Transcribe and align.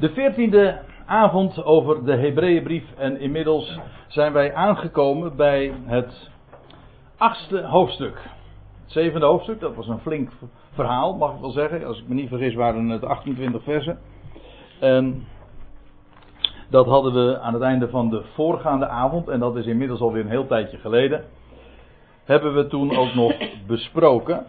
De 0.00 0.08
veertiende 0.08 0.78
avond 1.06 1.64
over 1.64 2.04
de 2.04 2.16
Hebreeënbrief 2.16 2.84
en 2.96 3.20
inmiddels 3.20 3.78
zijn 4.08 4.32
wij 4.32 4.54
aangekomen 4.54 5.36
bij 5.36 5.72
het 5.84 6.30
achtste 7.16 7.62
hoofdstuk. 7.62 8.16
Het 8.82 8.92
zevende 8.92 9.26
hoofdstuk, 9.26 9.60
dat 9.60 9.74
was 9.74 9.88
een 9.88 9.98
flink 9.98 10.30
verhaal, 10.72 11.16
mag 11.16 11.34
ik 11.34 11.40
wel 11.40 11.50
zeggen. 11.50 11.86
Als 11.86 11.98
ik 11.98 12.08
me 12.08 12.14
niet 12.14 12.28
vergis 12.28 12.54
waren 12.54 12.88
het 12.88 13.04
28 13.04 13.62
versen. 13.62 13.98
En 14.80 15.26
dat 16.70 16.86
hadden 16.86 17.12
we 17.12 17.38
aan 17.38 17.54
het 17.54 17.62
einde 17.62 17.88
van 17.88 18.10
de 18.10 18.22
voorgaande 18.34 18.86
avond, 18.86 19.28
en 19.28 19.40
dat 19.40 19.56
is 19.56 19.66
inmiddels 19.66 20.00
alweer 20.00 20.22
een 20.22 20.30
heel 20.30 20.46
tijdje 20.46 20.78
geleden, 20.78 21.24
hebben 22.24 22.54
we 22.54 22.66
toen 22.66 22.96
ook 22.96 23.14
nog 23.14 23.32
besproken. 23.66 24.46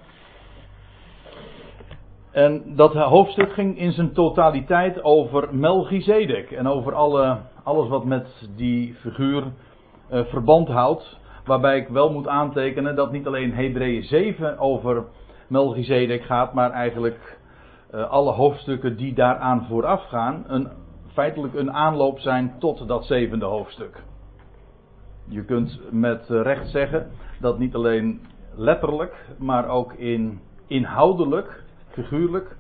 En 2.32 2.75
dat 2.75 2.93
hoofdstuk 2.93 3.54
ging 3.54 3.77
in 3.77 3.91
zijn 3.91 4.14
totaliteit 4.14 5.04
over 5.04 5.55
Melchizedek 5.55 6.51
en 6.51 6.68
over 6.68 6.93
alle, 6.93 7.37
alles 7.64 7.87
wat 7.89 8.06
met 8.06 8.50
die 8.56 8.93
figuur 8.93 9.43
uh, 9.43 10.25
verband 10.25 10.68
houdt. 10.68 11.20
Waarbij 11.46 11.78
ik 11.78 11.87
wel 11.87 12.11
moet 12.11 12.28
aantekenen 12.28 12.96
dat 12.96 13.11
niet 13.11 13.28
alleen 13.28 13.54
Hebreeën 13.54 14.04
7 14.04 14.57
over 14.59 15.06
Melchizedek 15.47 16.23
gaat, 16.23 16.54
maar 16.54 16.71
eigenlijk 16.71 17.39
uh, 17.93 18.09
alle 18.09 18.32
hoofdstukken 18.32 18.98
die 18.98 19.14
daaraan 19.14 19.65
vooraf 19.70 20.04
gaan, 20.04 20.43
een, 20.48 20.68
feitelijk 21.14 21.54
een 21.54 21.73
aanloop 21.73 22.20
zijn 22.20 22.56
tot 22.59 22.87
dat 22.87 23.06
zevende 23.06 23.45
hoofdstuk. 23.45 24.04
Je 25.28 25.43
kunt 25.45 25.79
met 25.89 26.25
recht 26.29 26.70
zeggen 26.70 27.11
dat 27.39 27.59
niet 27.59 27.75
alleen 27.75 28.21
letterlijk, 28.56 29.15
maar 29.37 29.68
ook 29.68 29.93
in 29.93 30.39
inhoudelijk 30.68 31.64
figuurlijk, 31.91 32.55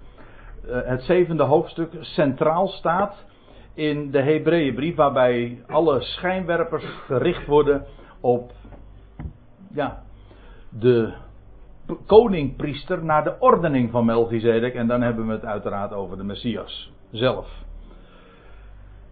uh, 0.65 0.77
het 0.83 1.01
zevende 1.03 1.43
hoofdstuk 1.43 1.89
centraal 1.99 2.67
staat 2.67 3.25
in 3.73 4.11
de 4.11 4.21
Hebreeënbrief, 4.21 4.95
waarbij 4.95 5.63
alle 5.67 6.01
schijnwerpers 6.01 6.85
gericht 7.05 7.47
worden 7.47 7.85
op 8.19 8.51
ja, 9.73 10.03
de 10.69 11.13
koningpriester 12.05 13.03
naar 13.03 13.23
de 13.23 13.35
ordening 13.39 13.91
van 13.91 14.05
Melchizedek. 14.05 14.73
En 14.73 14.87
dan 14.87 15.01
hebben 15.01 15.27
we 15.27 15.33
het 15.33 15.45
uiteraard 15.45 15.93
over 15.93 16.17
de 16.17 16.23
Messias 16.23 16.91
zelf. 17.11 17.47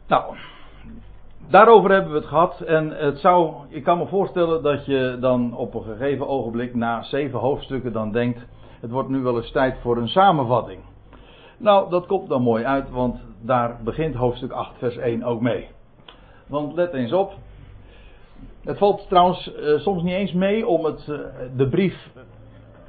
Nou, 0.08 0.36
daarover 1.50 1.92
hebben 1.92 2.12
we 2.12 2.18
het 2.18 2.28
gehad. 2.28 2.62
En 2.62 2.90
het 2.90 3.18
zou, 3.18 3.56
ik 3.70 3.84
kan 3.84 3.98
me 3.98 4.08
voorstellen 4.08 4.64
dat 4.64 4.86
je 4.86 5.18
dan 5.20 5.56
op 5.56 5.74
een 5.74 5.84
gegeven 5.84 6.28
ogenblik 6.28 6.76
na 6.76 7.04
zeven 7.04 7.40
hoofdstukken 7.40 7.94
dan 7.94 8.12
denkt 8.12 8.48
het 8.80 8.92
wordt 8.92 9.10
nu 9.10 9.20
wel 9.20 9.38
eens 9.38 9.52
tijd 9.52 9.78
voor 9.82 9.98
een 9.98 10.08
samenvatting. 10.08 10.80
Nou, 11.58 11.90
dat 11.90 12.06
komt 12.06 12.30
dan 12.30 12.42
mooi 12.42 12.64
uit, 12.64 12.90
want 12.90 13.20
daar 13.42 13.80
begint 13.84 14.16
hoofdstuk 14.16 14.52
8, 14.52 14.78
vers 14.78 14.98
1 14.98 15.24
ook 15.24 15.42
mee. 15.42 15.68
Want 16.48 16.74
let 16.74 16.94
eens 16.94 17.14
op. 17.14 17.34
Het 18.64 18.78
valt 18.78 19.08
trouwens 19.08 19.52
uh, 19.52 19.80
soms 19.80 20.04
niet 20.04 20.14
eens 20.14 20.34
mee 20.34 20.68
om 20.68 20.86
het, 20.86 21.08
uh, 21.10 21.18
de 21.56 21.70
brief 21.70 22.10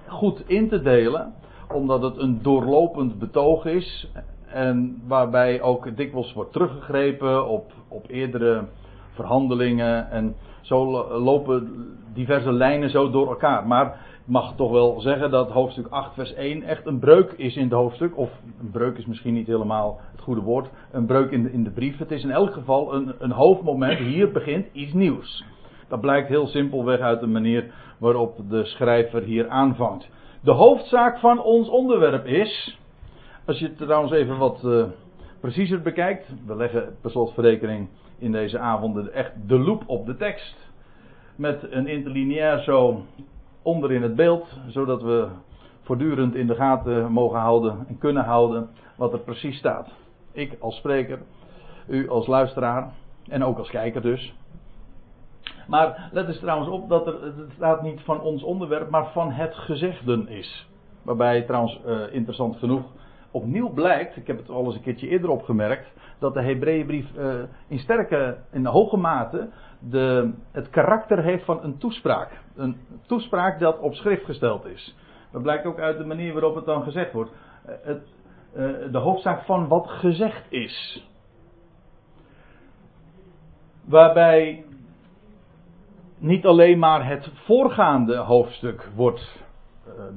goed 0.06 0.48
in 0.48 0.68
te 0.68 0.82
delen, 0.82 1.34
omdat 1.72 2.02
het 2.02 2.18
een 2.18 2.42
doorlopend 2.42 3.18
betoog 3.18 3.64
is. 3.64 4.10
En 4.46 5.02
waarbij 5.06 5.62
ook 5.62 5.96
dikwijls 5.96 6.32
wordt 6.32 6.52
teruggegrepen 6.52 7.48
op, 7.48 7.72
op 7.88 8.04
eerdere 8.08 8.64
verhandelingen. 9.12 10.10
En 10.10 10.34
zo 10.60 11.08
lopen 11.18 11.86
diverse 12.14 12.52
lijnen 12.52 12.90
zo 12.90 13.10
door 13.10 13.28
elkaar. 13.28 13.66
Maar 13.66 13.98
mag 14.30 14.54
toch 14.56 14.70
wel 14.70 15.00
zeggen 15.00 15.30
dat 15.30 15.50
hoofdstuk 15.50 15.86
8, 15.86 16.14
vers 16.14 16.34
1 16.34 16.62
echt 16.62 16.86
een 16.86 16.98
breuk 16.98 17.32
is 17.32 17.56
in 17.56 17.62
het 17.62 17.72
hoofdstuk. 17.72 18.16
Of 18.16 18.30
een 18.60 18.70
breuk 18.70 18.98
is 18.98 19.06
misschien 19.06 19.34
niet 19.34 19.46
helemaal 19.46 20.00
het 20.12 20.20
goede 20.20 20.40
woord. 20.40 20.68
Een 20.92 21.06
breuk 21.06 21.30
in 21.30 21.42
de, 21.42 21.52
in 21.52 21.64
de 21.64 21.70
brief. 21.70 21.98
Het 21.98 22.10
is 22.10 22.22
in 22.22 22.30
elk 22.30 22.52
geval 22.52 22.94
een, 22.94 23.14
een 23.18 23.30
hoofdmoment. 23.30 23.98
Hier 23.98 24.32
begint 24.32 24.66
iets 24.72 24.92
nieuws. 24.92 25.44
Dat 25.88 26.00
blijkt 26.00 26.28
heel 26.28 26.46
simpelweg 26.46 27.00
uit 27.00 27.20
de 27.20 27.26
manier 27.26 27.72
waarop 27.98 28.40
de 28.48 28.64
schrijver 28.64 29.22
hier 29.22 29.48
aanvangt. 29.48 30.08
De 30.42 30.52
hoofdzaak 30.52 31.18
van 31.18 31.42
ons 31.42 31.68
onderwerp 31.68 32.26
is. 32.26 32.78
Als 33.46 33.58
je 33.58 33.66
het 33.66 33.76
trouwens 33.76 34.12
even 34.12 34.38
wat 34.38 34.62
uh, 34.64 34.84
preciezer 35.40 35.82
bekijkt. 35.82 36.32
We 36.46 36.56
leggen 36.56 36.96
per 37.00 37.10
slotverrekening 37.10 37.88
in 38.18 38.32
deze 38.32 38.58
avonden 38.58 39.12
echt 39.12 39.32
de 39.46 39.58
loop 39.58 39.82
op 39.86 40.06
de 40.06 40.16
tekst. 40.16 40.70
Met 41.36 41.66
een 41.70 41.86
interlineair 41.86 42.58
zo 42.58 43.02
onder 43.62 43.92
in 43.92 44.02
het 44.02 44.14
beeld, 44.14 44.58
zodat 44.66 45.02
we 45.02 45.28
voortdurend 45.82 46.34
in 46.34 46.46
de 46.46 46.54
gaten 46.54 47.12
mogen 47.12 47.38
houden 47.38 47.84
en 47.88 47.98
kunnen 47.98 48.24
houden 48.24 48.68
wat 48.96 49.12
er 49.12 49.18
precies 49.18 49.58
staat. 49.58 49.88
Ik 50.32 50.56
als 50.60 50.76
spreker, 50.76 51.18
u 51.86 52.08
als 52.08 52.26
luisteraar 52.26 52.92
en 53.28 53.44
ook 53.44 53.58
als 53.58 53.70
kijker 53.70 54.02
dus. 54.02 54.34
Maar 55.66 56.08
let 56.12 56.26
eens 56.26 56.38
trouwens 56.38 56.70
op 56.70 56.88
dat 56.88 57.06
er, 57.06 57.22
het 57.22 57.52
staat 57.54 57.82
niet 57.82 58.00
van 58.00 58.20
ons 58.20 58.42
onderwerp, 58.42 58.90
maar 58.90 59.06
van 59.12 59.30
het 59.30 59.54
gezegden 59.54 60.28
is. 60.28 60.68
Waarbij 61.02 61.42
trouwens 61.42 61.80
uh, 61.86 62.14
interessant 62.14 62.56
genoeg 62.56 62.84
opnieuw 63.30 63.68
blijkt, 63.68 64.16
ik 64.16 64.26
heb 64.26 64.36
het 64.36 64.50
al 64.50 64.64
eens 64.64 64.74
een 64.74 64.82
keertje 64.82 65.08
eerder 65.08 65.30
opgemerkt, 65.30 65.92
dat 66.18 66.34
de 66.34 66.42
Hebreeënbrief 66.42 67.06
uh, 67.16 67.34
in 67.68 67.78
sterke, 67.78 68.36
in 68.52 68.66
hoge 68.66 68.96
mate 68.96 69.48
de, 69.80 70.32
het 70.50 70.70
karakter 70.70 71.22
heeft 71.22 71.44
van 71.44 71.62
een 71.62 71.78
toespraak. 71.78 72.40
Een 72.56 72.76
toespraak 73.06 73.58
dat 73.58 73.78
op 73.78 73.94
schrift 73.94 74.24
gesteld 74.24 74.64
is. 74.64 74.96
Dat 75.32 75.42
blijkt 75.42 75.66
ook 75.66 75.78
uit 75.78 75.98
de 75.98 76.04
manier 76.04 76.32
waarop 76.32 76.54
het 76.54 76.64
dan 76.64 76.82
gezegd 76.82 77.12
wordt. 77.12 77.30
Uh, 77.30 77.74
het, 77.82 78.02
uh, 78.56 78.92
de 78.92 78.98
hoofdzaak 78.98 79.42
van 79.42 79.68
wat 79.68 79.88
gezegd 79.88 80.52
is. 80.52 81.08
Waarbij 83.84 84.64
niet 86.18 86.46
alleen 86.46 86.78
maar 86.78 87.06
het 87.06 87.30
voorgaande 87.34 88.16
hoofdstuk 88.16 88.88
wordt 88.94 89.38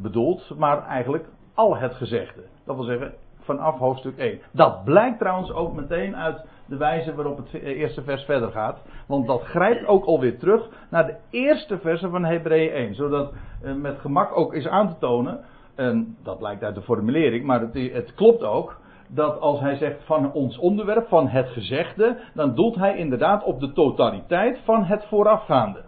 bedoeld, 0.01 0.57
maar 0.57 0.85
eigenlijk 0.85 1.25
al 1.53 1.78
het 1.78 1.94
gezegde. 1.94 2.44
Dat 2.66 2.75
wil 2.75 2.85
zeggen, 2.85 3.13
vanaf 3.40 3.78
hoofdstuk 3.78 4.18
1. 4.18 4.40
Dat 4.51 4.84
blijkt 4.84 5.19
trouwens 5.19 5.51
ook 5.51 5.74
meteen 5.74 6.16
uit 6.16 6.45
de 6.66 6.78
wijze 6.78 7.16
waarop 7.16 7.38
het 7.38 7.53
eerste 7.62 8.03
vers 8.03 8.24
verder 8.24 8.51
gaat. 8.51 8.81
Want 9.07 9.28
dat 9.28 9.44
grijpt 9.44 9.85
ook 9.85 10.06
alweer 10.06 10.40
terug 10.40 10.69
naar 10.90 11.06
de 11.06 11.16
eerste 11.29 11.78
versen 11.78 12.12
van 12.12 12.25
Hebreeën 12.25 12.72
1. 12.72 12.96
Zodat 12.96 13.34
eh, 13.62 13.74
met 13.74 14.00
gemak 14.00 14.38
ook 14.38 14.53
is 14.53 14.68
aan 14.68 14.88
te 14.88 14.97
tonen, 15.00 15.40
en 15.75 16.18
dat 16.24 16.38
blijkt 16.38 16.63
uit 16.63 16.75
de 16.75 16.81
formulering, 16.81 17.46
maar 17.46 17.62
het, 17.62 17.74
het 17.74 18.13
klopt 18.13 18.44
ook. 18.44 18.81
Dat 19.07 19.40
als 19.40 19.59
hij 19.59 19.75
zegt 19.75 20.03
van 20.03 20.31
ons 20.31 20.57
onderwerp, 20.57 21.07
van 21.07 21.28
het 21.28 21.50
gezegde, 21.50 22.19
dan 22.34 22.56
doelt 22.56 22.75
hij 22.75 22.97
inderdaad 22.97 23.44
op 23.44 23.59
de 23.59 23.74
totaliteit 23.74 24.59
van 24.63 24.84
het 24.84 25.06
voorafgaande. 25.06 25.84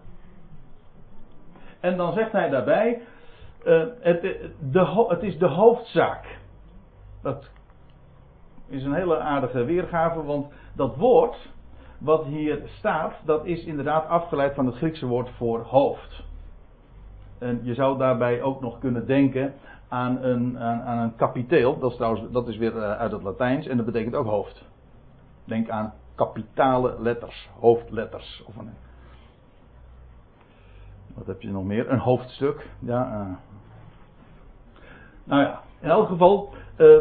En 1.79 1.97
dan 1.97 2.13
zegt 2.13 2.31
hij 2.31 2.49
daarbij, 2.49 3.01
uh, 3.65 3.83
het, 3.99 4.21
de, 4.71 5.05
het 5.07 5.23
is 5.23 5.37
de 5.37 5.47
hoofdzaak. 5.47 6.39
Dat 7.21 7.49
is 8.67 8.83
een 8.83 8.93
hele 8.93 9.19
aardige 9.19 9.63
weergave, 9.63 10.23
want 10.23 10.47
dat 10.73 10.95
woord 10.95 11.53
wat 11.97 12.25
hier 12.25 12.61
staat, 12.65 13.13
dat 13.25 13.45
is 13.45 13.63
inderdaad 13.63 14.07
afgeleid 14.07 14.55
van 14.55 14.65
het 14.65 14.75
Griekse 14.75 15.05
woord 15.05 15.29
voor 15.29 15.59
hoofd. 15.59 16.23
En 17.37 17.59
je 17.63 17.73
zou 17.73 17.97
daarbij 17.97 18.41
ook 18.41 18.61
nog 18.61 18.79
kunnen 18.79 19.05
denken 19.05 19.53
aan 19.87 20.23
een, 20.23 20.59
aan, 20.59 20.97
een 20.97 21.15
kapiteel, 21.15 21.79
dat 21.79 21.91
is, 21.91 21.95
trouwens, 21.95 22.31
dat 22.31 22.47
is 22.47 22.57
weer 22.57 22.77
eh, 22.77 22.91
uit 22.91 23.11
het 23.11 23.23
Latijns 23.23 23.67
en 23.67 23.77
dat 23.77 23.85
betekent 23.85 24.15
ook 24.15 24.25
hoofd. 24.25 24.65
Denk 25.43 25.69
aan 25.69 25.93
kapitale 26.15 26.95
letters, 26.99 27.49
hoofdletters. 27.59 28.43
Of 28.47 28.55
een, 28.55 28.69
wat 31.15 31.27
heb 31.27 31.41
je 31.41 31.51
nog 31.51 31.63
meer? 31.63 31.91
Een 31.91 31.99
hoofdstuk. 31.99 32.69
Ja, 32.79 33.11
uh. 33.11 33.35
Nou 35.23 35.41
ja, 35.41 35.61
in 35.85 35.91
elk 35.91 36.07
geval, 36.07 36.49
uh, 36.77 36.97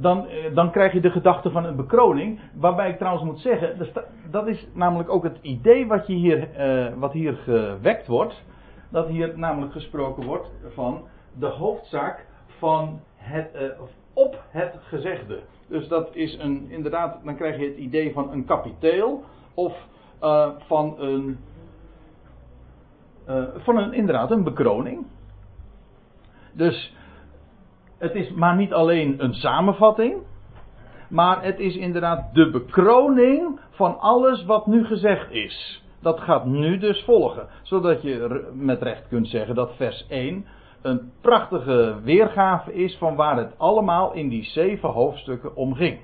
dan, 0.00 0.26
uh, 0.26 0.54
dan 0.54 0.70
krijg 0.70 0.92
je 0.92 1.00
de 1.00 1.10
gedachte 1.10 1.50
van 1.50 1.64
een 1.64 1.76
bekroning. 1.76 2.40
Waarbij 2.54 2.90
ik 2.90 2.96
trouwens 2.96 3.24
moet 3.24 3.40
zeggen, 3.40 3.88
dat 4.30 4.46
is 4.46 4.66
namelijk 4.72 5.08
ook 5.08 5.22
het 5.22 5.38
idee 5.40 5.86
wat, 5.86 6.06
je 6.06 6.12
hier, 6.12 6.48
uh, 6.58 6.94
wat 6.96 7.12
hier 7.12 7.34
gewekt 7.34 8.06
wordt. 8.06 8.42
Dat 8.90 9.08
hier 9.08 9.38
namelijk 9.38 9.72
gesproken 9.72 10.24
wordt 10.24 10.50
van 10.74 11.04
de 11.38 11.46
hoofdzaak 11.46 12.26
van 12.46 13.00
het, 13.16 13.76
op 14.12 14.42
het 14.48 14.74
gezegde. 14.82 15.40
Dus 15.68 15.88
dat 15.88 16.14
is 16.14 16.38
een, 16.38 16.70
inderdaad, 16.70 17.24
dan 17.24 17.36
krijg 17.36 17.58
je 17.58 17.66
het 17.66 17.76
idee 17.76 18.12
van 18.12 18.32
een 18.32 18.44
kapiteel 18.44 19.24
of 19.54 19.72
van 20.66 20.94
een, 20.98 21.38
van 23.56 23.76
een, 23.76 23.92
inderdaad, 23.92 24.30
een 24.30 24.44
bekroning. 24.44 25.06
Dus 26.52 26.94
het 27.98 28.14
is 28.14 28.30
maar 28.30 28.56
niet 28.56 28.72
alleen 28.72 29.24
een 29.24 29.34
samenvatting, 29.34 30.14
maar 31.08 31.42
het 31.42 31.58
is 31.58 31.76
inderdaad 31.76 32.34
de 32.34 32.50
bekroning 32.50 33.60
van 33.70 33.98
alles 33.98 34.44
wat 34.44 34.66
nu 34.66 34.84
gezegd 34.84 35.30
is. 35.30 35.82
Dat 36.00 36.20
gaat 36.20 36.44
nu 36.44 36.78
dus 36.78 37.04
volgen, 37.04 37.46
zodat 37.62 38.02
je 38.02 38.48
met 38.54 38.82
recht 38.82 39.08
kunt 39.08 39.28
zeggen 39.28 39.54
dat 39.54 39.76
vers 39.76 40.06
1 40.08 40.46
een 40.82 41.12
prachtige 41.20 41.96
weergave 42.02 42.74
is 42.74 42.96
van 42.96 43.14
waar 43.14 43.36
het 43.36 43.58
allemaal 43.58 44.12
in 44.12 44.28
die 44.28 44.44
zeven 44.44 44.88
hoofdstukken 44.88 45.56
om 45.56 45.74
ging. 45.74 45.98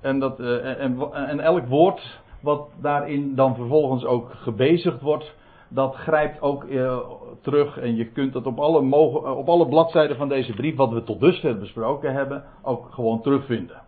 En, 0.00 0.18
dat, 0.18 0.40
eh, 0.40 0.82
en, 0.82 1.12
en 1.12 1.40
elk 1.40 1.66
woord 1.66 2.20
wat 2.40 2.68
daarin 2.80 3.34
dan 3.34 3.54
vervolgens 3.54 4.04
ook 4.04 4.30
gebezigd 4.32 5.00
wordt, 5.00 5.34
dat 5.68 5.94
grijpt 5.94 6.40
ook 6.40 6.64
uh, 6.64 6.98
terug. 7.40 7.78
En 7.78 7.96
je 7.96 8.06
kunt 8.06 8.32
dat 8.32 8.46
op 8.46 8.58
alle, 8.58 8.82
mogen, 8.82 9.36
op 9.36 9.48
alle 9.48 9.68
bladzijden 9.68 10.16
van 10.16 10.28
deze 10.28 10.54
brief, 10.54 10.76
wat 10.76 10.92
we 10.92 11.02
tot 11.02 11.20
dusver 11.20 11.58
besproken 11.58 12.12
hebben, 12.12 12.44
ook 12.62 12.88
gewoon 12.90 13.22
terugvinden. 13.22 13.82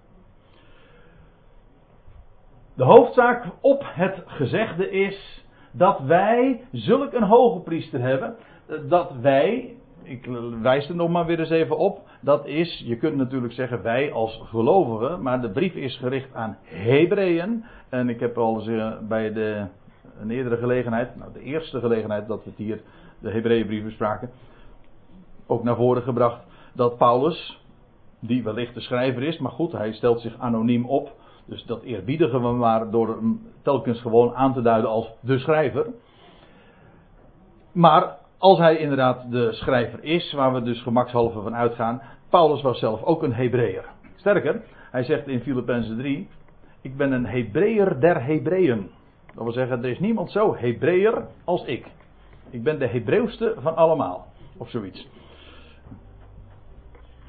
De 2.75 2.85
hoofdzaak 2.85 3.47
op 3.61 3.83
het 3.87 4.23
gezegde 4.27 4.91
is 4.91 5.45
dat 5.73 6.01
wij 6.01 6.65
zulk 6.73 7.13
een 7.13 7.23
hoge 7.23 7.61
priester 7.61 8.01
hebben, 8.01 8.37
dat 8.89 9.13
wij, 9.21 9.77
ik 10.03 10.29
wijs 10.63 10.89
er 10.89 10.95
nog 10.95 11.09
maar 11.09 11.27
weer 11.27 11.39
eens 11.39 11.51
even 11.51 11.79
op, 11.79 12.01
dat 12.21 12.47
is, 12.47 12.83
je 12.87 12.97
kunt 12.97 13.17
natuurlijk 13.17 13.53
zeggen 13.53 13.83
wij 13.83 14.13
als 14.13 14.41
gelovigen, 14.45 15.23
maar 15.23 15.41
de 15.41 15.51
brief 15.51 15.75
is 15.75 15.97
gericht 15.97 16.35
aan 16.35 16.59
Hebreeën. 16.63 17.65
En 17.89 18.09
ik 18.09 18.21
heb 18.21 18.39
al 18.39 18.55
eens 18.55 18.67
eh, 18.67 18.93
bij 19.09 19.33
de, 19.33 19.67
een 20.21 20.31
eerdere 20.31 20.57
gelegenheid, 20.57 21.17
nou 21.17 21.33
de 21.33 21.43
eerste 21.43 21.81
gelegenheid 21.81 22.29
dat 22.29 22.45
we 22.45 22.51
het 22.51 22.59
hier 22.59 22.81
de 23.19 23.31
Hebreeënbrief 23.31 23.85
bespraken, 23.85 24.31
ook 25.47 25.63
naar 25.65 25.77
voren 25.77 26.03
gebracht 26.03 26.41
dat 26.73 26.97
Paulus, 26.97 27.63
die 28.21 28.43
wellicht 28.43 28.75
de 28.75 28.81
schrijver 28.81 29.23
is, 29.23 29.39
maar 29.39 29.53
goed, 29.53 29.73
hij 29.73 29.93
stelt 29.93 30.21
zich 30.21 30.39
anoniem 30.39 30.87
op. 30.87 31.13
Dus 31.45 31.65
dat 31.65 31.83
eerbiedigen 31.83 32.43
we 32.43 32.49
maar 32.49 32.91
door 32.91 33.09
hem 33.09 33.41
telkens 33.63 34.01
gewoon 34.01 34.35
aan 34.35 34.55
te 34.55 34.63
duiden 34.63 34.91
als 34.91 35.13
de 35.21 35.39
schrijver. 35.39 35.87
Maar 37.73 38.17
als 38.39 38.59
hij 38.59 38.77
inderdaad 38.77 39.31
de 39.31 39.53
schrijver 39.53 40.05
is, 40.05 40.33
waar 40.33 40.53
we 40.53 40.63
dus 40.63 40.83
gemakshalve 40.83 41.41
van 41.41 41.55
uitgaan, 41.55 42.03
Paulus 42.29 42.63
was 42.63 42.79
zelf 42.79 43.03
ook 43.03 43.23
een 43.23 43.35
Hebreeër. 43.35 43.85
Sterker, 44.17 44.63
hij 44.91 45.05
zegt 45.05 45.29
in 45.29 45.41
Filippenzen 45.41 45.97
3, 45.97 46.29
ik 46.81 46.97
ben 46.97 47.13
een 47.13 47.27
Hebreeër 47.27 48.01
der 48.01 48.25
Hebreeën. 48.25 48.91
Dat 49.39 49.47
wil 49.47 49.57
zeggen, 49.57 49.85
er 49.85 49.91
is 49.91 49.99
niemand 49.99 50.31
zo 50.31 50.57
Hebreeër 50.57 51.27
als 51.45 51.65
ik. 51.65 51.87
Ik 52.51 52.63
ben 52.63 52.79
de 52.79 52.87
Hebreeuwste 52.87 53.55
van 53.59 53.77
allemaal. 53.77 54.27
Of 54.57 54.71
zoiets. 54.71 55.09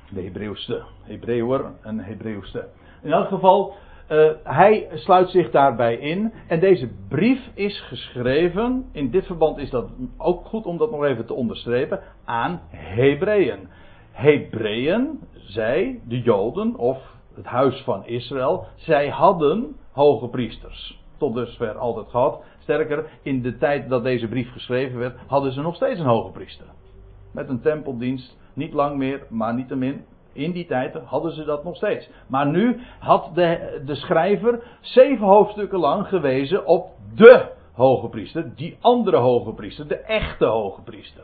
De 0.10 0.22
Hebreeuwste. 0.22 0.84
Hebreeuwer 1.04 1.72
en 1.82 2.00
Hebreeuwste. 2.00 2.68
In 3.02 3.12
elk 3.12 3.28
geval, 3.28 3.74
uh, 4.12 4.30
hij 4.44 4.88
sluit 4.94 5.30
zich 5.30 5.52
daarbij 5.52 5.96
in. 5.96 6.34
En 6.48 6.60
deze 6.60 6.90
brief 7.08 7.50
is 7.54 7.82
geschreven. 7.82 8.90
In 8.92 9.10
dit 9.10 9.26
verband 9.26 9.58
is 9.58 9.70
dat 9.70 9.90
ook 10.18 10.46
goed 10.46 10.66
om 10.66 10.78
dat 10.78 10.92
nog 10.92 11.04
even 11.04 11.26
te 11.26 11.34
onderstrepen. 11.34 12.02
Aan 12.26 12.62
Hebreeën. 12.70 13.68
Hebreeën, 14.12 15.20
zij, 15.34 16.02
de 16.08 16.22
Joden 16.22 16.76
of 16.76 17.16
het 17.36 17.46
huis 17.46 17.82
van 17.82 18.06
Israël, 18.06 18.68
zij 18.76 19.10
hadden 19.10 19.76
hoge 19.92 20.28
priesters. 20.28 20.99
Tot 21.20 21.36
dusver 21.36 21.78
altijd 21.78 22.08
gehad. 22.10 22.44
Sterker, 22.60 23.10
in 23.22 23.42
de 23.42 23.58
tijd 23.58 23.90
dat 23.90 24.04
deze 24.04 24.28
brief 24.28 24.52
geschreven 24.52 25.00
werd, 25.00 25.20
hadden 25.28 25.52
ze 25.52 25.62
nog 25.62 25.76
steeds 25.76 26.00
een 26.00 26.06
hoge 26.06 26.32
priester. 26.32 26.66
Met 27.34 27.50
een 27.50 27.62
tempeldienst, 27.62 28.38
niet 28.54 28.74
lang 28.74 28.98
meer, 28.98 29.26
maar 29.30 29.54
niettemin 29.54 30.06
in 30.34 30.52
die 30.52 30.66
tijd 30.66 30.96
hadden 31.06 31.32
ze 31.32 31.44
dat 31.44 31.64
nog 31.64 31.76
steeds. 31.76 32.10
Maar 32.28 32.48
nu 32.48 32.80
had 33.00 33.30
de, 33.34 33.82
de 33.86 33.96
schrijver 33.96 34.64
zeven 34.82 35.26
hoofdstukken 35.26 35.80
lang 35.80 36.08
gewezen 36.08 36.66
op 36.66 36.90
de 37.16 37.46
hoge 37.74 38.10
priester. 38.10 38.56
Die 38.56 38.78
andere 38.82 39.18
hoge 39.18 39.54
priester, 39.54 39.88
de 39.88 39.98
echte 39.98 40.46
hoge 40.46 40.82
priester. 40.82 41.24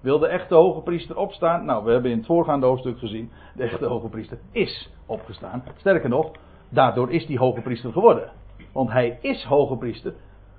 Wil 0.00 0.18
de 0.18 0.26
echte 0.26 0.54
hoge 0.54 0.80
priester 0.80 1.16
opstaan? 1.16 1.64
Nou, 1.64 1.84
we 1.84 1.92
hebben 1.92 2.10
in 2.10 2.16
het 2.16 2.26
voorgaande 2.26 2.66
hoofdstuk 2.66 2.98
gezien. 2.98 3.30
De 3.54 3.62
echte 3.62 3.86
hoge 3.86 4.08
priester 4.08 4.38
is 4.52 4.90
opgestaan. 5.06 5.64
Sterker 5.76 6.08
nog, 6.08 6.30
daardoor 6.68 7.10
is 7.10 7.26
die 7.26 7.38
hoge 7.38 7.60
priester 7.60 7.92
geworden. 7.92 8.30
Want 8.72 8.90
hij 8.90 9.18
is 9.20 9.44
hoge 9.44 9.76
priester 9.76 10.14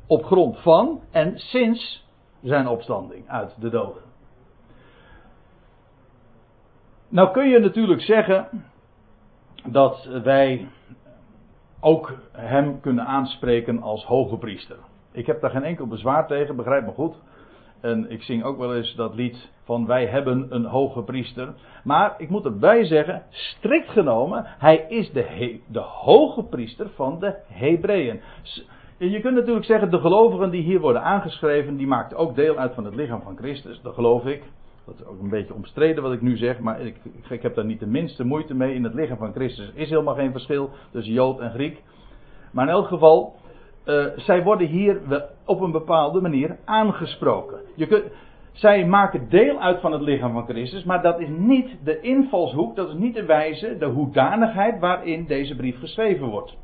op 0.07 0.23
grond 0.23 0.59
van 0.59 1.01
en 1.11 1.39
sinds 1.39 2.07
zijn 2.41 2.67
opstanding 2.67 3.29
uit 3.29 3.55
de 3.59 3.69
doden. 3.69 4.01
Nou 7.07 7.31
kun 7.31 7.49
je 7.49 7.59
natuurlijk 7.59 8.01
zeggen 8.01 8.47
dat 9.65 10.05
wij 10.23 10.67
ook 11.79 12.13
hem 12.31 12.79
kunnen 12.79 13.05
aanspreken 13.05 13.81
als 13.81 14.05
hoge 14.05 14.37
priester. 14.37 14.77
Ik 15.11 15.25
heb 15.25 15.41
daar 15.41 15.49
geen 15.49 15.63
enkel 15.63 15.87
bezwaar 15.87 16.27
tegen, 16.27 16.55
begrijp 16.55 16.85
me 16.85 16.91
goed. 16.91 17.15
En 17.81 18.11
ik 18.11 18.21
zing 18.21 18.43
ook 18.43 18.57
wel 18.57 18.75
eens 18.75 18.95
dat 18.95 19.15
lied 19.15 19.49
van 19.63 19.85
wij 19.85 20.05
hebben 20.05 20.47
een 20.49 20.65
hoge 20.65 21.03
priester. 21.03 21.53
Maar 21.83 22.15
ik 22.17 22.29
moet 22.29 22.45
erbij 22.45 22.85
zeggen, 22.85 23.23
strikt 23.29 23.89
genomen, 23.89 24.43
hij 24.45 24.85
is 24.89 25.11
de, 25.11 25.59
de 25.67 25.79
hoge 25.79 26.43
priester 26.43 26.89
van 26.95 27.19
de 27.19 27.35
Hebreeën. 27.47 28.21
Je 28.97 29.19
kunt 29.19 29.35
natuurlijk 29.35 29.65
zeggen, 29.65 29.91
de 29.91 29.99
gelovigen 29.99 30.49
die 30.49 30.63
hier 30.63 30.79
worden 30.79 31.03
aangeschreven, 31.03 31.77
die 31.77 31.87
maakt 31.87 32.15
ook 32.15 32.35
deel 32.35 32.57
uit 32.57 32.73
van 32.73 32.85
het 32.85 32.95
lichaam 32.95 33.21
van 33.21 33.37
Christus. 33.37 33.81
Dat 33.81 33.93
geloof 33.93 34.25
ik. 34.25 34.43
Dat 34.85 34.95
is 34.95 35.05
ook 35.05 35.19
een 35.19 35.29
beetje 35.29 35.53
omstreden 35.53 36.03
wat 36.03 36.13
ik 36.13 36.21
nu 36.21 36.37
zeg, 36.37 36.59
maar 36.59 36.81
ik, 36.81 36.95
ik 37.29 37.41
heb 37.41 37.55
daar 37.55 37.65
niet 37.65 37.79
de 37.79 37.87
minste 37.87 38.23
moeite 38.23 38.53
mee. 38.53 38.73
In 38.73 38.83
het 38.83 38.93
lichaam 38.93 39.17
van 39.17 39.33
Christus 39.33 39.71
is 39.73 39.89
helemaal 39.89 40.15
geen 40.15 40.31
verschil 40.31 40.69
tussen 40.91 41.13
Jood 41.13 41.39
en 41.39 41.51
Griek. 41.51 41.83
Maar 42.51 42.65
in 42.65 42.71
elk 42.71 42.87
geval, 42.87 43.35
uh, 43.85 44.05
zij 44.15 44.43
worden 44.43 44.67
hier 44.67 45.01
op 45.45 45.61
een 45.61 45.71
bepaalde 45.71 46.21
manier 46.21 46.57
aangesproken. 46.65 47.59
Je 47.75 47.87
kunt, 47.87 48.03
zij 48.51 48.85
maken 48.85 49.29
deel 49.29 49.59
uit 49.59 49.79
van 49.79 49.91
het 49.91 50.01
lichaam 50.01 50.33
van 50.33 50.45
Christus, 50.45 50.83
maar 50.83 51.01
dat 51.01 51.19
is 51.19 51.29
niet 51.29 51.77
de 51.83 52.01
invalshoek, 52.01 52.75
dat 52.75 52.87
is 52.87 52.95
niet 52.95 53.15
de 53.15 53.25
wijze, 53.25 53.77
de 53.77 53.85
hoedanigheid 53.85 54.79
waarin 54.79 55.25
deze 55.25 55.55
brief 55.55 55.79
geschreven 55.79 56.27
wordt. 56.27 56.57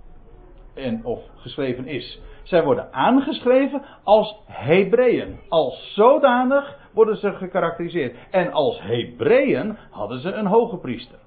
En 0.74 1.06
of 1.06 1.20
geschreven 1.36 1.88
is. 1.88 2.22
Zij 2.44 2.64
worden 2.64 2.94
aangeschreven 2.94 3.82
als 4.04 4.42
Hebreeën. 4.46 5.40
Als 5.50 5.94
zodanig 5.94 6.78
worden 6.94 7.18
ze 7.18 7.32
gekarakteriseerd. 7.32 8.16
En 8.32 8.52
als 8.52 8.82
Hebreeën 8.82 9.78
hadden 9.90 10.20
ze 10.20 10.32
een 10.32 10.46
hoge 10.46 10.78
priester. 10.78 11.18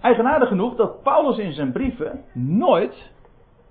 Eigenaardig 0.00 0.48
genoeg 0.48 0.76
dat 0.76 1.02
Paulus 1.02 1.38
in 1.38 1.52
zijn 1.52 1.72
brieven 1.72 2.24
nooit 2.32 3.12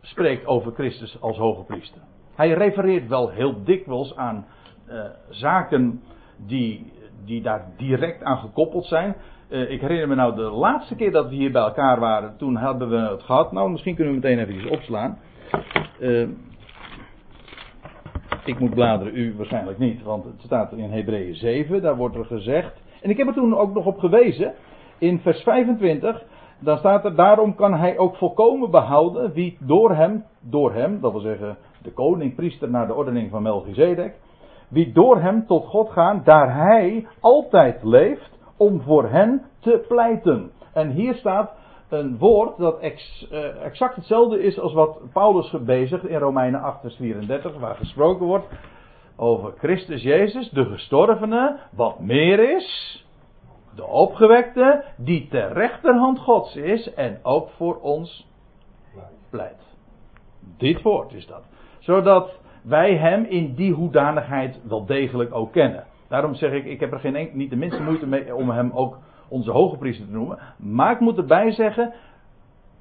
spreekt 0.03 0.45
over 0.45 0.71
Christus 0.71 1.21
als 1.21 1.37
hoge 1.37 1.63
priester. 1.63 2.01
Hij 2.35 2.51
refereert 2.51 3.07
wel 3.07 3.29
heel 3.29 3.63
dikwijls 3.63 4.15
aan 4.15 4.45
uh, 4.89 5.03
zaken 5.29 6.01
die, 6.37 6.91
die 7.25 7.41
daar 7.41 7.65
direct 7.77 8.23
aan 8.23 8.37
gekoppeld 8.37 8.85
zijn. 8.85 9.15
Uh, 9.49 9.71
ik 9.71 9.81
herinner 9.81 10.07
me 10.07 10.15
nou 10.15 10.35
de 10.35 10.41
laatste 10.41 10.95
keer 10.95 11.11
dat 11.11 11.29
we 11.29 11.35
hier 11.35 11.51
bij 11.51 11.61
elkaar 11.61 11.99
waren, 11.99 12.37
toen 12.37 12.55
hadden 12.55 12.89
we 12.89 12.97
het 12.97 13.23
gehad. 13.23 13.51
Nou, 13.51 13.71
misschien 13.71 13.95
kunnen 13.95 14.13
we 14.13 14.19
meteen 14.19 14.47
even 14.47 14.69
opslaan. 14.69 15.19
Uh, 15.99 16.27
ik 18.45 18.59
moet 18.59 18.73
bladeren, 18.73 19.15
u 19.15 19.35
waarschijnlijk 19.37 19.77
niet, 19.77 20.03
want 20.03 20.23
het 20.23 20.41
staat 20.41 20.71
in 20.71 20.91
Hebreeën 20.91 21.35
7, 21.35 21.81
daar 21.81 21.95
wordt 21.95 22.15
er 22.15 22.25
gezegd. 22.25 22.81
En 23.01 23.09
ik 23.09 23.17
heb 23.17 23.27
er 23.27 23.33
toen 23.33 23.57
ook 23.57 23.73
nog 23.73 23.85
op 23.85 23.97
gewezen, 23.97 24.53
in 24.97 25.19
vers 25.19 25.41
25, 25.41 26.23
dan 26.63 26.77
staat 26.77 27.05
er, 27.05 27.15
daarom 27.15 27.55
kan 27.55 27.73
hij 27.73 27.97
ook 27.97 28.15
volkomen 28.15 28.71
behouden 28.71 29.31
wie 29.31 29.57
door 29.59 29.91
hem, 29.95 30.25
door 30.39 30.73
hem, 30.73 31.01
dat 31.01 31.11
wil 31.11 31.21
zeggen 31.21 31.57
de 31.81 31.91
koning, 31.91 32.35
priester 32.35 32.69
naar 32.69 32.87
de 32.87 32.93
ordening 32.93 33.29
van 33.29 33.41
Melchizedek, 33.41 34.15
wie 34.67 34.91
door 34.91 35.21
hem 35.21 35.45
tot 35.45 35.65
God 35.65 35.89
gaan, 35.89 36.21
daar 36.23 36.55
hij 36.55 37.07
altijd 37.19 37.83
leeft 37.83 38.39
om 38.57 38.81
voor 38.81 39.09
hen 39.09 39.41
te 39.59 39.85
pleiten. 39.87 40.51
En 40.73 40.89
hier 40.89 41.13
staat 41.13 41.51
een 41.89 42.17
woord 42.17 42.57
dat 42.57 42.79
ex, 42.79 43.27
uh, 43.31 43.63
exact 43.63 43.95
hetzelfde 43.95 44.43
is 44.43 44.59
als 44.59 44.73
wat 44.73 44.99
Paulus 45.13 45.49
gebezigt 45.49 46.05
in 46.05 46.17
Romeinen 46.17 46.61
8 46.61 46.81
vers 46.81 46.95
34, 46.95 47.59
waar 47.59 47.75
gesproken 47.75 48.25
wordt 48.25 48.47
over 49.15 49.53
Christus 49.57 50.01
Jezus, 50.01 50.49
de 50.49 50.65
gestorvene, 50.65 51.59
wat 51.75 51.99
meer 51.99 52.55
is, 52.55 53.02
de 53.75 53.85
opgewekte, 53.85 54.83
die 54.97 55.27
ter 55.27 55.53
rechterhand 55.53 56.19
Gods 56.19 56.55
is 56.55 56.93
en 56.93 57.19
ook 57.23 57.49
voor 57.49 57.79
ons 57.79 58.27
pleit. 59.29 59.61
Dit 60.57 60.81
woord 60.81 61.13
is 61.13 61.27
dat. 61.27 61.43
Zodat 61.79 62.39
wij 62.63 62.95
hem 62.95 63.23
in 63.23 63.53
die 63.53 63.73
hoedanigheid 63.73 64.59
wel 64.67 64.85
degelijk 64.85 65.35
ook 65.35 65.51
kennen. 65.51 65.85
Daarom 66.07 66.35
zeg 66.35 66.51
ik, 66.51 66.65
ik 66.65 66.79
heb 66.79 66.91
er 66.91 66.99
geen 66.99 67.29
niet 67.33 67.49
de 67.49 67.55
minste 67.55 67.83
moeite 67.83 68.07
mee 68.07 68.35
om 68.35 68.49
hem 68.49 68.71
ook 68.73 68.97
onze 69.27 69.51
hoge 69.51 69.77
priester 69.77 70.05
te 70.05 70.11
noemen. 70.11 70.39
Maar 70.57 70.91
ik 70.91 70.99
moet 70.99 71.17
erbij 71.17 71.51
zeggen, 71.51 71.93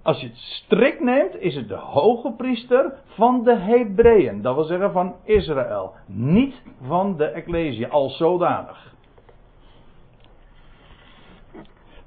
als 0.02 0.20
je 0.20 0.26
het 0.26 0.36
strikt 0.36 1.00
neemt, 1.00 1.40
is 1.40 1.54
het 1.54 1.68
de 1.68 1.76
hoge 1.76 2.32
priester 2.32 2.92
van 3.06 3.44
de 3.44 3.56
Hebreeën. 3.56 4.42
Dat 4.42 4.54
wil 4.54 4.64
zeggen 4.64 4.92
van 4.92 5.14
Israël. 5.24 5.92
Niet 6.06 6.62
van 6.82 7.16
de 7.16 7.24
Ecclesia 7.24 7.88
als 7.88 8.16
zodanig. 8.16 8.91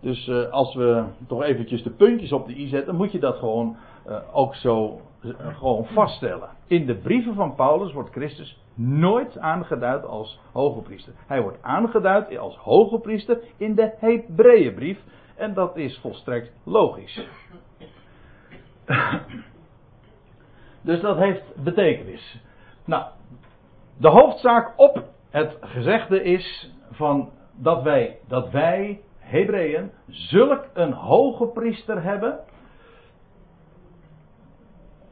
Dus 0.05 0.27
uh, 0.27 0.49
als 0.51 0.75
we 0.75 1.03
toch 1.27 1.43
eventjes 1.43 1.83
de 1.83 1.89
puntjes 1.89 2.31
op 2.31 2.47
de 2.47 2.59
i 2.59 2.67
zetten, 2.67 2.95
moet 2.95 3.11
je 3.11 3.19
dat 3.19 3.37
gewoon 3.37 3.77
uh, 4.07 4.17
ook 4.33 4.55
zo 4.55 5.01
uh, 5.21 5.33
gewoon 5.57 5.85
vaststellen. 5.85 6.49
In 6.67 6.85
de 6.85 6.95
brieven 6.95 7.33
van 7.33 7.55
Paulus 7.55 7.93
wordt 7.93 8.11
Christus 8.11 8.59
nooit 8.73 9.37
aangeduid 9.37 10.05
als 10.05 10.39
hoge 10.51 10.81
priester. 10.81 11.13
Hij 11.27 11.41
wordt 11.41 11.57
aangeduid 11.61 12.37
als 12.37 12.55
hoge 12.55 12.99
priester 12.99 13.39
in 13.57 13.75
de 13.75 13.93
Hebreeënbrief. 13.97 14.99
En 15.35 15.53
dat 15.53 15.77
is 15.77 15.97
volstrekt 15.97 16.51
logisch. 16.63 17.27
dus 20.81 21.01
dat 21.01 21.17
heeft 21.17 21.63
betekenis. 21.63 22.41
Nou, 22.85 23.05
de 23.97 24.09
hoofdzaak 24.09 24.73
op 24.75 25.03
het 25.29 25.57
gezegde 25.61 26.23
is 26.23 26.71
van 26.91 27.29
dat 27.55 27.83
wij, 27.83 28.19
dat 28.27 28.49
wij, 28.49 28.99
Hebreeën, 29.25 29.91
zulk 30.07 30.65
een 30.73 30.93
hoge 30.93 31.47
priester 31.47 32.03
hebben. 32.03 32.39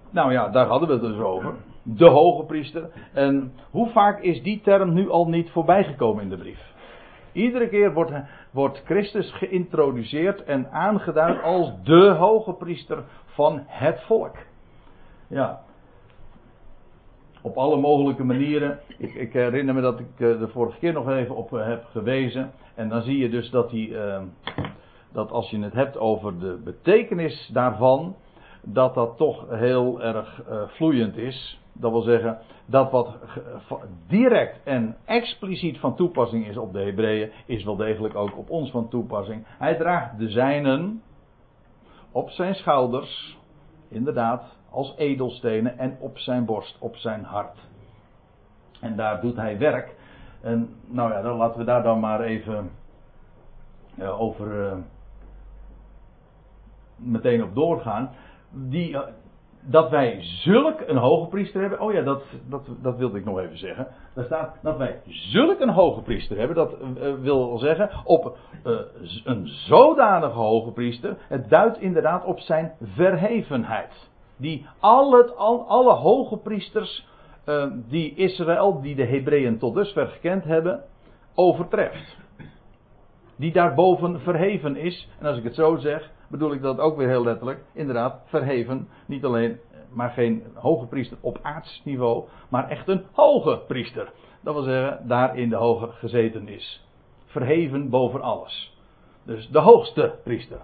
Nou 0.09 0.31
ja, 0.31 0.49
daar 0.49 0.67
hadden 0.67 0.87
we 0.87 0.93
het 0.93 1.03
dus 1.03 1.23
over. 1.23 1.53
De 1.83 2.09
hoge 2.09 2.43
priester. 2.43 2.89
En 3.13 3.53
hoe 3.71 3.89
vaak 3.89 4.21
is 4.21 4.41
die 4.41 4.61
term 4.61 4.93
nu 4.93 5.09
al 5.09 5.27
niet 5.27 5.49
voorbijgekomen 5.49 6.23
in 6.23 6.29
de 6.29 6.37
brief? 6.37 6.71
Iedere 7.31 7.67
keer 7.67 7.93
wordt, 7.93 8.11
wordt 8.51 8.81
Christus 8.85 9.33
geïntroduceerd 9.33 10.43
en 10.43 10.71
aangeduid 10.71 11.43
als 11.43 11.71
de 11.83 12.09
hoge 12.09 12.53
priester 12.53 13.03
van 13.25 13.63
het 13.67 14.01
volk. 14.01 14.35
Ja. 15.27 15.61
Op 17.45 17.57
alle 17.57 17.77
mogelijke 17.77 18.23
manieren. 18.23 18.79
Ik, 18.97 19.13
ik 19.13 19.33
herinner 19.33 19.73
me 19.73 19.81
dat 19.81 19.99
ik 19.99 20.19
eh, 20.19 20.39
de 20.39 20.47
vorige 20.47 20.79
keer 20.79 20.93
nog 20.93 21.09
even 21.09 21.35
op 21.35 21.53
eh, 21.53 21.65
heb 21.65 21.85
gewezen. 21.85 22.51
En 22.75 22.89
dan 22.89 23.01
zie 23.01 23.17
je 23.17 23.29
dus 23.29 23.49
dat, 23.49 23.69
die, 23.69 23.89
uh, 23.89 24.21
dat 25.11 25.31
als 25.31 25.49
je 25.49 25.59
het 25.59 25.73
hebt 25.73 25.97
over 25.97 26.39
de 26.39 26.61
betekenis 26.63 27.49
daarvan, 27.53 28.15
dat 28.61 28.93
dat 28.93 29.17
toch 29.17 29.45
heel 29.49 30.01
erg 30.01 30.43
uh, 30.49 30.61
vloeiend 30.67 31.17
is. 31.17 31.61
Dat 31.73 31.91
wil 31.91 32.01
zeggen, 32.01 32.37
dat 32.65 32.91
wat 32.91 33.17
direct 34.07 34.63
en 34.63 34.97
expliciet 35.05 35.79
van 35.79 35.95
toepassing 35.95 36.47
is 36.47 36.57
op 36.57 36.73
de 36.73 36.79
Hebreeën, 36.79 37.31
is 37.45 37.63
wel 37.63 37.75
degelijk 37.75 38.15
ook 38.15 38.37
op 38.37 38.49
ons 38.49 38.71
van 38.71 38.89
toepassing. 38.89 39.43
Hij 39.47 39.75
draagt 39.75 40.17
de 40.17 40.29
zijnen 40.29 41.01
op 42.11 42.29
zijn 42.29 42.55
schouders, 42.55 43.37
inderdaad, 43.89 44.55
als 44.73 44.93
edelstenen 44.97 45.77
en 45.77 45.97
op 45.99 46.17
zijn 46.17 46.45
borst, 46.45 46.77
op 46.79 46.95
zijn 46.95 47.23
hart. 47.23 47.57
En 48.81 48.95
daar 48.95 49.21
doet 49.21 49.35
hij 49.35 49.57
werk. 49.57 49.95
En 50.41 50.75
nou 50.85 51.11
ja, 51.11 51.21
dan 51.21 51.37
laten 51.37 51.59
we 51.59 51.65
daar 51.65 51.83
dan 51.83 51.99
maar 51.99 52.21
even 52.21 52.71
uh, 53.99 54.21
over 54.21 54.65
uh, 54.65 54.73
meteen 56.95 57.43
op 57.43 57.55
doorgaan. 57.55 58.11
Die, 58.51 58.89
uh, 58.89 59.01
dat 59.61 59.89
wij 59.89 60.17
zulk 60.21 60.81
een 60.85 60.97
hoge 60.97 61.29
priester 61.29 61.61
hebben. 61.61 61.79
Oh 61.79 61.93
ja, 61.93 62.01
dat, 62.01 62.23
dat, 62.49 62.67
dat 62.81 62.97
wilde 62.97 63.17
ik 63.17 63.25
nog 63.25 63.39
even 63.39 63.57
zeggen. 63.57 63.87
Daar 64.13 64.25
staat 64.25 64.57
dat 64.61 64.77
wij 64.77 65.01
zulk 65.05 65.59
een 65.59 65.69
hoge 65.69 66.01
priester 66.01 66.37
hebben. 66.37 66.55
Dat 66.55 66.75
wil 67.19 67.57
zeggen 67.57 67.89
op 68.03 68.37
een 69.23 69.47
zodanige 69.47 70.37
hoge 70.37 70.71
priester. 70.71 71.17
Het 71.27 71.49
duidt 71.49 71.79
inderdaad 71.79 72.25
op 72.25 72.39
zijn 72.39 72.73
verhevenheid. 72.81 74.11
Die 74.43 74.65
al 74.79 75.11
het, 75.17 75.35
al, 75.35 75.67
alle 75.67 75.93
hoge 75.93 76.37
priesters 76.37 77.07
uh, 77.45 77.65
die 77.87 78.15
Israël, 78.15 78.81
die 78.81 78.95
de 78.95 79.05
Hebreeën 79.05 79.57
tot 79.57 79.75
dusver 79.75 80.07
gekend 80.07 80.43
hebben, 80.43 80.83
overtreft. 81.35 82.17
Die 83.35 83.51
daarboven 83.51 84.19
verheven 84.19 84.75
is. 84.75 85.09
En 85.19 85.25
als 85.25 85.37
ik 85.37 85.43
het 85.43 85.55
zo 85.55 85.75
zeg, 85.75 86.11
bedoel 86.29 86.53
ik 86.53 86.61
dat 86.61 86.79
ook 86.79 86.97
weer 86.97 87.07
heel 87.07 87.23
letterlijk. 87.23 87.63
Inderdaad, 87.73 88.21
verheven. 88.25 88.87
Niet 89.05 89.25
alleen, 89.25 89.59
maar 89.93 90.09
geen 90.09 90.43
hoge 90.53 90.85
priester 90.85 91.17
op 91.21 91.39
aards 91.41 91.81
niveau, 91.85 92.23
maar 92.49 92.69
echt 92.69 92.87
een 92.87 93.05
hoge 93.11 93.61
priester. 93.67 94.11
Dat 94.41 94.53
wil 94.53 94.63
zeggen, 94.63 95.07
daar 95.07 95.37
in 95.37 95.49
de 95.49 95.55
hoge 95.55 95.87
gezeten 95.91 96.47
is. 96.47 96.87
Verheven 97.25 97.89
boven 97.89 98.21
alles. 98.21 98.77
Dus 99.23 99.49
de 99.49 99.59
hoogste 99.59 100.15
priester. 100.23 100.59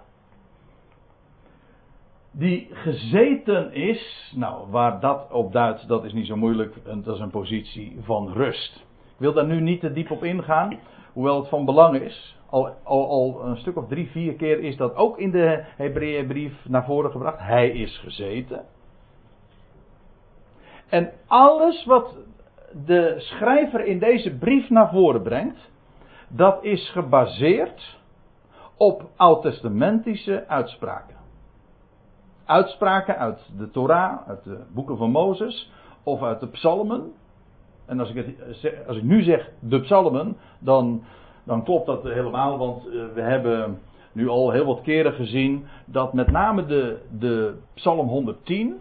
Die 2.32 2.68
gezeten 2.72 3.74
is, 3.74 4.34
nou 4.36 4.70
waar 4.70 5.00
dat 5.00 5.32
op 5.32 5.52
duidt, 5.52 5.88
dat 5.88 6.04
is 6.04 6.14
niet 6.14 6.28
zo 6.28 6.36
moeilijk. 6.36 6.76
Dat 7.04 7.16
is 7.16 7.22
een 7.22 7.30
positie 7.30 7.98
van 8.02 8.32
rust. 8.34 8.76
Ik 8.76 9.26
wil 9.26 9.34
daar 9.34 9.46
nu 9.46 9.62
niet 9.62 9.80
te 9.80 9.92
diep 9.94 10.12
op 10.12 10.24
ingaan, 10.24 10.80
hoewel 11.14 11.40
het 11.40 11.50
van 11.50 11.66
belang 11.66 12.00
is. 12.02 12.38
Al, 12.50 12.70
al, 12.84 13.10
al, 13.10 13.46
een 13.46 13.58
stuk 13.58 13.78
of 13.78 13.88
drie, 13.88 14.10
vier 14.10 14.34
keer 14.34 14.60
is 14.60 14.78
dat 14.78 14.96
ook 14.96 15.18
in 15.18 15.32
de 15.32 15.64
Hebreeënbrief 15.76 16.66
naar 16.68 16.86
voren 16.86 17.12
gebracht. 17.12 17.40
Hij 17.40 17.70
is 17.70 17.98
gezeten. 17.98 18.66
En 20.90 21.12
alles 21.28 21.86
wat 21.86 22.18
de 22.86 23.16
schrijver 23.18 23.86
in 23.86 24.00
deze 24.00 24.38
brief 24.38 24.70
naar 24.70 24.90
voren 24.90 25.22
brengt, 25.22 25.72
dat 26.28 26.64
is 26.64 26.90
gebaseerd 26.90 27.98
op 28.78 29.10
oud-testamentische 29.16 30.48
uitspraken. 30.48 31.19
Uitspraken 32.50 33.18
uit 33.18 33.50
de 33.58 33.70
Torah, 33.70 34.28
uit 34.28 34.44
de 34.44 34.58
boeken 34.74 34.98
van 34.98 35.12
Mozes 35.12 35.72
of 36.04 36.22
uit 36.22 36.40
de 36.40 36.48
psalmen. 36.48 37.12
En 37.86 38.00
als 38.00 38.10
ik, 38.10 38.16
het, 38.16 38.88
als 38.88 38.98
ik 38.98 39.04
nu 39.04 39.24
zeg 39.24 39.50
de 39.60 39.80
psalmen, 39.80 40.38
dan 40.60 41.04
dan 41.50 41.64
klopt 41.64 41.86
dat 41.86 42.04
helemaal, 42.04 42.58
want 42.58 42.88
uh, 42.88 43.04
we 43.14 43.22
hebben 43.22 43.80
nu 44.12 44.28
al 44.28 44.52
heel 44.52 44.66
wat 44.66 44.82
keren 44.82 45.14
gezien 45.14 45.66
dat 45.86 46.14
met 46.14 46.32
name 46.32 46.66
de, 46.66 46.98
de 47.20 47.56
Psalm 47.74 48.08
110 48.08 48.80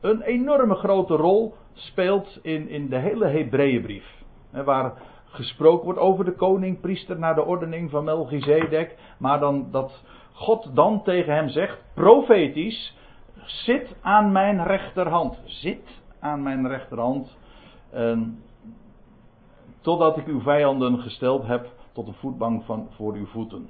een 0.00 0.22
enorme 0.22 0.74
grote 0.74 1.14
rol 1.14 1.54
speelt 1.72 2.38
in, 2.42 2.68
in 2.68 2.88
de 2.88 2.96
hele 2.96 3.26
Hebreeënbrief. 3.26 4.04
Waar 4.50 4.92
gesproken 5.24 5.84
wordt 5.84 6.00
over 6.00 6.24
de 6.24 6.32
koning, 6.32 6.80
priester 6.80 7.18
naar 7.18 7.34
de 7.34 7.44
ordening 7.44 7.90
van 7.90 8.04
Melchizedek, 8.04 8.96
maar 9.18 9.40
dan 9.40 9.68
dat 9.70 10.04
God 10.32 10.70
dan 10.74 11.02
tegen 11.02 11.34
hem 11.34 11.48
zegt, 11.48 11.78
profetisch, 11.94 12.96
zit 13.50 13.96
aan 14.00 14.32
mijn 14.32 14.64
rechterhand. 14.64 15.40
Zit 15.44 16.02
aan 16.20 16.42
mijn 16.42 16.68
rechterhand. 16.68 17.36
totdat 19.80 20.16
ik 20.16 20.26
uw 20.26 20.40
vijanden 20.40 20.98
gesteld 20.98 21.46
heb 21.46 21.68
tot 21.92 22.06
een 22.06 22.14
voetbank 22.14 22.64
van 22.64 22.88
voor 22.90 23.14
uw 23.14 23.26
voeten. 23.26 23.68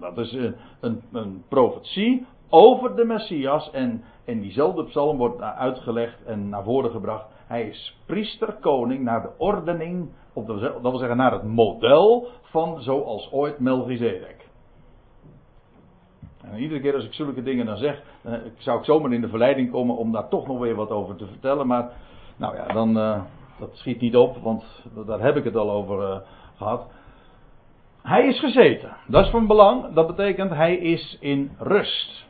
Dat 0.00 0.18
is 0.18 0.32
een, 0.32 0.54
een, 0.80 1.02
een 1.12 1.44
profetie 1.48 2.26
over 2.48 2.96
de 2.96 3.04
Messias. 3.04 3.70
En 3.70 4.04
in 4.24 4.40
diezelfde 4.40 4.84
psalm 4.84 5.16
wordt 5.16 5.40
uitgelegd 5.40 6.24
en 6.24 6.48
naar 6.48 6.62
voren 6.62 6.90
gebracht. 6.90 7.26
Hij 7.46 7.68
is 7.68 7.98
priester, 8.06 8.52
koning 8.52 9.04
naar 9.04 9.22
de 9.22 9.30
ordening, 9.38 10.08
of 10.32 10.44
dat 10.44 10.80
wil 10.80 10.98
zeggen 10.98 11.16
naar 11.16 11.32
het 11.32 11.44
model 11.44 12.28
van 12.42 12.82
zoals 12.82 13.32
ooit 13.32 13.58
Melchizedek. 13.58 14.48
En 16.42 16.58
iedere 16.58 16.80
keer 16.80 16.94
als 16.94 17.04
ik 17.04 17.12
zulke 17.12 17.42
dingen 17.42 17.66
dan 17.66 17.76
zeg, 17.76 18.02
dan 18.24 18.40
zou 18.56 18.78
ik 18.78 18.84
zomaar 18.84 19.12
in 19.12 19.20
de 19.20 19.28
verleiding 19.28 19.70
komen 19.70 19.96
om 19.96 20.12
daar 20.12 20.28
toch 20.28 20.46
nog 20.46 20.58
weer 20.58 20.74
wat 20.74 20.90
over 20.90 21.16
te 21.16 21.26
vertellen. 21.26 21.66
Maar 21.66 21.90
nou 22.36 22.56
ja, 22.56 22.66
dan, 22.66 22.98
uh, 22.98 23.20
dat 23.58 23.70
schiet 23.72 24.00
niet 24.00 24.16
op, 24.16 24.36
want 24.36 24.64
daar 25.06 25.20
heb 25.20 25.36
ik 25.36 25.44
het 25.44 25.56
al 25.56 25.70
over 25.70 26.10
uh, 26.10 26.16
gehad. 26.56 26.86
Hij 28.02 28.26
is 28.26 28.40
gezeten. 28.40 28.96
Dat 29.06 29.24
is 29.24 29.30
van 29.30 29.46
belang. 29.46 29.92
Dat 29.94 30.06
betekent 30.06 30.50
hij 30.50 30.76
is 30.76 31.16
in 31.20 31.50
rust. 31.58 32.24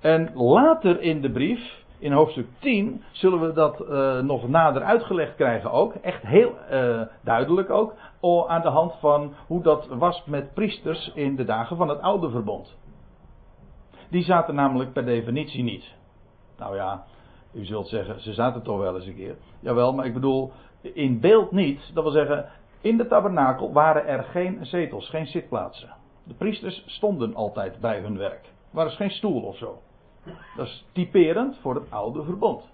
En 0.00 0.30
later 0.34 1.00
in 1.00 1.20
de 1.20 1.30
brief, 1.30 1.84
in 1.98 2.12
hoofdstuk 2.12 2.46
10, 2.58 3.02
zullen 3.12 3.40
we 3.40 3.52
dat 3.52 3.88
nog 4.22 4.48
nader 4.48 4.82
uitgelegd 4.82 5.34
krijgen 5.34 5.70
ook. 5.70 5.94
Echt 5.94 6.22
heel 6.22 6.54
duidelijk 7.24 7.70
ook. 7.70 7.94
Aan 8.46 8.62
de 8.62 8.68
hand 8.68 8.92
van 9.00 9.34
hoe 9.46 9.62
dat 9.62 9.86
was 9.86 10.22
met 10.24 10.54
priesters 10.54 11.10
in 11.14 11.36
de 11.36 11.44
dagen 11.44 11.76
van 11.76 11.88
het 11.88 12.00
oude 12.00 12.30
verbond. 12.30 12.76
Die 14.10 14.22
zaten 14.22 14.54
namelijk 14.54 14.92
per 14.92 15.04
definitie 15.04 15.62
niet. 15.62 15.94
Nou 16.58 16.76
ja, 16.76 17.04
u 17.52 17.64
zult 17.64 17.88
zeggen, 17.88 18.20
ze 18.20 18.32
zaten 18.32 18.62
toch 18.62 18.78
wel 18.78 18.94
eens 18.94 19.06
een 19.06 19.16
keer. 19.16 19.36
Jawel, 19.60 19.92
maar 19.92 20.06
ik 20.06 20.14
bedoel, 20.14 20.52
in 20.80 21.20
beeld 21.20 21.52
niet. 21.52 21.90
Dat 21.94 22.02
wil 22.02 22.12
zeggen, 22.12 22.48
in 22.80 22.96
de 22.96 23.06
tabernakel 23.06 23.72
waren 23.72 24.06
er 24.06 24.22
geen 24.22 24.66
zetels, 24.66 25.08
geen 25.08 25.26
zitplaatsen. 25.26 25.94
De 26.24 26.34
priesters 26.34 26.82
stonden 26.86 27.34
altijd 27.34 27.80
bij 27.80 28.00
hun 28.00 28.18
werk. 28.18 28.44
Er 28.44 28.84
was 28.84 28.96
geen 28.96 29.10
stoel 29.10 29.42
of 29.42 29.56
zo. 29.56 29.78
Dat 30.56 30.66
is 30.66 30.86
typerend 30.92 31.58
voor 31.60 31.74
het 31.74 31.90
oude 31.90 32.22
verbond. 32.22 32.68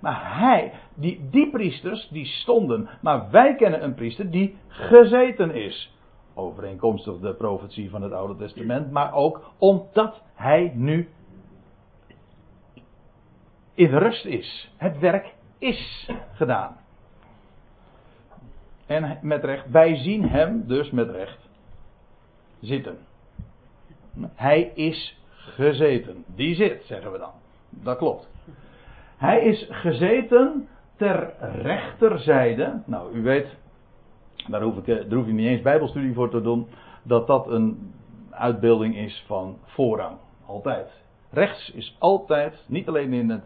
Maar 0.00 0.38
hij, 0.38 0.72
die, 0.94 1.28
die 1.30 1.50
priesters, 1.50 2.08
die 2.08 2.26
stonden. 2.26 2.88
Maar 3.00 3.30
wij 3.30 3.54
kennen 3.54 3.84
een 3.84 3.94
priester 3.94 4.30
die 4.30 4.56
gezeten 4.68 5.54
is. 5.54 5.91
Overeenkomstig 6.34 7.18
de 7.18 7.34
profetie 7.34 7.90
van 7.90 8.02
het 8.02 8.12
Oude 8.12 8.36
Testament. 8.36 8.90
Maar 8.90 9.14
ook 9.14 9.52
omdat 9.58 10.22
hij 10.34 10.72
nu 10.74 11.08
in 13.74 13.98
rust 13.98 14.24
is. 14.24 14.72
Het 14.76 14.98
werk 14.98 15.34
is 15.58 16.10
gedaan. 16.32 16.76
En 18.86 19.18
met 19.22 19.44
recht, 19.44 19.70
wij 19.70 19.96
zien 19.96 20.28
hem 20.28 20.66
dus 20.66 20.90
met 20.90 21.10
recht 21.10 21.48
zitten. 22.60 22.98
Hij 24.34 24.72
is 24.74 25.18
gezeten. 25.34 26.24
Die 26.26 26.54
zit, 26.54 26.84
zeggen 26.84 27.12
we 27.12 27.18
dan. 27.18 27.32
Dat 27.70 27.98
klopt. 27.98 28.28
Hij 29.16 29.42
is 29.42 29.66
gezeten 29.70 30.68
ter 30.96 31.34
rechterzijde. 31.38 32.82
Nou, 32.86 33.14
u 33.14 33.22
weet, 33.22 33.56
daar 34.48 34.62
hoef, 34.62 34.76
ik, 34.76 34.88
eh, 34.88 35.10
je 35.10 35.32
niet 35.32 35.46
eens 35.46 35.62
Bijbelstudie 35.62 36.14
voor 36.14 36.30
te 36.30 36.42
doen. 36.42 36.66
Dat 37.02 37.26
dat 37.26 37.46
een 37.46 37.92
uitbeelding 38.30 38.96
is 38.96 39.24
van 39.26 39.58
voorrang. 39.64 40.16
Altijd. 40.46 40.90
Rechts 41.30 41.70
is 41.70 41.96
altijd, 41.98 42.64
niet 42.66 42.88
alleen 42.88 43.12
in 43.12 43.30
het, 43.30 43.44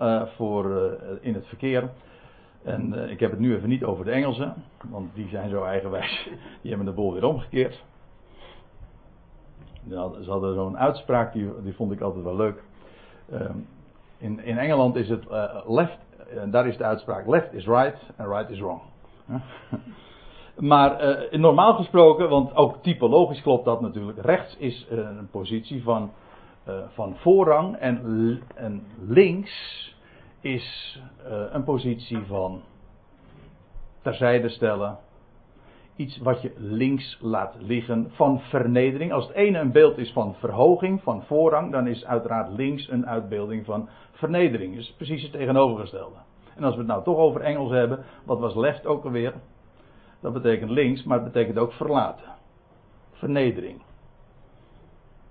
uh, 0.00 0.22
voor, 0.26 0.66
uh, 0.66 1.10
in 1.20 1.34
het 1.34 1.46
verkeer. 1.46 1.90
En 2.62 3.10
ik 3.10 3.20
heb 3.20 3.30
het 3.30 3.40
nu 3.40 3.54
even 3.54 3.68
niet 3.68 3.84
over 3.84 4.04
de 4.04 4.10
Engelsen, 4.10 4.54
want 4.88 5.14
die 5.14 5.28
zijn 5.28 5.50
zo 5.50 5.64
eigenwijs. 5.64 6.28
Die 6.62 6.70
hebben 6.70 6.86
de 6.86 6.92
bol 6.92 7.12
weer 7.12 7.24
omgekeerd. 7.24 7.84
Ze 9.88 10.24
hadden 10.26 10.54
zo'n 10.54 10.78
uitspraak, 10.78 11.32
die, 11.32 11.50
die 11.62 11.74
vond 11.74 11.92
ik 11.92 12.00
altijd 12.00 12.24
wel 12.24 12.36
leuk. 12.36 12.62
Ehm, 13.30 13.56
in, 14.18 14.44
in 14.44 14.58
Engeland 14.58 14.96
is 14.96 15.08
het 15.08 15.24
left, 15.66 15.98
daar 16.50 16.66
is 16.66 16.76
de 16.76 16.84
uitspraak 16.84 17.26
left 17.26 17.52
is 17.52 17.66
right 17.66 18.02
en 18.16 18.28
right 18.28 18.50
is 18.50 18.60
wrong. 18.60 18.80
Maar 20.58 21.20
uh, 21.32 21.40
normaal 21.40 21.74
gesproken, 21.74 22.28
want 22.28 22.54
ook 22.54 22.76
typologisch 22.82 23.42
klopt 23.42 23.64
dat 23.64 23.80
natuurlijk. 23.80 24.18
Rechts 24.20 24.56
is 24.56 24.86
uh, 24.92 24.98
een 24.98 25.28
positie 25.30 25.82
van, 25.82 26.10
uh, 26.68 26.74
van 26.88 27.16
voorrang 27.16 27.76
en, 27.76 28.40
en, 28.54 28.86
links 29.06 29.86
is 30.40 31.00
een 31.50 31.64
positie 31.64 32.18
van 32.26 32.62
terzijde 34.02 34.48
stellen. 34.48 34.98
Iets 35.96 36.18
wat 36.18 36.42
je 36.42 36.52
links 36.56 37.18
laat 37.20 37.54
liggen 37.58 38.10
van 38.10 38.40
vernedering. 38.40 39.12
Als 39.12 39.26
het 39.26 39.36
ene 39.36 39.58
een 39.58 39.72
beeld 39.72 39.98
is 39.98 40.12
van 40.12 40.34
verhoging, 40.34 41.02
van 41.02 41.22
voorrang, 41.22 41.72
dan 41.72 41.86
is 41.86 42.04
uiteraard 42.04 42.52
links 42.52 42.90
een 42.90 43.06
uitbeelding 43.06 43.64
van 43.64 43.88
vernedering. 44.12 44.74
Dus 44.74 44.94
precies 44.96 45.22
het 45.22 45.32
tegenovergestelde. 45.32 46.16
En 46.56 46.64
als 46.64 46.74
we 46.74 46.80
het 46.80 46.88
nou 46.88 47.04
toch 47.04 47.16
over 47.16 47.40
Engels 47.40 47.70
hebben, 47.70 48.04
wat 48.24 48.38
was 48.38 48.54
left 48.54 48.86
ook 48.86 49.04
alweer? 49.04 49.34
Dat 50.20 50.32
betekent 50.32 50.70
links, 50.70 51.02
maar 51.02 51.20
het 51.22 51.32
betekent 51.32 51.58
ook 51.58 51.72
verlaten. 51.72 52.28
Vernedering. 53.12 53.82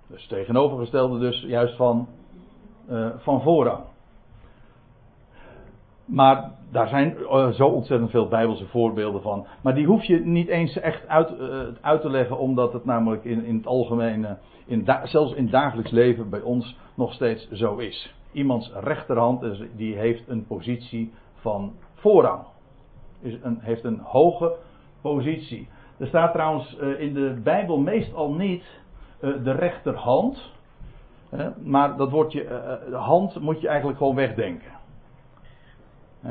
Dus 0.08 0.28
tegenovergestelde 0.28 1.20
dus 1.20 1.42
juist 1.42 1.76
van, 1.76 2.08
uh, 2.90 3.10
van 3.18 3.42
voorrang. 3.42 3.84
Maar 6.06 6.52
daar 6.72 6.88
zijn 6.88 7.18
uh, 7.20 7.50
zo 7.50 7.68
ontzettend 7.68 8.10
veel 8.10 8.28
bijbelse 8.28 8.66
voorbeelden 8.66 9.22
van. 9.22 9.48
Maar 9.62 9.76
die 9.76 9.86
hoef 9.86 10.04
je 10.04 10.20
niet 10.20 10.48
eens 10.48 10.78
echt 10.78 11.08
uit, 11.08 11.40
uh, 11.40 11.62
uit 11.82 12.02
te 12.02 12.10
leggen, 12.10 12.38
omdat 12.38 12.74
het 12.74 12.86
namelijk 12.86 13.24
in, 13.24 13.44
in 13.44 13.56
het 13.56 13.68
algemeen, 13.68 14.38
in 14.66 14.88
zelfs 15.04 15.34
in 15.34 15.44
het 15.44 15.52
dagelijks 15.52 15.92
leven 15.92 16.30
bij 16.30 16.42
ons 16.42 16.78
nog 16.96 17.14
steeds 17.14 17.50
zo 17.52 17.78
is. 17.78 18.16
Iemands 18.32 18.72
rechterhand 18.74 19.46
die 19.76 19.96
heeft 19.96 20.28
een 20.28 20.46
positie 20.46 21.14
van 21.34 21.74
voorrang. 21.94 22.44
Is 23.22 23.38
een, 23.42 23.58
heeft 23.60 23.84
een 23.84 24.00
hoge 24.00 24.56
positie. 25.16 25.68
Er 25.98 26.08
staat 26.08 26.34
trouwens 26.34 26.78
uh, 26.82 27.00
in 27.00 27.14
de 27.14 27.40
Bijbel 27.44 27.80
meestal 27.80 28.34
niet 28.34 28.64
uh, 29.22 29.44
de 29.44 29.52
rechterhand. 29.52 30.56
Maar 31.64 31.98
dat 31.98 32.12
woordje 32.12 32.44
de 32.90 32.96
hand 32.96 33.40
moet 33.40 33.62
je 33.62 33.68
eigenlijk 33.68 33.98
gewoon 33.98 34.16
wegdenken. 34.16 34.72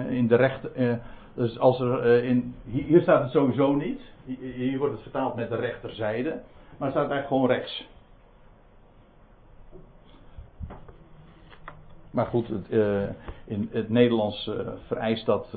in 0.09 0.27
de 0.27 0.37
rechter. 0.37 1.01
dus 1.35 1.59
als 1.59 1.81
er 1.81 2.25
in. 2.25 2.55
Hier 2.65 3.01
staat 3.01 3.23
het 3.23 3.31
sowieso 3.31 3.75
niet. 3.75 4.01
Hier 4.41 4.79
wordt 4.79 4.93
het 4.93 5.03
vertaald 5.03 5.35
met 5.35 5.49
de 5.49 5.57
rechterzijde. 5.57 6.29
Maar 6.79 6.89
het 6.89 6.97
staat 6.97 7.11
eigenlijk 7.11 7.27
gewoon 7.27 7.47
rechts. 7.47 7.89
Maar 12.11 12.27
goed, 12.27 12.49
het, 12.49 12.69
in 13.45 13.69
het 13.73 13.89
Nederlands 13.89 14.51
vereist 14.87 15.27
dat, 15.27 15.49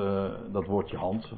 dat 0.51 0.65
woordje 0.65 0.97
hand. 0.97 1.33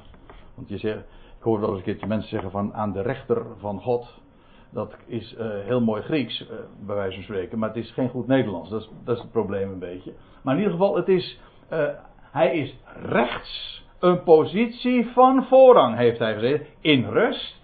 Want 0.55 0.69
je 0.69 0.77
zegt, 0.77 1.03
ik 1.41 1.48
hoor 1.48 1.60
wel 1.60 1.69
eens 1.69 1.77
een 1.77 1.83
keertje 1.83 2.07
mensen 2.07 2.29
zeggen 2.29 2.51
van 2.51 2.74
aan 2.74 2.91
de 2.91 3.01
rechter 3.01 3.45
van 3.57 3.81
God. 3.81 4.21
Dat 4.69 4.95
is 5.05 5.33
uh, 5.33 5.39
heel 5.39 5.81
mooi 5.81 6.01
Grieks, 6.01 6.41
uh, 6.41 6.48
bij 6.86 6.95
wijze 6.95 7.13
van 7.13 7.24
spreken, 7.24 7.60
maar 7.60 7.69
het 7.69 7.77
is 7.77 7.91
geen 7.91 8.10
goed 8.10 8.27
Nederlands. 8.27 8.69
Dat 8.69 8.81
is, 8.81 8.89
dat 9.03 9.15
is 9.15 9.21
het 9.21 9.31
probleem 9.31 9.71
een 9.71 9.79
beetje. 9.79 10.13
Maar 10.43 10.54
in 10.54 10.60
ieder 10.60 10.77
geval, 10.77 10.95
het 10.95 11.08
is, 11.08 11.39
uh, 11.71 11.88
hij 12.32 12.58
is 12.58 12.77
rechts 13.04 13.84
een 13.99 14.23
positie 14.23 15.08
van 15.08 15.45
voorrang, 15.45 15.95
heeft 15.95 16.19
hij 16.19 16.34
gezegd, 16.34 16.65
in 16.82 17.06
rust. 17.06 17.62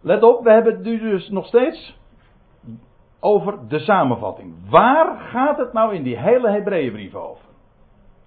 Let 0.00 0.22
op, 0.22 0.44
we 0.44 0.52
hebben 0.52 0.72
het 0.72 0.82
nu 0.82 0.98
dus 0.98 1.28
nog 1.28 1.46
steeds 1.46 1.98
over 3.20 3.68
de 3.68 3.78
samenvatting. 3.78 4.70
Waar 4.70 5.18
gaat 5.20 5.58
het 5.58 5.72
nou 5.72 5.94
in 5.94 6.02
die 6.02 6.18
hele 6.18 6.50
Hebreeënbrief 6.50 7.14
over? 7.14 7.44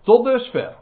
Tot 0.01 0.25
dusver. 0.25 0.75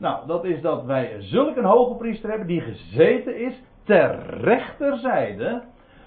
Nou, 0.00 0.26
dat 0.26 0.44
is 0.44 0.60
dat 0.60 0.84
wij 0.84 1.16
zulk 1.18 1.56
een 1.56 1.64
hoge 1.64 1.94
priester 1.94 2.28
hebben 2.28 2.46
die 2.46 2.60
gezeten 2.60 3.40
is 3.40 3.62
ter 3.84 4.40
rechterzijde 4.40 5.62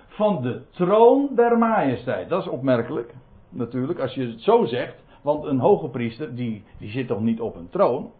van 0.07 0.41
de 0.41 0.61
troon 0.71 1.29
der 1.35 1.57
majesteit. 1.57 2.29
Dat 2.29 2.41
is 2.41 2.49
opmerkelijk, 2.49 3.13
natuurlijk, 3.49 3.99
als 3.99 4.13
je 4.13 4.27
het 4.27 4.41
zo 4.41 4.65
zegt. 4.65 5.03
Want 5.21 5.43
een 5.43 5.59
hoge 5.59 5.89
priester, 5.89 6.35
die, 6.35 6.63
die 6.79 6.89
zit 6.89 7.07
toch 7.07 7.19
niet 7.19 7.41
op 7.41 7.55
een 7.55 7.69
troon? 7.69 8.11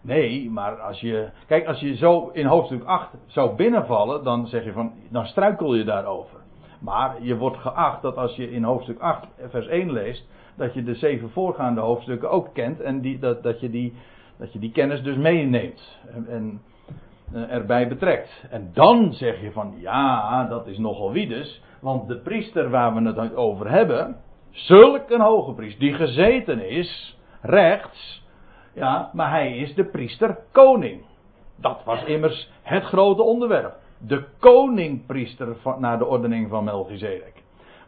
Nee, 0.00 0.50
maar 0.50 0.80
als 0.80 1.00
je. 1.00 1.30
Kijk, 1.46 1.66
als 1.66 1.80
je 1.80 1.96
zo 1.96 2.30
in 2.32 2.46
hoofdstuk 2.46 2.84
8 2.84 3.08
zou 3.26 3.56
binnenvallen, 3.56 4.24
dan 4.24 4.46
zeg 4.46 4.64
je 4.64 4.72
van. 4.72 4.92
Dan 5.08 5.26
struikel 5.26 5.74
je 5.74 5.84
daarover. 5.84 6.38
Maar 6.80 7.22
je 7.22 7.36
wordt 7.36 7.56
geacht 7.56 8.02
dat 8.02 8.16
als 8.16 8.36
je 8.36 8.50
in 8.50 8.64
hoofdstuk 8.64 8.98
8, 8.98 9.26
vers 9.48 9.66
1 9.66 9.92
leest 9.92 10.28
dat 10.56 10.74
je 10.74 10.82
de 10.82 10.94
zeven 10.94 11.30
voorgaande 11.30 11.80
hoofdstukken 11.80 12.30
ook 12.30 12.54
kent 12.54 12.80
en 12.80 13.00
die, 13.00 13.18
dat, 13.18 13.42
dat, 13.42 13.60
je 13.60 13.70
die, 13.70 13.94
dat 14.38 14.52
je 14.52 14.58
die 14.58 14.72
kennis 14.72 15.02
dus 15.02 15.16
meeneemt 15.16 15.98
en, 16.14 16.26
en 16.28 16.60
uh, 17.34 17.52
erbij 17.52 17.88
betrekt. 17.88 18.44
En 18.50 18.70
dan 18.72 19.12
zeg 19.12 19.40
je 19.40 19.52
van 19.52 19.74
ja, 19.78 20.46
dat 20.48 20.66
is 20.66 20.78
nogal 20.78 21.12
wie 21.12 21.28
dus, 21.28 21.62
want 21.80 22.08
de 22.08 22.18
priester 22.18 22.70
waar 22.70 22.94
we 22.94 23.12
het 23.12 23.36
over 23.36 23.70
hebben, 23.70 24.16
zulk 24.50 25.10
een 25.10 25.20
hoge 25.20 25.52
priester 25.52 25.80
die 25.80 25.94
gezeten 25.94 26.68
is, 26.68 27.18
rechts, 27.40 28.22
ja, 28.74 29.10
maar 29.12 29.30
hij 29.30 29.56
is 29.56 29.74
de 29.74 29.84
priester 29.84 30.38
koning. 30.52 31.02
Dat 31.56 31.84
was 31.84 32.04
immers 32.04 32.50
het 32.62 32.84
grote 32.84 33.22
onderwerp. 33.22 33.76
De 33.98 34.24
koningpriester 34.38 35.56
naar 35.78 35.98
de 35.98 36.06
ordening 36.06 36.48
van 36.48 36.64
Melchizedek 36.64 37.43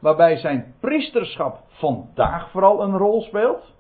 waarbij 0.07 0.37
zijn 0.37 0.75
priesterschap 0.81 1.63
vandaag 1.69 2.51
vooral 2.51 2.83
een 2.83 2.97
rol 2.97 3.23
speelt. 3.23 3.75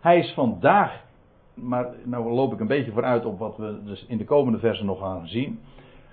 Hij 0.00 0.18
is 0.18 0.32
vandaag, 0.34 1.04
maar 1.54 1.94
nou 2.04 2.32
loop 2.32 2.52
ik 2.52 2.60
een 2.60 2.66
beetje 2.66 2.92
vooruit 2.92 3.24
op 3.24 3.38
wat 3.38 3.56
we 3.56 3.82
dus 3.84 4.06
in 4.06 4.18
de 4.18 4.24
komende 4.24 4.58
versen 4.58 4.86
nog 4.86 4.98
gaan 4.98 5.26
zien. 5.26 5.60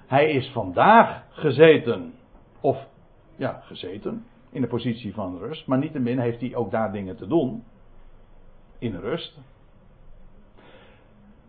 Hij 0.07 0.31
is 0.31 0.51
vandaag 0.51 1.23
gezeten, 1.29 2.13
of 2.61 2.87
ja, 3.35 3.61
gezeten, 3.63 4.25
in 4.49 4.61
de 4.61 4.67
positie 4.67 5.13
van 5.13 5.37
rust, 5.37 5.67
maar 5.67 5.77
niettemin 5.77 6.19
heeft 6.19 6.41
hij 6.41 6.55
ook 6.55 6.71
daar 6.71 6.91
dingen 6.91 7.15
te 7.15 7.27
doen. 7.27 7.63
In 8.77 8.95
rust. 8.95 9.39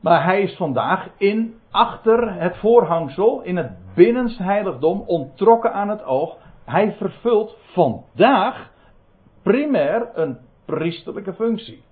Maar 0.00 0.24
hij 0.24 0.42
is 0.42 0.56
vandaag 0.56 1.08
in 1.16 1.54
achter 1.70 2.34
het 2.34 2.56
voorhangsel, 2.56 3.42
in 3.42 3.56
het 3.56 3.70
binnenste 3.94 4.42
heiligdom, 4.42 5.02
ontrokken 5.06 5.72
aan 5.72 5.88
het 5.88 6.04
oog. 6.04 6.36
Hij 6.64 6.92
vervult 6.92 7.56
vandaag 7.72 8.70
primair 9.42 10.08
een 10.14 10.38
priesterlijke 10.64 11.34
functie. 11.34 11.82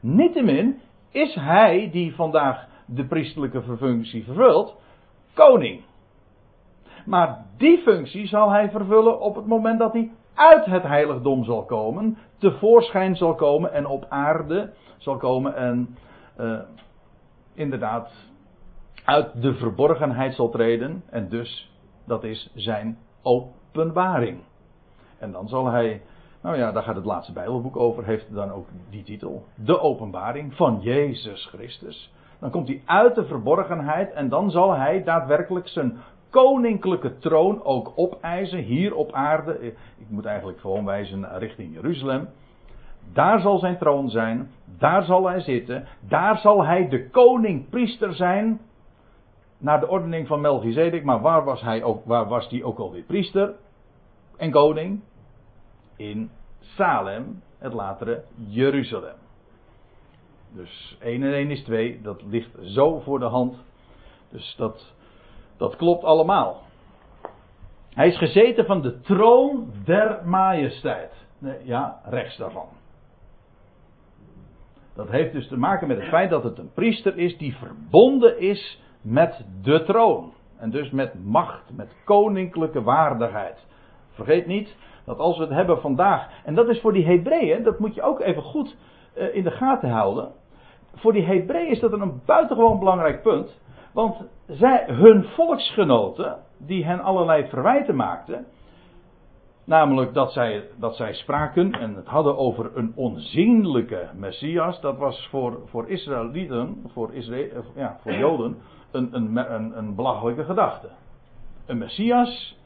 Niettemin 0.00 0.80
is 1.10 1.34
hij 1.34 1.88
die 1.92 2.14
vandaag 2.14 2.66
de 2.86 3.04
priesterlijke 3.04 3.62
functie 3.78 4.24
vervult, 4.24 4.76
koning. 5.34 5.80
Maar 7.06 7.44
die 7.56 7.78
functie 7.78 8.26
zal 8.26 8.50
hij 8.50 8.70
vervullen 8.70 9.20
op 9.20 9.34
het 9.34 9.46
moment 9.46 9.78
dat 9.78 9.92
hij 9.92 10.10
uit 10.34 10.64
het 10.64 10.82
heiligdom 10.82 11.44
zal 11.44 11.64
komen, 11.64 12.18
tevoorschijn 12.38 13.16
zal 13.16 13.34
komen 13.34 13.72
en 13.72 13.86
op 13.86 14.06
aarde 14.08 14.72
zal 14.98 15.16
komen 15.16 15.56
en 15.56 15.96
uh, 16.40 16.58
inderdaad 17.54 18.10
uit 19.04 19.42
de 19.42 19.54
verborgenheid 19.54 20.34
zal 20.34 20.50
treden. 20.50 21.02
En 21.10 21.28
dus, 21.28 21.72
dat 22.04 22.24
is 22.24 22.50
zijn 22.54 22.98
openbaring. 23.22 24.40
En 25.18 25.32
dan 25.32 25.48
zal 25.48 25.66
hij, 25.66 26.02
nou 26.42 26.56
ja, 26.56 26.72
daar 26.72 26.82
gaat 26.82 26.96
het 26.96 27.04
laatste 27.04 27.32
Bijbelboek 27.32 27.76
over, 27.76 28.04
heeft 28.04 28.34
dan 28.34 28.52
ook 28.52 28.66
die 28.90 29.02
titel. 29.02 29.44
De 29.54 29.80
openbaring 29.80 30.54
van 30.54 30.80
Jezus 30.80 31.46
Christus. 31.46 32.12
Dan 32.38 32.50
komt 32.50 32.68
hij 32.68 32.82
uit 32.84 33.14
de 33.14 33.24
verborgenheid 33.24 34.12
en 34.12 34.28
dan 34.28 34.50
zal 34.50 34.72
hij 34.72 35.02
daadwerkelijk 35.02 35.68
zijn 35.68 35.98
koninklijke 36.30 37.18
troon 37.18 37.64
ook 37.64 37.92
opeisen 37.96 38.58
hier 38.58 38.94
op 38.94 39.12
aarde. 39.12 39.58
Ik 39.98 40.08
moet 40.08 40.24
eigenlijk 40.24 40.60
gewoon 40.60 40.84
wijzen 40.84 41.38
richting 41.38 41.74
Jeruzalem. 41.74 42.28
Daar 43.12 43.40
zal 43.40 43.58
zijn 43.58 43.78
troon 43.78 44.10
zijn, 44.10 44.50
daar 44.78 45.04
zal 45.04 45.28
hij 45.28 45.40
zitten, 45.40 45.86
daar 46.00 46.38
zal 46.38 46.64
hij 46.64 46.88
de 46.88 47.10
koning-priester 47.10 48.14
zijn, 48.14 48.60
naar 49.58 49.80
de 49.80 49.88
ordening 49.88 50.26
van 50.26 50.40
Melchizedek, 50.40 51.04
maar 51.04 51.20
waar 51.20 51.44
was 51.44 51.60
hij 51.60 51.82
ook, 51.82 52.04
waar 52.04 52.28
was 52.28 52.48
hij 52.48 52.62
ook 52.62 52.78
alweer 52.78 53.02
priester 53.02 53.54
en 54.36 54.50
koning? 54.50 55.00
In 55.96 56.30
Salem, 56.60 57.42
het 57.58 57.72
latere 57.72 58.24
Jeruzalem. 58.34 59.16
Dus 60.54 60.96
1 61.00 61.22
en 61.22 61.32
1 61.32 61.50
is 61.50 61.62
2, 61.64 62.00
dat 62.02 62.22
ligt 62.22 62.50
zo 62.62 63.00
voor 63.00 63.18
de 63.18 63.24
hand. 63.24 63.56
Dus 64.30 64.54
dat, 64.56 64.94
dat 65.56 65.76
klopt 65.76 66.04
allemaal. 66.04 66.62
Hij 67.94 68.08
is 68.08 68.18
gezeten 68.18 68.64
van 68.64 68.82
de 68.82 69.00
troon 69.00 69.72
der 69.84 70.20
majesteit. 70.24 71.12
Ja, 71.62 72.00
rechts 72.04 72.36
daarvan. 72.36 72.68
Dat 74.94 75.08
heeft 75.08 75.32
dus 75.32 75.48
te 75.48 75.58
maken 75.58 75.88
met 75.88 75.96
het 75.96 76.08
feit 76.08 76.30
dat 76.30 76.42
het 76.42 76.58
een 76.58 76.72
priester 76.74 77.18
is 77.18 77.38
die 77.38 77.56
verbonden 77.56 78.40
is 78.40 78.80
met 79.02 79.44
de 79.62 79.82
troon. 79.82 80.32
En 80.58 80.70
dus 80.70 80.90
met 80.90 81.24
macht, 81.24 81.76
met 81.76 81.96
koninklijke 82.04 82.82
waardigheid. 82.82 83.66
Vergeet 84.10 84.46
niet 84.46 84.76
dat 85.04 85.18
als 85.18 85.36
we 85.36 85.44
het 85.44 85.52
hebben 85.52 85.80
vandaag, 85.80 86.28
en 86.44 86.54
dat 86.54 86.68
is 86.68 86.80
voor 86.80 86.92
die 86.92 87.06
Hebreeën, 87.06 87.62
dat 87.62 87.78
moet 87.78 87.94
je 87.94 88.02
ook 88.02 88.20
even 88.20 88.42
goed 88.42 88.76
uh, 89.16 89.34
in 89.34 89.42
de 89.42 89.50
gaten 89.50 89.90
houden. 89.90 90.32
Voor 90.94 91.12
die 91.12 91.24
Hebreeën 91.24 91.70
is 91.70 91.80
dat 91.80 91.92
een 91.92 92.20
buitengewoon 92.26 92.78
belangrijk 92.78 93.22
punt. 93.22 93.60
Want 93.92 94.24
zij, 94.46 94.84
hun 94.86 95.24
volksgenoten, 95.24 96.36
die 96.58 96.84
hen 96.84 97.00
allerlei 97.00 97.48
verwijten 97.48 97.96
maakten, 97.96 98.46
Namelijk 99.64 100.14
dat 100.14 100.32
zij, 100.32 100.68
dat 100.76 100.96
zij 100.96 101.14
spraken 101.14 101.72
en 101.72 101.94
het 101.94 102.06
hadden 102.06 102.38
over 102.38 102.76
een 102.76 102.92
onzienlijke 102.94 104.08
Messias. 104.14 104.80
Dat 104.80 104.98
was 104.98 105.26
voor, 105.30 105.60
voor 105.64 105.88
Israëlieten, 105.88 106.82
voor, 106.92 107.12
Israël, 107.12 107.64
ja, 107.74 107.98
voor 108.02 108.12
Joden, 108.12 108.58
een, 108.90 109.08
een, 109.16 109.36
een, 109.54 109.78
een 109.78 109.94
belachelijke 109.94 110.44
gedachte. 110.44 110.88
Een 111.66 111.78
Messias 111.78 112.56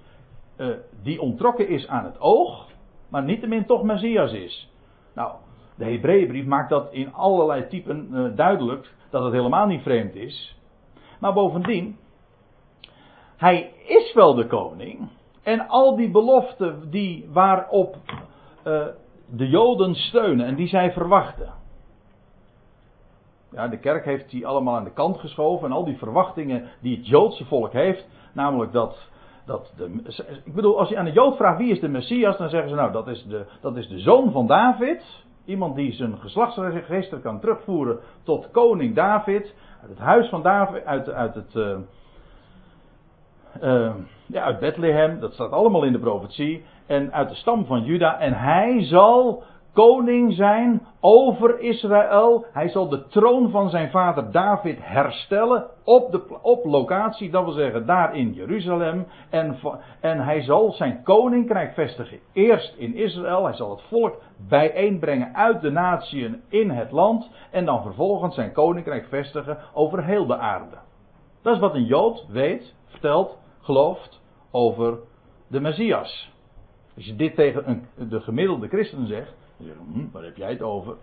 uh, 0.57 0.77
die 1.03 1.21
ontrokken 1.21 1.69
is 1.69 1.89
aan 1.89 2.05
het 2.05 2.21
oog, 2.21 2.67
maar 3.09 3.23
niettemin 3.23 3.67
toch 3.67 3.83
Messias 3.83 4.33
is. 4.33 4.73
Nou, 5.15 5.35
de 5.75 5.85
Hebreeënbrief 5.85 6.47
maakt 6.47 6.71
dat 6.71 6.93
in 6.93 7.13
allerlei 7.13 7.67
typen 7.67 8.09
uh, 8.11 8.37
duidelijk 8.37 8.95
dat 9.11 9.25
het 9.25 9.33
helemaal 9.33 9.67
niet 9.67 9.83
vreemd 9.83 10.15
is. 10.15 10.59
Maar 11.21 11.33
bovendien, 11.33 11.97
hij 13.37 13.73
is 13.87 14.13
wel 14.15 14.35
de 14.35 14.47
koning, 14.47 15.09
en 15.47 15.69
al 15.69 15.97
die 15.97 16.11
beloften 16.11 16.91
die 16.91 17.29
waarop 17.33 17.97
uh, 18.65 18.87
de 19.31 19.49
Joden 19.49 19.95
steunen 19.95 20.47
en 20.47 20.55
die 20.55 20.69
zij 20.69 20.93
verwachten. 20.93 21.53
Ja, 23.51 23.69
de 23.69 23.79
kerk 23.79 24.05
heeft 24.05 24.31
die 24.31 24.47
allemaal 24.47 24.77
aan 24.77 24.85
de 24.85 24.93
kant 24.93 25.19
geschoven 25.19 25.67
en 25.67 25.75
al 25.75 25.85
die 25.85 25.97
verwachtingen 25.97 26.69
die 26.81 26.97
het 26.97 27.07
Joodse 27.07 27.45
volk 27.45 27.73
heeft, 27.73 28.09
namelijk 28.33 28.73
dat, 28.73 29.09
dat 29.45 29.73
de, 29.77 30.03
ik 30.45 30.55
bedoel, 30.55 30.79
als 30.79 30.89
je 30.89 30.99
aan 30.99 31.05
de 31.05 31.13
Jood 31.13 31.37
vraagt 31.37 31.59
wie 31.59 31.71
is 31.71 31.81
de 31.81 31.89
Messias, 31.89 32.37
dan 32.37 32.49
zeggen 32.49 32.69
ze 32.69 32.75
nou 32.75 32.93
dat 32.93 33.09
is 33.09 33.25
de, 33.25 33.47
dat 33.61 33.77
is 33.77 33.89
de 33.89 33.99
zoon 33.99 34.31
van 34.33 34.47
David, 34.47 35.25
iemand 35.45 35.77
die 35.77 35.93
zijn 35.93 36.19
geslachtsregister 36.19 37.19
kan 37.19 37.41
terugvoeren 37.41 37.99
tot 38.23 38.51
koning 38.51 38.95
David, 38.95 39.55
uit 39.81 39.91
het 39.91 39.99
huis 39.99 40.29
van 40.29 40.43
David, 40.43 40.85
uit, 40.85 41.09
uit 41.09 41.35
het, 41.35 41.55
uh, 41.55 41.77
uh, 43.63 43.95
ja, 44.27 44.43
uit 44.43 44.59
Bethlehem, 44.59 45.21
dat 45.21 45.33
staat 45.33 45.51
allemaal 45.51 45.83
in 45.83 45.93
de 45.93 45.99
profetie. 45.99 46.65
En 46.87 47.13
uit 47.13 47.29
de 47.29 47.35
stam 47.35 47.67
van 47.67 47.85
Juda. 47.85 48.19
En 48.19 48.33
hij 48.33 48.85
zal 48.85 49.43
koning 49.77 50.35
zijn 50.35 50.87
over 51.01 51.61
Israël. 51.61 52.45
Hij 52.53 52.69
zal 52.69 52.89
de 52.89 53.07
troon 53.07 53.51
van 53.51 53.71
zijn 53.71 53.91
vader 53.91 54.31
David 54.31 54.79
herstellen 54.81 55.67
op, 55.85 56.13
de, 56.13 56.39
op 56.43 56.65
locatie, 56.65 57.31
dat 57.31 57.45
wil 57.45 57.53
zeggen 57.53 57.87
daar 57.87 58.17
in 58.17 58.33
Jeruzalem. 58.33 59.07
En, 59.31 59.57
en 60.01 60.21
hij 60.21 60.43
zal 60.43 60.73
zijn 60.73 61.03
koninkrijk 61.03 61.75
vestigen. 61.75 62.19
Eerst 62.33 62.75
in 62.77 62.95
Israël, 62.95 63.45
hij 63.45 63.55
zal 63.55 63.71
het 63.71 63.83
volk 63.83 64.23
bijeenbrengen 64.49 65.35
uit 65.35 65.61
de 65.61 65.71
natieën 65.71 66.43
in 66.49 66.71
het 66.71 66.91
land. 66.91 67.31
En 67.51 67.65
dan 67.65 67.83
vervolgens 67.83 68.35
zijn 68.35 68.53
koninkrijk 68.53 69.07
vestigen 69.09 69.59
over 69.75 70.05
heel 70.05 70.27
de 70.27 70.37
aarde. 70.37 70.77
Dat 71.43 71.55
is 71.55 71.61
wat 71.61 71.75
een 71.75 71.85
Jood 71.85 72.27
weet, 72.29 72.75
vertelt, 72.87 73.39
gelooft 73.67 74.21
over 74.51 74.99
de 75.47 75.61
Messias. 75.61 76.33
Als 76.97 77.05
je 77.05 77.17
dit 77.17 77.35
tegen 77.35 77.69
een, 77.69 78.09
de 78.09 78.21
gemiddelde 78.21 78.69
christen 78.69 79.07
zegt, 79.07 79.35
dan 79.57 79.69
hm, 79.93 80.11
waar 80.13 80.23
heb 80.23 80.37
jij 80.37 80.51
het 80.51 80.63
over? 80.63 80.97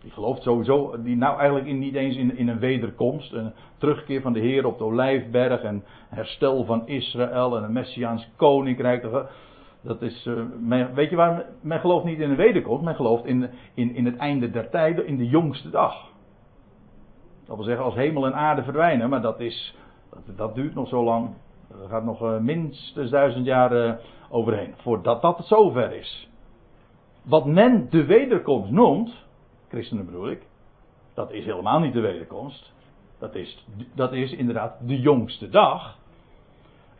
Die 0.00 0.10
gelooft 0.10 0.42
sowieso, 0.42 1.02
die 1.02 1.16
nou 1.16 1.36
eigenlijk 1.38 1.66
in, 1.66 1.78
niet 1.78 1.94
eens 1.94 2.16
in, 2.16 2.36
in 2.36 2.48
een 2.48 2.58
wederkomst, 2.58 3.32
een 3.32 3.52
terugkeer 3.78 4.20
van 4.20 4.32
de 4.32 4.40
Heer 4.40 4.66
op 4.66 4.78
de 4.78 4.84
Olijfberg, 4.84 5.62
en 5.62 5.84
herstel 6.08 6.64
van 6.64 6.86
Israël 6.86 7.56
en 7.56 7.62
een 7.62 7.72
Messiaans 7.72 8.28
koninkrijk. 8.36 9.08
Dat 9.80 10.02
is, 10.02 10.26
uh, 10.26 10.86
weet 10.94 11.10
je 11.10 11.16
waar, 11.16 11.44
men 11.60 11.80
gelooft 11.80 12.04
niet 12.04 12.18
in 12.18 12.30
een 12.30 12.36
wederkomst, 12.36 12.84
men 12.84 12.94
gelooft 12.94 13.24
in, 13.24 13.50
in, 13.74 13.94
in 13.94 14.04
het 14.04 14.16
einde 14.16 14.50
der 14.50 14.70
tijden, 14.70 15.06
in 15.06 15.16
de 15.16 15.28
jongste 15.28 15.70
dag. 15.70 16.10
Dat 17.46 17.56
wil 17.56 17.64
zeggen, 17.64 17.84
als 17.84 17.94
hemel 17.94 18.26
en 18.26 18.34
aarde 18.34 18.62
verdwijnen, 18.62 19.10
maar 19.10 19.22
dat 19.22 19.40
is, 19.40 19.74
dat, 20.10 20.36
dat 20.36 20.54
duurt 20.54 20.74
nog 20.74 20.88
zo 20.88 21.04
lang. 21.04 21.28
Er 21.70 21.88
gaat 21.88 22.04
nog 22.04 22.22
uh, 22.22 22.38
minstens 22.38 23.10
duizend 23.10 23.46
jaar 23.46 23.72
uh, 23.72 23.92
overheen 24.28 24.74
voordat 24.76 25.22
dat 25.22 25.46
zover 25.46 25.92
is. 25.92 26.30
Wat 27.22 27.46
men 27.46 27.90
de 27.90 28.04
wederkomst 28.04 28.70
noemt, 28.70 29.26
christenen 29.68 30.04
bedoel 30.04 30.30
ik, 30.30 30.46
dat 31.14 31.32
is 31.32 31.44
helemaal 31.44 31.80
niet 31.80 31.92
de 31.92 32.00
wederkomst. 32.00 32.72
Dat 33.18 33.34
is, 33.34 33.66
dat 33.94 34.12
is 34.12 34.32
inderdaad 34.32 34.76
de 34.80 35.00
jongste 35.00 35.48
dag. 35.48 35.98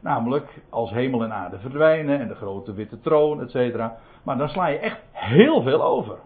Namelijk 0.00 0.62
als 0.70 0.90
hemel 0.90 1.22
en 1.22 1.32
aarde 1.32 1.58
verdwijnen 1.58 2.20
en 2.20 2.28
de 2.28 2.34
grote 2.34 2.72
witte 2.72 3.00
troon, 3.00 3.40
et 3.40 3.50
cetera. 3.50 3.98
Maar 4.22 4.38
dan 4.38 4.48
sla 4.48 4.66
je 4.66 4.78
echt 4.78 5.00
heel 5.12 5.62
veel 5.62 5.82
over. 5.82 6.18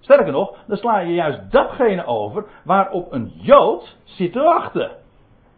Sterker 0.00 0.32
nog, 0.32 0.56
dan 0.66 0.76
sla 0.76 0.98
je 0.98 1.14
juist 1.14 1.50
datgene 1.50 2.06
over 2.06 2.46
waarop 2.64 3.12
een 3.12 3.32
Jood 3.34 3.96
zit 4.04 4.32
te 4.32 4.42
wachten. 4.42 4.90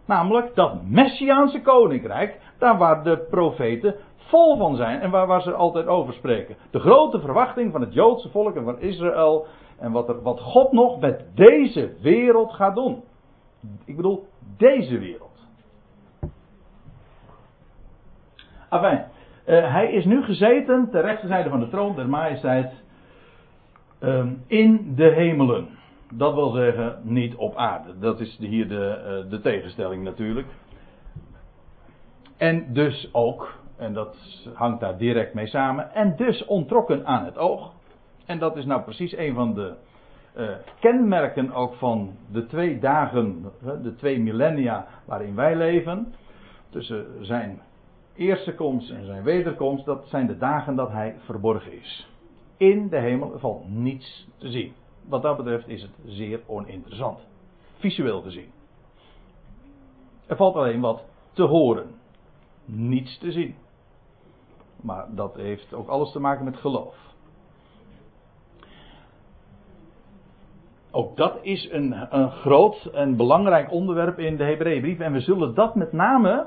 Namelijk 0.09 0.55
dat 0.55 0.83
Messiaanse 0.85 1.63
koninkrijk, 1.63 2.41
daar 2.59 2.79
waar 2.79 3.05
de 3.05 3.27
profeten 3.31 3.95
vol 4.17 4.57
van 4.57 4.77
zijn 4.77 5.01
en 5.01 5.11
waar, 5.11 5.27
waar 5.27 5.43
ze 5.43 5.53
altijd 5.53 5.87
over 5.87 6.15
spreken. 6.15 6.57
De 6.71 6.79
grote 6.79 7.21
verwachting 7.21 7.73
van 7.73 7.81
het 7.81 7.95
Joodse 7.95 8.29
volk 8.29 8.57
en 8.57 8.65
van 8.65 8.81
Israël 8.81 9.47
en 9.79 9.93
wat, 9.93 10.09
er, 10.09 10.23
wat 10.23 10.41
God 10.41 10.73
nog 10.73 11.01
met 11.01 11.25
deze 11.35 11.95
wereld 12.01 12.53
gaat 12.53 12.75
doen. 12.75 13.03
Ik 13.85 13.97
bedoel, 13.97 14.27
deze 14.57 14.99
wereld. 14.99 15.47
Enfin, 18.71 19.05
uh, 19.47 19.73
hij 19.73 19.93
is 19.93 20.05
nu 20.05 20.23
gezeten 20.23 20.91
ter 20.91 21.03
rechterzijde 21.03 21.49
van 21.49 21.61
de 21.61 21.69
troon 21.69 21.95
der 21.95 22.09
majesteit 22.09 22.73
um, 24.01 24.43
in 24.47 24.93
de 24.95 25.13
hemelen. 25.13 25.78
Dat 26.13 26.35
wil 26.35 26.51
zeggen, 26.51 27.01
niet 27.03 27.35
op 27.35 27.57
aarde. 27.57 27.99
Dat 27.99 28.21
is 28.21 28.37
hier 28.39 28.69
de, 28.69 28.89
eh, 28.89 29.31
de 29.31 29.41
tegenstelling 29.41 30.05
natuurlijk. 30.05 30.47
En 32.37 32.73
dus 32.73 33.09
ook, 33.13 33.59
en 33.77 33.93
dat 33.93 34.17
hangt 34.55 34.81
daar 34.81 34.99
direct 34.99 35.35
mee 35.35 35.47
samen, 35.47 35.95
en 35.95 36.17
dus 36.17 36.45
ontrokken 36.45 37.07
aan 37.07 37.25
het 37.25 37.39
oog. 37.39 37.73
En 38.27 38.39
dat 38.39 38.57
is 38.57 38.65
nou 38.65 38.83
precies 38.83 39.17
een 39.17 39.35
van 39.35 39.55
de 39.55 39.75
uh, 40.37 40.51
kenmerken 40.81 41.53
ook 41.53 41.75
van 41.75 42.17
de 42.33 42.47
twee 42.47 42.79
dagen, 42.79 43.45
de 43.83 43.95
twee 43.95 44.21
millennia 44.21 44.87
waarin 45.05 45.35
wij 45.35 45.57
leven. 45.57 46.15
Tussen 46.71 47.07
zijn 47.21 47.61
eerste 48.15 48.55
komst 48.55 48.91
en 48.91 49.05
zijn 49.05 49.23
wederkomst, 49.23 49.85
dat 49.85 50.07
zijn 50.09 50.27
de 50.27 50.39
dagen 50.39 50.77
dat 50.77 50.91
hij 50.91 51.17
verborgen 51.25 51.73
is. 51.73 52.09
In 52.57 52.89
de 52.89 52.99
hemel 52.99 53.39
valt 53.39 53.69
niets 53.69 54.29
te 54.39 54.51
zien 54.51 54.73
wat 55.09 55.23
dat 55.23 55.37
betreft 55.37 55.69
is 55.69 55.83
het 55.83 55.91
zeer 56.05 56.41
oninteressant. 56.47 57.27
Visueel 57.79 58.23
gezien. 58.23 58.51
Er 60.27 60.37
valt 60.37 60.55
alleen 60.55 60.81
wat 60.81 61.05
te 61.33 61.43
horen. 61.43 61.87
Niets 62.65 63.19
te 63.19 63.33
zien. 63.33 63.55
Maar 64.81 65.07
dat 65.15 65.35
heeft 65.35 65.75
ook 65.75 65.89
alles 65.89 66.13
te 66.13 66.21
maken 66.21 66.45
met 66.45 66.57
geloof. 66.57 66.97
Ook 70.91 71.17
dat 71.17 71.39
is 71.43 71.71
een, 71.71 72.17
een 72.17 72.31
groot 72.31 72.85
en 72.85 73.17
belangrijk 73.17 73.73
onderwerp 73.73 74.19
in 74.19 74.37
de 74.37 74.45
Hebreeënbrief. 74.45 74.99
En 74.99 75.13
we 75.13 75.21
zullen 75.21 75.55
dat 75.55 75.75
met 75.75 75.93
name 75.93 76.47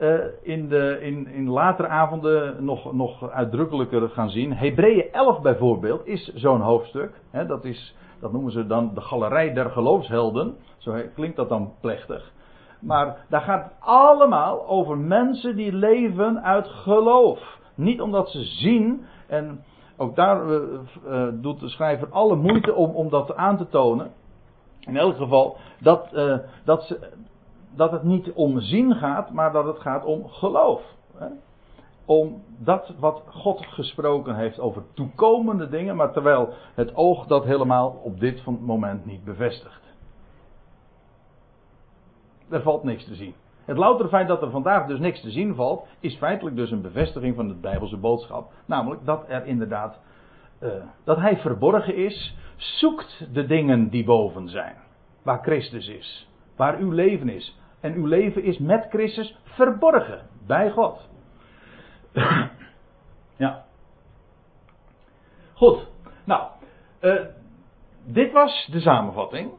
uh, 0.00 0.24
in, 0.42 0.68
de, 0.68 0.98
in, 1.00 1.26
in 1.26 1.48
latere 1.48 1.88
avonden 1.88 2.64
nog, 2.64 2.92
nog 2.92 3.30
uitdrukkelijker 3.30 4.08
gaan 4.08 4.30
zien. 4.30 4.52
Hebreeën 4.52 5.12
11 5.12 5.40
bijvoorbeeld 5.40 6.06
is 6.06 6.32
zo'n 6.34 6.60
hoofdstuk. 6.60 7.20
Hè, 7.30 7.46
dat, 7.46 7.64
is, 7.64 7.96
dat 8.20 8.32
noemen 8.32 8.52
ze 8.52 8.66
dan 8.66 8.90
de 8.94 9.00
galerij 9.00 9.52
der 9.52 9.70
geloofshelden. 9.70 10.56
Zo 10.78 10.94
klinkt 11.14 11.36
dat 11.36 11.48
dan 11.48 11.72
plechtig. 11.80 12.32
Maar 12.80 13.26
daar 13.28 13.40
gaat 13.40 13.64
het 13.64 13.72
allemaal 13.80 14.66
over 14.66 14.98
mensen 14.98 15.56
die 15.56 15.72
leven 15.72 16.42
uit 16.42 16.66
geloof. 16.68 17.58
Niet 17.74 18.00
omdat 18.00 18.30
ze 18.30 18.44
zien, 18.44 19.04
en 19.26 19.64
ook 19.96 20.16
daar 20.16 20.46
uh, 20.46 20.58
uh, 21.08 21.28
doet 21.32 21.60
de 21.60 21.68
schrijver 21.68 22.08
alle 22.10 22.36
moeite 22.36 22.74
om, 22.74 22.90
om 22.90 23.08
dat 23.08 23.36
aan 23.36 23.56
te 23.56 23.68
tonen. 23.68 24.10
In 24.80 24.96
elk 24.96 25.16
geval, 25.16 25.56
dat, 25.80 26.10
dat, 26.64 26.82
ze, 26.82 26.98
dat 27.80 27.92
het 27.92 28.02
niet 28.02 28.32
om 28.32 28.60
zien 28.60 28.94
gaat, 28.94 29.30
maar 29.32 29.52
dat 29.52 29.64
het 29.64 29.78
gaat 29.78 30.04
om 30.04 30.28
geloof. 30.28 30.82
Hè? 31.16 31.26
Om 32.04 32.42
dat 32.58 32.94
wat 32.98 33.22
God 33.26 33.66
gesproken 33.66 34.34
heeft 34.34 34.60
over 34.60 34.82
toekomende 34.94 35.68
dingen, 35.68 35.96
maar 35.96 36.12
terwijl 36.12 36.54
het 36.74 36.96
oog 36.96 37.26
dat 37.26 37.44
helemaal 37.44 38.00
op 38.02 38.20
dit 38.20 38.44
moment 38.44 39.06
niet 39.06 39.24
bevestigt. 39.24 39.82
Er 42.48 42.62
valt 42.62 42.84
niks 42.84 43.04
te 43.04 43.14
zien. 43.14 43.34
Het 43.64 43.76
loutere 43.76 44.08
feit 44.08 44.28
dat 44.28 44.42
er 44.42 44.50
vandaag 44.50 44.86
dus 44.86 44.98
niks 44.98 45.20
te 45.20 45.30
zien 45.30 45.54
valt, 45.54 45.86
is 46.00 46.16
feitelijk 46.16 46.56
dus 46.56 46.70
een 46.70 46.82
bevestiging 46.82 47.36
van 47.36 47.48
de 47.48 47.54
Bijbelse 47.54 47.96
boodschap. 47.96 48.52
Namelijk 48.66 49.04
dat 49.04 49.24
er 49.28 49.46
inderdaad, 49.46 50.00
uh, 50.62 50.70
dat 51.04 51.16
hij 51.16 51.36
verborgen 51.36 51.96
is, 51.96 52.36
zoekt 52.56 53.28
de 53.32 53.46
dingen 53.46 53.88
die 53.88 54.04
boven 54.04 54.48
zijn. 54.48 54.76
Waar 55.22 55.42
Christus 55.42 55.88
is. 55.88 56.28
Waar 56.56 56.78
uw 56.78 56.90
leven 56.90 57.28
is. 57.28 57.58
En 57.80 57.94
uw 57.94 58.06
leven 58.06 58.42
is 58.42 58.58
met 58.58 58.86
Christus 58.88 59.38
verborgen 59.44 60.20
bij 60.46 60.70
God. 60.70 61.08
ja. 63.36 63.64
Goed. 65.54 65.86
Nou, 66.24 66.42
uh, 67.00 67.20
dit 68.04 68.32
was 68.32 68.68
de 68.72 68.80
samenvatting. 68.80 69.50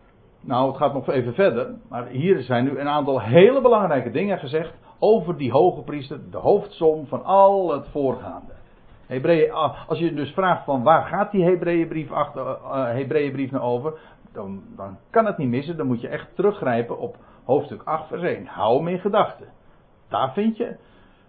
Nou, 0.42 0.68
het 0.68 0.78
gaat 0.78 0.94
nog 0.94 1.10
even 1.10 1.34
verder. 1.34 1.76
Maar 1.90 2.08
hier 2.08 2.42
zijn 2.42 2.64
nu 2.64 2.80
een 2.80 2.88
aantal 2.88 3.22
hele 3.22 3.62
belangrijke 3.62 4.12
dingen 4.12 4.40
gezegd 4.40 4.74
over 5.00 5.38
die 5.38 5.52
hoge 5.52 5.82
priester, 5.82 6.20
de 6.32 6.38
hoofdsom 6.38 7.08
van 7.08 7.24
al 7.24 7.74
het 7.74 7.88
voorgaande. 7.88 8.54
Hebreeën, 9.06 9.52
ah, 9.52 9.90
als 9.90 10.00
je 10.00 10.14
dus 10.14 10.32
vraagt 10.32 10.66
van 10.66 10.84
waar 10.84 11.06
gaat 11.06 11.32
die 11.32 11.44
Hebreeënbrief, 11.44 12.10
uh, 12.10 13.52
nou 13.52 13.64
over, 13.64 13.94
dan, 14.34 14.64
dan 14.76 14.98
kan 15.10 15.26
het 15.26 15.38
niet 15.38 15.50
missen. 15.50 15.78
Dan 15.78 15.88
moet 15.88 16.02
je 16.02 16.08
echt 16.08 16.36
teruggrijpen 16.36 17.00
op 17.00 17.16
hoofdstuk 17.44 17.82
8 17.84 18.08
vers 18.08 18.22
1. 18.22 18.46
Hou 18.46 18.78
hem 18.78 18.88
in 18.88 19.00
gedachten. 19.00 19.48
Daar 20.10 20.34
vind 20.34 20.58
je 20.58 20.78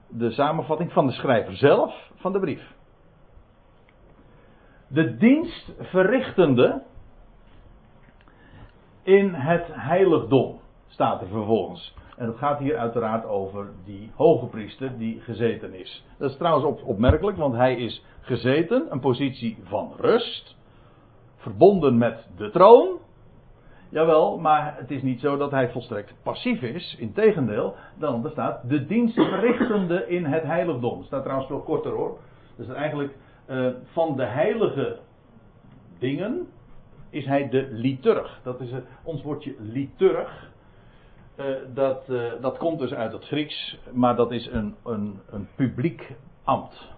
de 0.08 0.30
samenvatting 0.30 0.92
van 0.92 1.06
de 1.06 1.12
schrijver 1.12 1.56
zelf 1.56 2.10
van 2.14 2.32
de 2.32 2.40
brief. 2.40 2.74
De 4.88 5.16
dienst 5.16 5.72
verrichtende 5.78 6.82
in 9.02 9.34
het 9.34 9.66
heiligdom, 9.70 10.60
staat 10.86 11.20
er 11.20 11.28
vervolgens. 11.28 11.94
En 12.16 12.26
het 12.26 12.36
gaat 12.36 12.58
hier 12.58 12.76
uiteraard 12.76 13.24
over 13.24 13.70
die 13.84 14.10
hoge 14.14 14.46
priester 14.46 14.98
die 14.98 15.20
gezeten 15.20 15.74
is. 15.74 16.04
Dat 16.18 16.30
is 16.30 16.36
trouwens 16.36 16.66
op, 16.66 16.88
opmerkelijk, 16.88 17.36
want 17.36 17.54
hij 17.54 17.76
is 17.76 18.04
gezeten, 18.20 18.86
een 18.90 19.00
positie 19.00 19.58
van 19.62 19.92
rust, 19.96 20.56
verbonden 21.36 21.98
met 21.98 22.28
de 22.36 22.50
troon. 22.50 22.98
Jawel, 23.92 24.38
maar 24.38 24.74
het 24.78 24.90
is 24.90 25.02
niet 25.02 25.20
zo 25.20 25.36
dat 25.36 25.50
hij 25.50 25.70
volstrekt 25.70 26.14
passief 26.22 26.62
is. 26.62 26.96
Integendeel, 26.98 27.74
dan 27.98 28.22
bestaat 28.22 28.68
de 28.68 28.86
dienst 28.86 29.14
verrichtende 29.14 30.08
in 30.08 30.24
het 30.24 30.42
heiligdom. 30.42 31.02
Staat 31.02 31.22
trouwens 31.22 31.48
veel 31.48 31.60
korter 31.60 31.92
hoor. 31.92 32.18
Dus 32.56 32.68
eigenlijk 32.68 33.16
uh, 33.46 33.68
van 33.84 34.16
de 34.16 34.24
heilige 34.24 34.98
dingen, 35.98 36.46
is 37.10 37.26
hij 37.26 37.48
de 37.48 37.68
liturg. 37.70 38.40
Dat 38.42 38.60
is 38.60 38.70
het, 38.70 38.84
ons 39.02 39.22
woordje 39.22 39.54
liturg. 39.58 40.50
Uh, 41.36 41.46
dat, 41.74 42.06
dat 42.40 42.58
komt 42.58 42.78
dus 42.78 42.94
uit 42.94 43.12
het 43.12 43.24
Grieks, 43.24 43.78
maar 43.92 44.16
dat 44.16 44.30
is 44.32 44.46
een, 44.46 44.74
een, 44.84 45.20
een 45.30 45.48
publiek 45.56 46.14
ambt. 46.44 46.90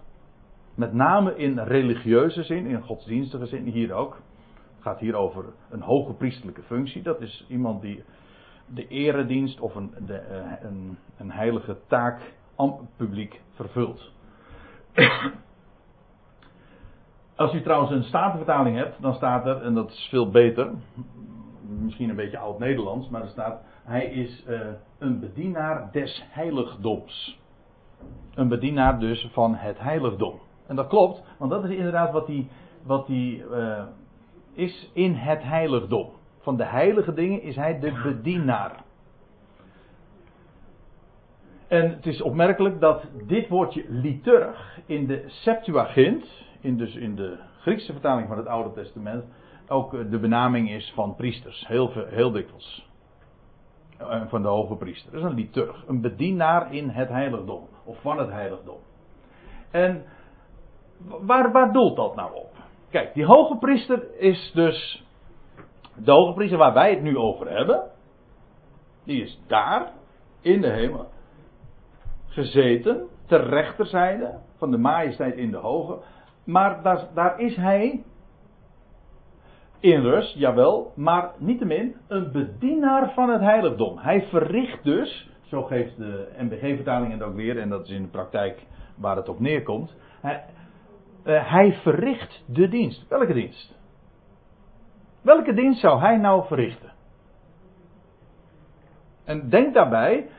Met 0.75 0.93
name 0.93 1.35
in 1.35 1.59
religieuze 1.59 2.43
zin, 2.43 2.65
in 2.65 2.81
godsdienstige 2.81 3.45
zin, 3.45 3.65
hier 3.65 3.93
ook. 3.93 4.21
Gaat 4.85 4.99
hier 4.99 5.15
over 5.15 5.45
een 5.69 5.81
hoge 5.81 6.13
priestelijke 6.13 6.61
functie. 6.61 7.01
Dat 7.01 7.21
is 7.21 7.45
iemand 7.49 7.81
die 7.81 8.03
de 8.65 8.87
eredienst 8.87 9.59
of 9.59 9.75
een, 9.75 9.93
de, 10.05 10.21
uh, 10.31 10.69
een, 10.69 10.97
een 11.17 11.31
heilige 11.31 11.77
taak 11.87 12.33
publiek 12.95 13.41
vervult. 13.53 14.11
Als 17.35 17.53
u 17.53 17.61
trouwens 17.61 17.91
een 17.91 18.03
statenvertaling 18.03 18.77
hebt, 18.77 19.01
dan 19.01 19.13
staat 19.13 19.45
er, 19.45 19.61
en 19.61 19.73
dat 19.73 19.91
is 19.91 20.07
veel 20.09 20.29
beter, 20.29 20.71
misschien 21.61 22.09
een 22.09 22.15
beetje 22.15 22.37
oud-Nederlands, 22.37 23.09
maar 23.09 23.21
er 23.21 23.27
staat, 23.27 23.61
hij 23.83 24.05
is 24.05 24.45
uh, 24.47 24.59
een 24.97 25.19
bedienaar 25.19 25.91
des 25.91 26.25
heiligdoms. 26.29 27.39
Een 28.33 28.47
bedienaar 28.47 28.99
dus 28.99 29.29
van 29.31 29.55
het 29.55 29.79
heiligdom. 29.79 30.39
En 30.67 30.75
dat 30.75 30.87
klopt, 30.87 31.23
want 31.37 31.51
dat 31.51 31.63
is 31.63 31.75
inderdaad 31.75 32.11
wat 32.11 32.27
hij 32.27 32.47
wat 32.83 33.07
die, 33.07 33.37
uh, 33.37 33.83
is 34.55 34.91
in 34.93 35.13
het 35.13 35.43
heiligdom. 35.43 36.09
Van 36.39 36.57
de 36.57 36.65
heilige 36.65 37.13
dingen 37.13 37.41
is 37.41 37.55
hij 37.55 37.79
de 37.79 38.01
bedienaar. 38.03 38.83
En 41.67 41.89
het 41.89 42.05
is 42.05 42.21
opmerkelijk 42.21 42.79
dat 42.79 43.05
dit 43.27 43.47
woordje 43.47 43.85
liturg 43.89 44.79
in 44.85 45.07
de 45.07 45.23
Septuagint, 45.27 46.43
in, 46.59 46.77
dus 46.77 46.95
in 46.95 47.15
de 47.15 47.37
Griekse 47.59 47.91
vertaling 47.91 48.27
van 48.27 48.37
het 48.37 48.47
Oude 48.47 48.71
Testament 48.71 49.25
ook 49.67 49.93
eh, 49.93 49.99
de 50.09 50.19
benaming 50.19 50.71
is 50.71 50.91
van 50.95 51.15
priesters. 51.15 51.67
Heel, 51.67 51.91
heel 51.93 52.31
dikwijls. 52.31 52.89
Eh, 53.97 54.21
van 54.27 54.41
de 54.41 54.47
hoge 54.47 54.75
priester. 54.75 55.11
Dat 55.11 55.21
is 55.21 55.29
een 55.29 55.35
liturg. 55.35 55.83
Een 55.87 56.01
bedienaar 56.01 56.73
in 56.73 56.89
het 56.89 57.09
heiligdom. 57.09 57.67
Of 57.83 58.01
van 58.01 58.19
het 58.19 58.29
heiligdom. 58.29 58.77
En 59.71 60.03
waar, 60.97 61.51
waar 61.51 61.73
doelt 61.73 61.95
dat 61.95 62.15
nou 62.15 62.35
op? 62.35 62.54
Kijk, 62.95 63.13
die 63.13 63.25
hoge 63.25 63.57
priester 63.57 64.03
is 64.17 64.51
dus. 64.53 65.05
De 65.95 66.11
hoge 66.11 66.33
priester 66.33 66.57
waar 66.57 66.73
wij 66.73 66.89
het 66.89 67.01
nu 67.01 67.17
over 67.17 67.49
hebben. 67.49 67.83
Die 69.03 69.23
is 69.23 69.39
daar. 69.47 69.91
In 70.41 70.61
de 70.61 70.69
hemel. 70.69 71.07
Gezeten. 72.27 73.07
Ter 73.25 73.49
rechterzijde. 73.49 74.39
Van 74.57 74.71
de 74.71 74.77
majesteit 74.77 75.35
in 75.35 75.51
de 75.51 75.57
hoge. 75.57 75.97
Maar 76.43 76.83
daar, 76.83 77.07
daar 77.13 77.39
is 77.39 77.55
hij 77.55 78.03
in 79.79 80.01
rust, 80.01 80.35
jawel, 80.35 80.91
maar 80.95 81.31
niettemin 81.37 81.95
een 82.07 82.31
bedienaar 82.31 83.13
van 83.13 83.29
het 83.29 83.41
heiligdom. 83.41 83.97
Hij 83.97 84.21
verricht 84.21 84.83
dus, 84.83 85.29
zo 85.41 85.63
geeft 85.63 85.97
de 85.97 86.29
NBG-vertaling 86.37 87.11
het 87.11 87.23
ook 87.23 87.35
weer, 87.35 87.59
en 87.59 87.69
dat 87.69 87.83
is 87.83 87.91
in 87.91 88.01
de 88.01 88.07
praktijk 88.07 88.65
waar 88.97 89.15
het 89.15 89.29
op 89.29 89.39
neerkomt. 89.39 89.95
Hij, 90.21 90.43
uh, 91.25 91.51
hij 91.51 91.73
verricht 91.73 92.43
de 92.45 92.67
dienst. 92.67 93.07
Welke 93.07 93.33
dienst? 93.33 93.73
Welke 95.21 95.53
dienst 95.53 95.79
zou 95.79 95.99
hij 95.99 96.17
nou 96.17 96.45
verrichten? 96.45 96.93
En 99.23 99.49
denk 99.49 99.73
daarbij 99.73 100.29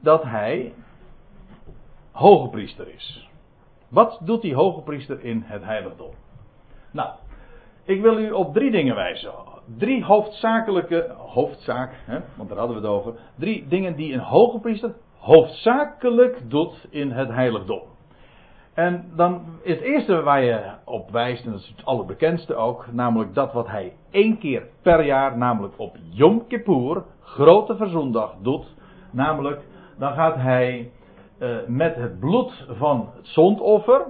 dat 0.00 0.22
hij 0.22 0.72
hoge 2.12 2.48
priester 2.48 2.88
is. 2.88 3.28
Wat 3.88 4.20
doet 4.22 4.42
die 4.42 4.54
hoge 4.54 4.80
priester 4.80 5.24
in 5.24 5.42
het 5.46 5.64
heiligdom? 5.64 6.10
Nou, 6.90 7.10
ik 7.84 8.00
wil 8.02 8.18
u 8.18 8.30
op 8.30 8.54
drie 8.54 8.70
dingen 8.70 8.94
wijzen. 8.94 9.32
Drie 9.78 10.04
hoofdzakelijke, 10.04 11.14
hoofdzaak, 11.18 11.94
hè, 12.04 12.20
want 12.36 12.48
daar 12.48 12.58
hadden 12.58 12.76
we 12.76 12.82
het 12.82 12.92
over. 12.92 13.14
Drie 13.38 13.66
dingen 13.68 13.96
die 13.96 14.12
een 14.12 14.20
hoge 14.20 14.58
priester 14.58 14.94
hoofdzakelijk 15.18 16.50
doet 16.50 16.86
in 16.90 17.10
het 17.10 17.28
heiligdom. 17.28 17.93
En 18.74 19.10
dan 19.16 19.42
het 19.62 19.80
eerste 19.80 20.22
waar 20.22 20.42
je 20.42 20.70
op 20.84 21.10
wijst, 21.10 21.44
en 21.44 21.50
dat 21.50 21.60
is 21.60 21.72
het 21.76 21.86
allerbekendste 21.86 22.54
ook, 22.54 22.86
namelijk 22.92 23.34
dat 23.34 23.52
wat 23.52 23.66
hij 23.68 23.92
één 24.10 24.38
keer 24.38 24.66
per 24.82 25.04
jaar, 25.04 25.38
namelijk 25.38 25.74
op 25.76 25.96
Yom 26.10 26.46
Kippur, 26.46 27.02
grote 27.20 27.76
verzoendag, 27.76 28.34
doet. 28.42 28.74
Namelijk, 29.10 29.62
dan 29.98 30.12
gaat 30.12 30.34
hij 30.36 30.90
uh, 31.38 31.56
met 31.66 31.94
het 31.94 32.20
bloed 32.20 32.66
van 32.70 33.10
het 33.16 33.26
zondoffer. 33.26 34.06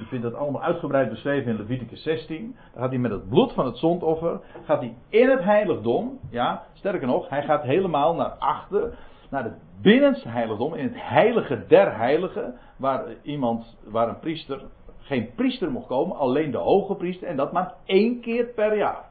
U 0.00 0.04
vindt 0.04 0.24
dat 0.24 0.34
allemaal 0.34 0.62
uitgebreid 0.62 1.10
beschreven 1.10 1.50
in 1.50 1.56
Leviticus 1.56 2.02
16. 2.02 2.56
Dan 2.72 2.82
gaat 2.82 2.90
hij 2.90 2.98
met 2.98 3.10
het 3.10 3.28
bloed 3.28 3.52
van 3.52 3.66
het 3.66 3.76
zondoffer, 3.76 4.40
gaat 4.64 4.80
hij 4.80 4.94
in 5.08 5.28
het 5.28 5.44
heiligdom, 5.44 6.18
ja, 6.30 6.64
sterker 6.72 7.06
nog, 7.06 7.28
hij 7.28 7.42
gaat 7.42 7.62
helemaal 7.62 8.14
naar 8.14 8.30
achter, 8.30 8.94
naar 9.30 9.44
het 9.44 9.58
binnenste 9.80 10.28
heiligdom, 10.28 10.74
in 10.74 10.84
het 10.84 11.08
heilige 11.08 11.64
der 11.66 11.96
heiligen, 11.96 12.58
waar 12.76 13.04
iemand, 13.22 13.78
waar 13.84 14.08
een 14.08 14.18
priester, 14.18 14.62
geen 14.98 15.34
priester 15.34 15.70
mocht 15.70 15.86
komen, 15.86 16.16
alleen 16.16 16.50
de 16.50 16.58
hoge 16.58 16.94
priester, 16.94 17.28
en 17.28 17.36
dat 17.36 17.52
maar 17.52 17.74
één 17.84 18.20
keer 18.20 18.46
per 18.46 18.76
jaar. 18.76 19.04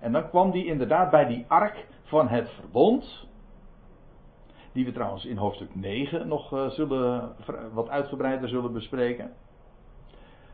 En 0.00 0.12
dan 0.12 0.28
kwam 0.28 0.50
die 0.50 0.66
inderdaad 0.66 1.10
bij 1.10 1.26
die 1.26 1.44
ark 1.48 1.86
van 2.02 2.28
het 2.28 2.50
verbond, 2.50 3.28
die 4.72 4.84
we 4.84 4.92
trouwens 4.92 5.24
in 5.24 5.36
hoofdstuk 5.36 5.74
9 5.74 6.28
nog 6.28 6.52
uh, 6.52 6.68
zullen, 6.68 7.32
wat 7.72 7.88
uitgebreider 7.88 8.48
zullen 8.48 8.72
bespreken. 8.72 9.32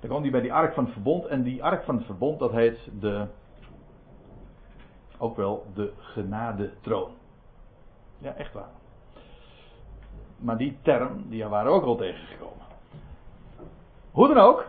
Dan 0.01 0.11
kwam 0.11 0.23
die 0.23 0.31
bij 0.31 0.41
die 0.41 0.53
ark 0.53 0.75
van 0.75 0.85
het 0.85 0.93
verbond. 0.93 1.27
En 1.27 1.43
die 1.43 1.65
ark 1.65 1.85
van 1.85 1.97
het 1.97 2.05
verbond, 2.05 2.39
dat 2.39 2.53
heet 2.53 2.91
de. 3.01 3.27
Ook 5.19 5.37
wel 5.37 5.67
de 5.75 5.93
genadetroon. 5.97 7.11
Ja, 8.19 8.35
echt 8.35 8.53
waar. 8.53 8.71
Maar 10.39 10.57
die 10.57 10.79
term, 10.83 11.25
die 11.29 11.45
waren 11.45 11.73
ook 11.73 11.85
wel 11.85 11.97
tegengekomen. 11.97 12.67
Hoe 14.11 14.29
dan 14.29 14.39
ook, 14.39 14.67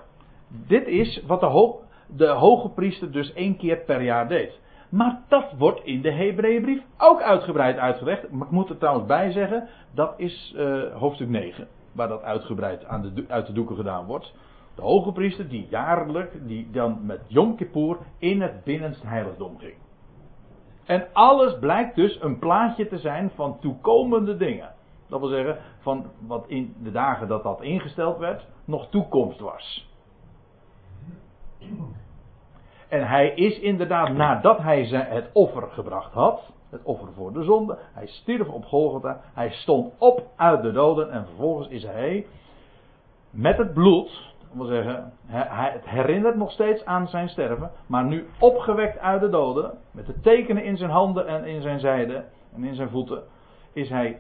dit 0.47 0.88
is 0.88 1.23
wat 1.25 1.39
de, 1.39 1.73
de 2.08 2.27
hoge 2.27 2.69
priester 2.69 3.12
dus 3.12 3.34
één 3.34 3.58
keer 3.58 3.77
per 3.77 4.01
jaar 4.01 4.27
deed. 4.27 4.60
Maar 4.89 5.21
dat 5.27 5.53
wordt 5.58 5.84
in 5.84 6.01
de 6.01 6.12
Hebreeënbrief 6.12 6.82
ook 6.97 7.21
uitgebreid 7.21 7.77
uitgelegd. 7.77 8.32
Maar 8.32 8.47
ik 8.47 8.53
moet 8.53 8.69
er 8.69 8.77
trouwens 8.77 9.08
bij 9.08 9.32
zeggen, 9.32 9.67
dat 9.93 10.13
is 10.17 10.53
uh, 10.58 10.95
hoofdstuk 10.95 11.30
9, 11.30 11.67
waar 11.91 12.08
dat 12.08 12.21
uitgebreid 12.21 12.86
aan 12.86 13.01
de, 13.01 13.25
uit 13.27 13.45
de 13.45 13.53
doeken 13.53 13.75
gedaan 13.75 14.06
wordt. 14.06 14.34
De 14.75 14.82
hoge 14.82 15.12
priester 15.12 15.49
die 15.49 15.67
jaarlijk, 15.69 16.47
die 16.47 16.69
dan 16.71 16.99
met 17.06 17.21
Yom 17.27 17.56
Kippur 17.56 17.97
in 18.17 18.41
het 18.41 18.63
binnenste 18.63 19.08
heiligdom 19.08 19.58
ging. 19.60 19.75
En 20.86 21.08
alles 21.13 21.60
blijkt 21.60 21.95
dus 21.95 22.21
een 22.21 22.39
plaatje 22.39 22.88
te 22.88 22.97
zijn 22.97 23.32
van 23.36 23.60
toekomende 23.60 24.38
dingen. 24.38 24.75
Dat 25.08 25.20
wil 25.20 25.30
zeggen, 25.30 25.58
van 25.80 26.06
wat 26.28 26.43
in 26.48 26.76
de 26.84 26.91
dagen 26.91 27.28
dat 27.28 27.43
dat 27.43 27.62
ingesteld 27.62 28.17
werd, 28.17 28.46
nog 28.65 28.89
toekomst 28.89 29.39
was. 29.39 29.89
En 32.88 33.08
hij 33.08 33.30
is 33.30 33.60
inderdaad, 33.60 34.13
nadat 34.13 34.58
hij 34.58 34.84
het 34.86 35.30
offer 35.34 35.67
gebracht 35.72 36.13
had, 36.13 36.52
het 36.70 36.84
offer 36.84 37.08
voor 37.13 37.34
de 37.34 37.43
zonde, 37.43 37.78
hij 37.93 38.08
stierf 38.08 38.48
op 38.48 38.65
Golgotha, 38.65 39.22
hij 39.34 39.50
stond 39.52 39.93
op 39.98 40.28
uit 40.36 40.62
de 40.62 40.72
doden 40.72 41.12
en 41.12 41.26
vervolgens 41.26 41.67
is 41.67 41.84
hij 41.84 42.26
met 43.30 43.58
het 43.58 43.74
bloed, 43.74 44.34
dat 44.39 44.50
wil 44.52 44.65
zeggen, 44.65 45.13
het 45.28 45.86
herinnert 45.86 46.36
nog 46.36 46.52
steeds 46.52 46.86
aan 46.86 47.08
zijn 47.08 47.30
sterven, 47.30 47.72
maar 47.88 48.04
nu 48.04 48.28
opgewekt 48.39 49.00
uit 49.00 49.22
de 49.22 49.30
doden, 49.30 49.72
met 49.91 50.06
de 50.06 50.20
tekenen 50.20 50.63
in 50.63 50.78
zijn 50.78 50.89
handen 50.89 51.28
en 51.28 51.46
in 51.46 51.62
zijn 51.62 51.80
zijde 51.80 52.24
en 52.56 52.63
in 52.63 52.76
zijn 52.76 52.89
voeten, 52.89 53.24
is 53.74 53.89
hij 53.89 54.20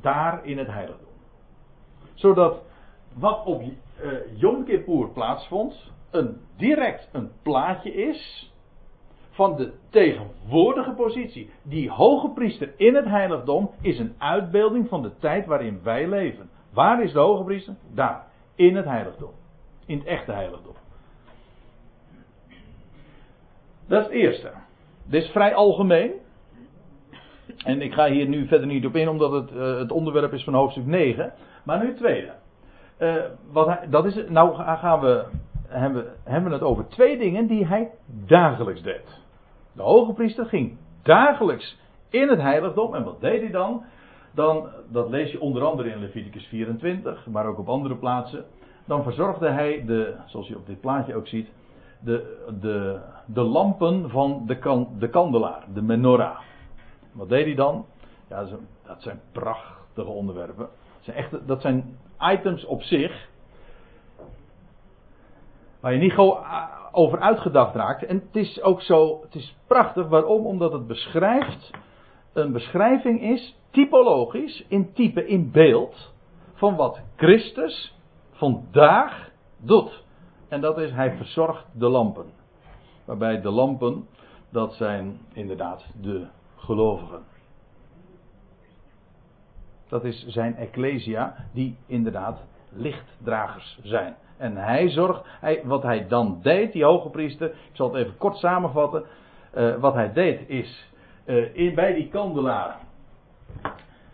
daar 0.00 0.44
in 0.44 0.58
het 0.58 0.68
heiligdom. 0.68 1.06
Zodat 2.14 2.62
wat 3.14 3.44
op 3.44 3.62
uh, 3.62 3.70
Yom 4.34 4.64
Kippur 4.64 5.08
plaatsvond, 5.08 5.92
een, 6.10 6.40
direct 6.56 7.08
een 7.12 7.30
plaatje 7.42 7.94
is 7.94 8.50
van 9.30 9.56
de 9.56 9.72
tegenwoordige 9.90 10.92
positie. 10.92 11.50
Die 11.62 11.90
hoge 11.90 12.28
priester 12.28 12.72
in 12.76 12.94
het 12.94 13.04
heiligdom 13.04 13.70
is 13.80 13.98
een 13.98 14.14
uitbeelding 14.18 14.88
van 14.88 15.02
de 15.02 15.16
tijd 15.18 15.46
waarin 15.46 15.80
wij 15.82 16.08
leven. 16.08 16.50
Waar 16.72 17.02
is 17.02 17.12
de 17.12 17.18
hoge 17.18 17.44
priester? 17.44 17.74
Daar, 17.94 18.26
in 18.54 18.76
het 18.76 18.84
heiligdom. 18.84 19.30
In 19.86 19.98
het 19.98 20.06
echte 20.06 20.32
heiligdom. 20.32 20.74
Dat 23.86 24.00
is 24.00 24.06
het 24.06 24.14
eerste. 24.14 24.52
Dit 25.04 25.22
is 25.22 25.30
vrij 25.30 25.54
algemeen. 25.54 26.12
En 27.64 27.82
ik 27.82 27.92
ga 27.92 28.10
hier 28.10 28.28
nu 28.28 28.46
verder 28.46 28.66
niet 28.66 28.86
op 28.86 28.96
in, 28.96 29.08
omdat 29.08 29.32
het 29.32 29.52
uh, 29.52 29.78
het 29.78 29.92
onderwerp 29.92 30.32
is 30.32 30.44
van 30.44 30.54
hoofdstuk 30.54 30.86
9. 30.86 31.32
Maar 31.64 31.78
nu 31.78 31.86
het 31.86 31.96
tweede. 31.96 32.32
Uh, 32.98 33.14
wat 33.52 33.78
dat 33.90 34.04
is, 34.04 34.24
nou 34.28 34.54
gaan 34.54 35.00
we, 35.00 35.24
hebben, 35.68 36.04
hebben 36.24 36.50
we 36.50 36.56
het 36.56 36.66
over 36.66 36.88
twee 36.88 37.18
dingen 37.18 37.46
die 37.46 37.66
hij 37.66 37.90
dagelijks 38.26 38.82
deed. 38.82 39.20
De 39.72 39.82
hoge 39.82 40.12
priester 40.12 40.46
ging 40.46 40.76
dagelijks 41.02 41.78
in 42.10 42.28
het 42.28 42.40
heiligdom. 42.40 42.94
En 42.94 43.04
wat 43.04 43.20
deed 43.20 43.40
hij 43.40 43.50
dan? 43.50 43.84
Dan, 44.34 44.68
dat 44.90 45.08
lees 45.08 45.30
je 45.32 45.40
onder 45.40 45.64
andere 45.64 45.90
in 45.90 45.98
Leviticus 45.98 46.46
24, 46.46 47.26
maar 47.26 47.46
ook 47.46 47.58
op 47.58 47.68
andere 47.68 47.96
plaatsen. 47.96 48.44
Dan 48.84 49.02
verzorgde 49.02 49.48
hij 49.48 49.84
de, 49.86 50.14
zoals 50.26 50.48
je 50.48 50.56
op 50.56 50.66
dit 50.66 50.80
plaatje 50.80 51.14
ook 51.14 51.26
ziet, 51.26 51.48
de, 52.00 52.46
de, 52.60 53.00
de 53.26 53.42
lampen 53.42 54.10
van 54.10 54.42
de, 54.46 54.86
de 54.98 55.08
kandelaar, 55.08 55.64
de 55.74 55.82
menorah. 55.82 56.38
Wat 57.16 57.28
deed 57.28 57.44
hij 57.44 57.54
dan? 57.54 57.86
Ja, 58.28 58.46
dat 58.86 59.02
zijn 59.02 59.20
prachtige 59.32 60.08
onderwerpen. 60.08 60.68
Dat 61.04 61.14
zijn, 61.14 61.28
dat 61.46 61.60
zijn 61.60 61.98
items 62.20 62.64
op 62.64 62.82
zich. 62.82 63.28
Waar 65.80 65.92
je 65.92 65.98
niet 65.98 66.16
ah, 66.16 66.64
over 66.92 67.20
uitgedacht 67.20 67.74
raakt. 67.74 68.04
En 68.04 68.16
het 68.16 68.36
is 68.36 68.62
ook 68.62 68.82
zo, 68.82 69.20
het 69.22 69.34
is 69.34 69.56
prachtig. 69.66 70.08
Waarom? 70.08 70.46
Omdat 70.46 70.72
het 70.72 70.86
beschrijft, 70.86 71.70
een 72.32 72.52
beschrijving 72.52 73.22
is, 73.22 73.58
typologisch, 73.70 74.64
in 74.68 74.92
type, 74.92 75.26
in 75.26 75.50
beeld, 75.50 76.12
van 76.54 76.76
wat 76.76 77.00
Christus 77.16 77.94
vandaag 78.30 79.30
doet. 79.56 80.04
En 80.48 80.60
dat 80.60 80.78
is, 80.78 80.90
hij 80.90 81.16
verzorgt 81.16 81.64
de 81.72 81.88
lampen. 81.88 82.26
Waarbij 83.04 83.40
de 83.40 83.50
lampen, 83.50 84.08
dat 84.50 84.74
zijn 84.74 85.20
inderdaad 85.32 85.86
de 86.00 86.26
gelovigen. 86.56 87.22
Dat 89.88 90.04
is 90.04 90.26
zijn 90.26 90.56
ecclesia, 90.56 91.34
die 91.52 91.76
inderdaad 91.86 92.38
lichtdragers 92.68 93.78
zijn. 93.82 94.14
En 94.36 94.56
hij 94.56 94.90
zorgt, 94.90 95.22
hij, 95.40 95.60
wat 95.64 95.82
hij 95.82 96.06
dan 96.08 96.38
deed, 96.42 96.72
die 96.72 96.84
hoge 96.84 97.08
priester, 97.08 97.48
ik 97.48 97.70
zal 97.72 97.92
het 97.92 98.02
even 98.02 98.16
kort 98.16 98.36
samenvatten. 98.36 99.04
Uh, 99.56 99.76
wat 99.76 99.94
hij 99.94 100.12
deed 100.12 100.48
is, 100.48 100.90
in, 101.52 101.74
bij 101.74 101.94
die 101.94 102.08
kandelaar 102.08 102.76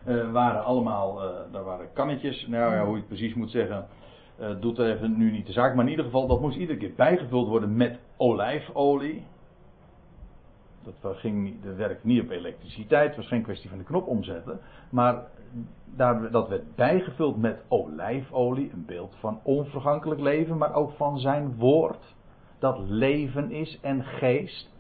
uh, 0.07 0.33
waren 0.33 0.65
allemaal, 0.65 1.21
daar 1.53 1.65
waren 1.65 1.93
kannetjes, 1.93 2.47
nou 2.47 2.75
ja, 2.75 2.85
hoe 2.85 2.93
je 2.93 2.99
het 2.99 3.09
precies 3.09 3.35
moet 3.35 3.51
zeggen, 3.51 3.87
doet 4.61 4.79
even 4.79 5.17
nu 5.17 5.31
niet 5.31 5.47
de 5.47 5.53
zaak. 5.53 5.75
Maar 5.75 5.85
in 5.85 5.91
ieder 5.91 6.05
geval, 6.05 6.27
dat 6.27 6.41
moest 6.41 6.57
iedere 6.57 6.79
keer 6.79 6.95
bijgevuld 6.97 7.49
worden 7.49 7.77
met 7.77 7.99
olijfolie. 8.17 9.25
Dat 10.85 11.17
ging, 11.17 11.63
de 11.63 11.75
werkt 11.75 12.05
niet 12.05 12.23
op 12.23 12.31
elektriciteit, 12.31 13.07
het 13.09 13.17
was 13.17 13.29
geen 13.29 13.43
kwestie 13.43 13.69
van 13.69 13.79
de 13.79 13.85
knop 13.85 14.07
omzetten. 14.07 14.61
Maar 14.91 15.25
daar, 15.97 16.31
dat 16.31 16.49
werd 16.49 16.75
bijgevuld 16.75 17.37
met 17.37 17.65
olijfolie, 17.69 18.71
een 18.73 18.87
beeld 18.87 19.17
van 19.21 19.41
onvergankelijk 19.43 20.21
leven, 20.21 20.59
maar 20.59 20.75
ook 20.75 20.93
van 20.93 21.19
zijn 21.19 21.55
woord. 21.57 22.15
Dat 22.59 22.79
leven 22.79 23.51
is 23.51 23.79
en 23.81 24.05
geest. 24.05 24.71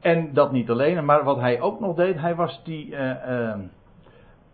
En 0.00 0.34
dat 0.34 0.52
niet 0.52 0.70
alleen, 0.70 1.04
maar 1.04 1.24
wat 1.24 1.40
hij 1.40 1.60
ook 1.60 1.80
nog 1.80 1.96
deed, 1.96 2.20
hij 2.20 2.34
was 2.34 2.64
die. 2.64 2.86
Uh, 2.86 2.98
uh, 2.98 3.58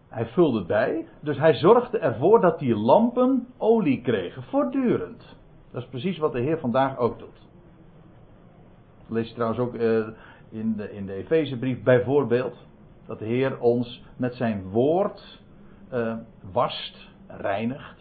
hij 0.09 0.27
vulde 0.27 0.59
het 0.59 0.67
bij. 0.67 1.07
Dus 1.21 1.39
hij 1.39 1.55
zorgde 1.55 1.99
ervoor 1.99 2.41
dat 2.41 2.59
die 2.59 2.77
lampen 2.77 3.47
olie 3.59 4.01
kregen, 4.01 4.43
voortdurend. 4.43 5.37
Dat 5.73 5.83
is 5.83 5.89
precies 5.89 6.19
wat 6.19 6.33
de 6.33 6.41
Heer 6.41 6.59
vandaag 6.59 6.99
ook 6.99 7.19
doet. 7.19 7.46
Lees 9.09 9.29
je 9.29 9.35
trouwens 9.35 9.61
ook 9.61 9.75
uh, 9.75 10.07
in 10.49 10.77
de, 10.77 10.93
in 10.93 11.07
de 11.07 11.13
Efezebrief 11.13 11.83
bijvoorbeeld. 11.83 12.57
Dat 13.07 13.19
de 13.19 13.25
Heer 13.25 13.61
ons 13.61 14.03
met 14.17 14.35
zijn 14.35 14.63
woord 14.63 15.41
wast, 16.53 17.09
reinigt. 17.29 18.01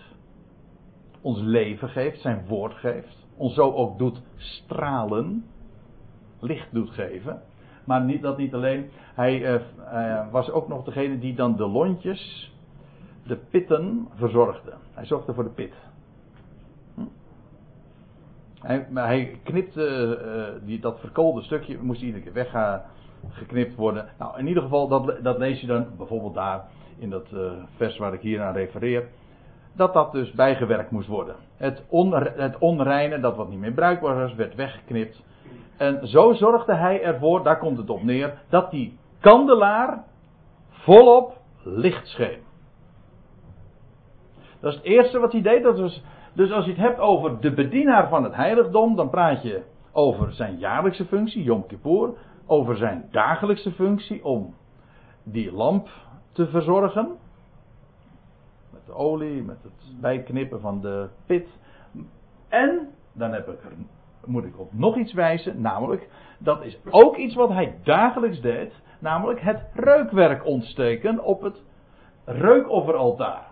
Ons 1.21 1.39
leven 1.39 1.89
geeft, 1.89 2.21
zijn 2.21 2.45
woord 2.47 2.73
geeft. 2.73 3.25
Ons 3.37 3.53
zo 3.53 3.71
ook 3.71 3.97
doet 3.97 4.21
stralen. 4.35 5.45
Licht 6.39 6.67
doet 6.71 6.89
geven. 6.89 7.41
Maar 7.85 8.03
niet, 8.03 8.21
dat 8.21 8.37
niet 8.37 8.53
alleen. 8.53 8.89
Hij 9.13 9.53
uh, 9.53 10.31
was 10.31 10.51
ook 10.51 10.67
nog 10.67 10.83
degene 10.83 11.19
die 11.19 11.35
dan 11.35 11.55
de 11.55 11.67
lontjes, 11.67 12.53
de 13.23 13.35
pitten 13.35 14.07
verzorgde. 14.13 14.73
Hij 14.93 15.05
zorgde 15.05 15.33
voor 15.33 15.43
de 15.43 15.49
pit. 15.49 15.73
Hij, 18.65 18.87
hij 18.93 19.39
knipte 19.43 20.19
uh, 20.25 20.67
die, 20.67 20.79
dat 20.79 20.99
verkoolde 20.99 21.41
stukje, 21.41 21.77
moest 21.81 22.01
iedere 22.01 22.23
keer 22.23 22.33
weggeknipt 22.33 23.75
worden. 23.75 24.05
Nou, 24.19 24.39
in 24.39 24.47
ieder 24.47 24.63
geval, 24.63 24.87
dat, 24.87 25.23
dat 25.23 25.37
lees 25.37 25.61
je 25.61 25.67
dan 25.67 25.87
bijvoorbeeld 25.97 26.33
daar 26.33 26.63
in 26.97 27.09
dat 27.09 27.27
uh, 27.33 27.51
vers 27.75 27.97
waar 27.97 28.13
ik 28.13 28.21
hier 28.21 28.41
aan 28.41 28.53
refereer. 28.53 29.07
Dat 29.75 29.93
dat 29.93 30.11
dus 30.11 30.31
bijgewerkt 30.31 30.91
moest 30.91 31.07
worden. 31.07 31.35
Het, 31.57 31.83
on, 31.89 32.13
het 32.15 32.57
onreine, 32.57 33.19
dat 33.19 33.35
wat 33.35 33.49
niet 33.49 33.59
meer 33.59 33.71
bruikbaar 33.71 34.15
was, 34.15 34.35
werd 34.35 34.55
weggeknipt. 34.55 35.23
En 35.77 36.07
zo 36.07 36.33
zorgde 36.33 36.73
hij 36.73 37.01
ervoor, 37.01 37.43
daar 37.43 37.57
komt 37.57 37.77
het 37.77 37.89
op 37.89 38.03
neer, 38.03 38.33
dat 38.49 38.71
die 38.71 38.97
kandelaar 39.19 40.03
volop 40.69 41.37
licht 41.63 42.07
scheen. 42.07 42.39
Dat 44.59 44.71
is 44.71 44.77
het 44.77 44.85
eerste 44.85 45.19
wat 45.19 45.31
hij 45.31 45.41
deed. 45.41 45.63
Dat 45.63 45.79
was 45.79 46.03
dus 46.35 46.51
als 46.51 46.65
je 46.65 46.71
het 46.71 46.79
hebt 46.79 46.99
over 46.99 47.41
de 47.41 47.53
bedienaar 47.53 48.09
van 48.09 48.23
het 48.23 48.35
heiligdom, 48.35 48.95
dan 48.95 49.09
praat 49.09 49.41
je 49.41 49.63
over 49.91 50.33
zijn 50.33 50.57
jaarlijkse 50.57 51.05
functie, 51.05 51.43
Yom 51.43 51.67
Kippur, 51.67 52.13
over 52.45 52.77
zijn 52.77 53.07
dagelijkse 53.11 53.71
functie 53.71 54.25
om 54.25 54.53
die 55.23 55.51
lamp 55.51 55.89
te 56.31 56.47
verzorgen. 56.47 57.17
Met 58.71 58.85
de 58.85 58.93
olie, 58.93 59.43
met 59.43 59.63
het 59.63 60.01
bijknippen 60.01 60.61
van 60.61 60.81
de 60.81 61.09
pit. 61.25 61.47
En, 62.49 62.89
dan 63.13 63.33
heb 63.33 63.47
ik, 63.47 63.59
moet 64.25 64.45
ik 64.45 64.59
op 64.59 64.73
nog 64.73 64.97
iets 64.97 65.13
wijzen, 65.13 65.61
namelijk, 65.61 66.09
dat 66.37 66.63
is 66.63 66.79
ook 66.89 67.15
iets 67.15 67.35
wat 67.35 67.49
hij 67.49 67.79
dagelijks 67.83 68.41
deed, 68.41 68.73
namelijk 68.99 69.41
het 69.41 69.61
reukwerk 69.73 70.45
ontsteken 70.45 71.23
op 71.23 71.41
het 71.41 71.63
reukofferaltaar. 72.25 73.44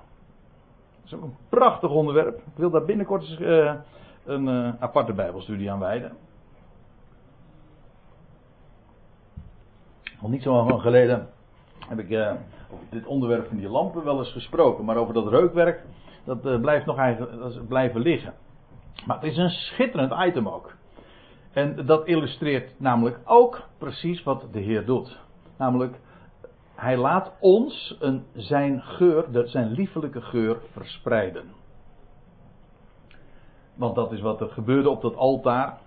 Een 1.22 1.36
prachtig 1.50 1.90
onderwerp. 1.90 2.38
Ik 2.38 2.44
wil 2.56 2.70
daar 2.70 2.86
binnenkort 2.86 3.22
eens, 3.22 3.40
uh, 3.40 3.74
een 4.26 4.48
uh, 4.48 4.70
aparte 4.80 5.14
Bijbelstudie 5.14 5.72
aan 5.72 5.80
wijden. 5.80 6.12
Al 10.22 10.30
niet 10.30 10.44
zo 10.44 10.54
lang 10.54 10.82
geleden 10.82 11.30
heb 11.88 12.00
ik 12.00 12.10
uh, 12.10 12.32
over 12.72 12.86
dit 12.90 13.06
onderwerp 13.06 13.48
van 13.48 13.58
die 13.58 13.70
lampen 13.70 14.04
wel 14.04 14.20
eens 14.20 14.32
gesproken. 14.32 14.86
Maar 14.86 14.96
over 14.96 15.14
dat 15.14 15.28
reukwerk, 15.28 15.84
dat 16.24 16.62
blijft 16.62 16.86
nog 16.86 16.98
eigenlijk 16.98 17.68
blijven 17.68 18.02
liggen. 18.02 18.34
Maar 19.06 19.16
het 19.20 19.32
is 19.32 19.38
een 19.38 19.50
schitterend 19.50 20.14
item 20.28 20.48
ook. 20.50 20.76
En 21.52 21.86
dat 21.86 22.08
illustreert 22.08 22.80
namelijk 22.80 23.20
ook 23.26 23.62
precies 23.78 24.24
wat 24.24 24.46
de 24.52 24.60
Heer 24.60 24.86
doet. 24.86 25.20
Namelijk 25.58 26.00
hij 26.84 26.98
laat 26.98 27.32
ons 27.40 27.98
een, 28.00 28.26
zijn 28.34 28.82
geur, 28.82 29.26
zijn 29.46 29.72
liefelijke 29.72 30.22
geur 30.22 30.58
verspreiden. 30.72 31.44
Want 33.76 33.96
dat 33.96 34.12
is 34.12 34.22
wat 34.22 34.42
er 34.42 34.50
gebeurde 34.50 34.90
op 34.90 35.02
dat 35.02 35.16
altaar. 35.16 35.78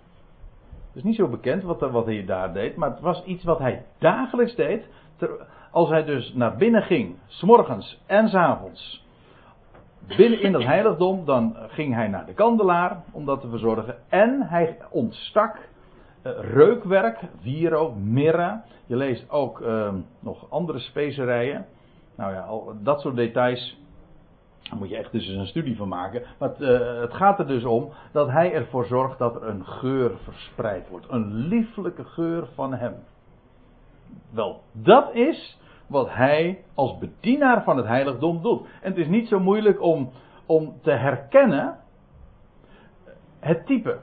is 0.93 1.03
niet 1.03 1.15
zo 1.15 1.27
bekend 1.27 1.63
wat, 1.63 1.79
wat 1.79 2.05
hij 2.05 2.25
daar 2.25 2.53
deed, 2.53 2.75
maar 2.75 2.89
het 2.89 2.99
was 2.99 3.23
iets 3.23 3.43
wat 3.43 3.59
hij 3.59 3.85
dagelijks 3.97 4.55
deed. 4.55 4.87
als 5.71 5.89
hij 5.89 6.03
dus 6.03 6.33
naar 6.33 6.55
binnen 6.55 6.81
ging, 6.81 7.15
s'morgens 7.27 8.01
en 8.05 8.29
s'avonds, 8.29 9.05
binnen 10.17 10.41
in 10.41 10.51
dat 10.51 10.63
heiligdom, 10.63 11.25
dan 11.25 11.55
ging 11.67 11.93
hij 11.93 12.07
naar 12.07 12.25
de 12.25 12.33
kandelaar 12.33 13.03
om 13.11 13.25
dat 13.25 13.41
te 13.41 13.49
verzorgen. 13.49 13.95
En 14.09 14.41
hij 14.41 14.77
ontstak 14.89 15.57
reukwerk, 16.31 17.19
wierook, 17.41 17.95
mirra. 17.95 18.63
Je 18.85 18.95
leest 18.95 19.29
ook 19.29 19.61
uh, 19.61 19.93
nog 20.19 20.49
andere 20.49 20.79
specerijen. 20.79 21.65
Nou 22.15 22.33
ja, 22.33 22.41
al, 22.41 22.73
dat 22.83 23.01
soort 23.01 23.15
details. 23.15 23.79
Daar 24.61 24.77
moet 24.77 24.89
je 24.89 24.97
echt 24.97 25.11
dus 25.11 25.27
een 25.27 25.47
studie 25.47 25.75
van 25.75 25.87
maken. 25.87 26.23
Maar 26.39 26.49
het, 26.49 26.59
uh, 26.59 26.99
het, 26.99 27.13
gaat 27.13 27.39
er 27.39 27.47
dus 27.47 27.63
om 27.63 27.91
dat 28.11 28.29
hij 28.29 28.53
ervoor 28.53 28.85
zorgt 28.85 29.17
dat 29.17 29.35
er 29.35 29.47
een 29.47 29.65
geur 29.65 30.11
verspreid 30.23 30.89
wordt. 30.89 31.05
Een 31.09 31.33
lieflijke 31.33 32.03
geur 32.03 32.47
van 32.53 32.73
hem. 32.73 32.95
Wel, 34.29 34.61
dat 34.71 35.13
is 35.13 35.59
wat 35.87 36.09
hij 36.09 36.63
als 36.73 36.97
bedienaar 36.97 37.63
van 37.63 37.77
het 37.77 37.85
heiligdom 37.85 38.41
doet. 38.41 38.67
En 38.81 38.89
het 38.89 38.97
is 38.97 39.07
niet 39.07 39.27
zo 39.27 39.39
moeilijk 39.39 39.81
om, 39.81 40.11
om 40.45 40.79
te 40.81 40.91
herkennen 40.91 41.77
het 43.39 43.65
type. 43.65 43.99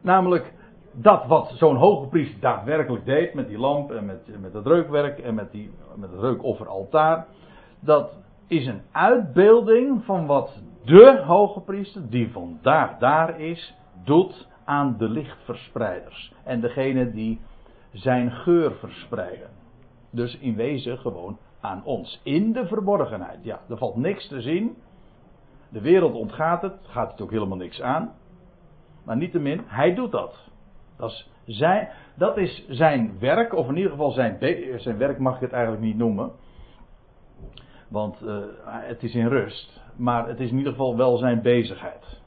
Namelijk 0.00 0.53
dat 0.94 1.26
wat 1.26 1.52
zo'n 1.54 1.76
hoge 1.76 2.08
priester 2.08 2.40
daadwerkelijk 2.40 3.04
deed 3.04 3.34
met 3.34 3.48
die 3.48 3.58
lamp 3.58 3.90
en 3.90 4.04
met, 4.04 4.40
met 4.40 4.52
het 4.52 4.66
reukwerk 4.66 5.18
en 5.18 5.34
met, 5.34 5.50
die, 5.50 5.70
met 5.96 6.10
het 6.10 6.20
reukofferaltaar. 6.20 7.26
Dat 7.80 8.12
is 8.46 8.66
een 8.66 8.82
uitbeelding 8.92 10.04
van 10.04 10.26
wat 10.26 10.62
de 10.84 11.22
hoge 11.26 11.60
priester, 11.60 12.10
die 12.10 12.32
vandaag 12.32 12.98
daar 12.98 13.40
is, 13.40 13.74
doet 14.04 14.48
aan 14.64 14.96
de 14.98 15.08
lichtverspreiders. 15.08 16.32
En 16.44 16.60
degene 16.60 17.10
die 17.10 17.40
zijn 17.92 18.30
geur 18.30 18.72
verspreiden. 18.72 19.50
Dus 20.10 20.38
in 20.38 20.54
wezen 20.54 20.98
gewoon 20.98 21.38
aan 21.60 21.84
ons. 21.84 22.20
In 22.22 22.52
de 22.52 22.66
verborgenheid. 22.66 23.38
Ja, 23.44 23.60
er 23.68 23.76
valt 23.76 23.96
niks 23.96 24.28
te 24.28 24.40
zien. 24.40 24.76
De 25.68 25.80
wereld 25.80 26.14
ontgaat 26.14 26.62
het. 26.62 26.76
Gaat 26.82 27.10
het 27.10 27.20
ook 27.20 27.30
helemaal 27.30 27.56
niks 27.56 27.80
aan. 27.82 28.12
Maar 29.04 29.16
niettemin, 29.16 29.62
hij 29.66 29.94
doet 29.94 30.12
dat. 30.12 30.52
Dat 30.96 31.10
is 31.10 31.28
zijn, 31.56 31.88
dat 32.14 32.36
is 32.36 32.64
zijn 32.68 33.18
werk, 33.18 33.54
of 33.54 33.68
in 33.68 33.76
ieder 33.76 33.90
geval 33.90 34.10
zijn, 34.10 34.38
zijn 34.76 34.98
werk 34.98 35.18
mag 35.18 35.34
ik 35.34 35.40
het 35.40 35.52
eigenlijk 35.52 35.82
niet 35.82 35.96
noemen. 35.96 36.30
Want 37.88 38.22
uh, 38.22 38.36
het 38.64 39.02
is 39.02 39.14
in 39.14 39.28
rust. 39.28 39.80
Maar 39.96 40.28
het 40.28 40.40
is 40.40 40.50
in 40.50 40.56
ieder 40.56 40.72
geval 40.72 40.96
wel 40.96 41.16
zijn 41.16 41.42
bezigheid. 41.42 42.22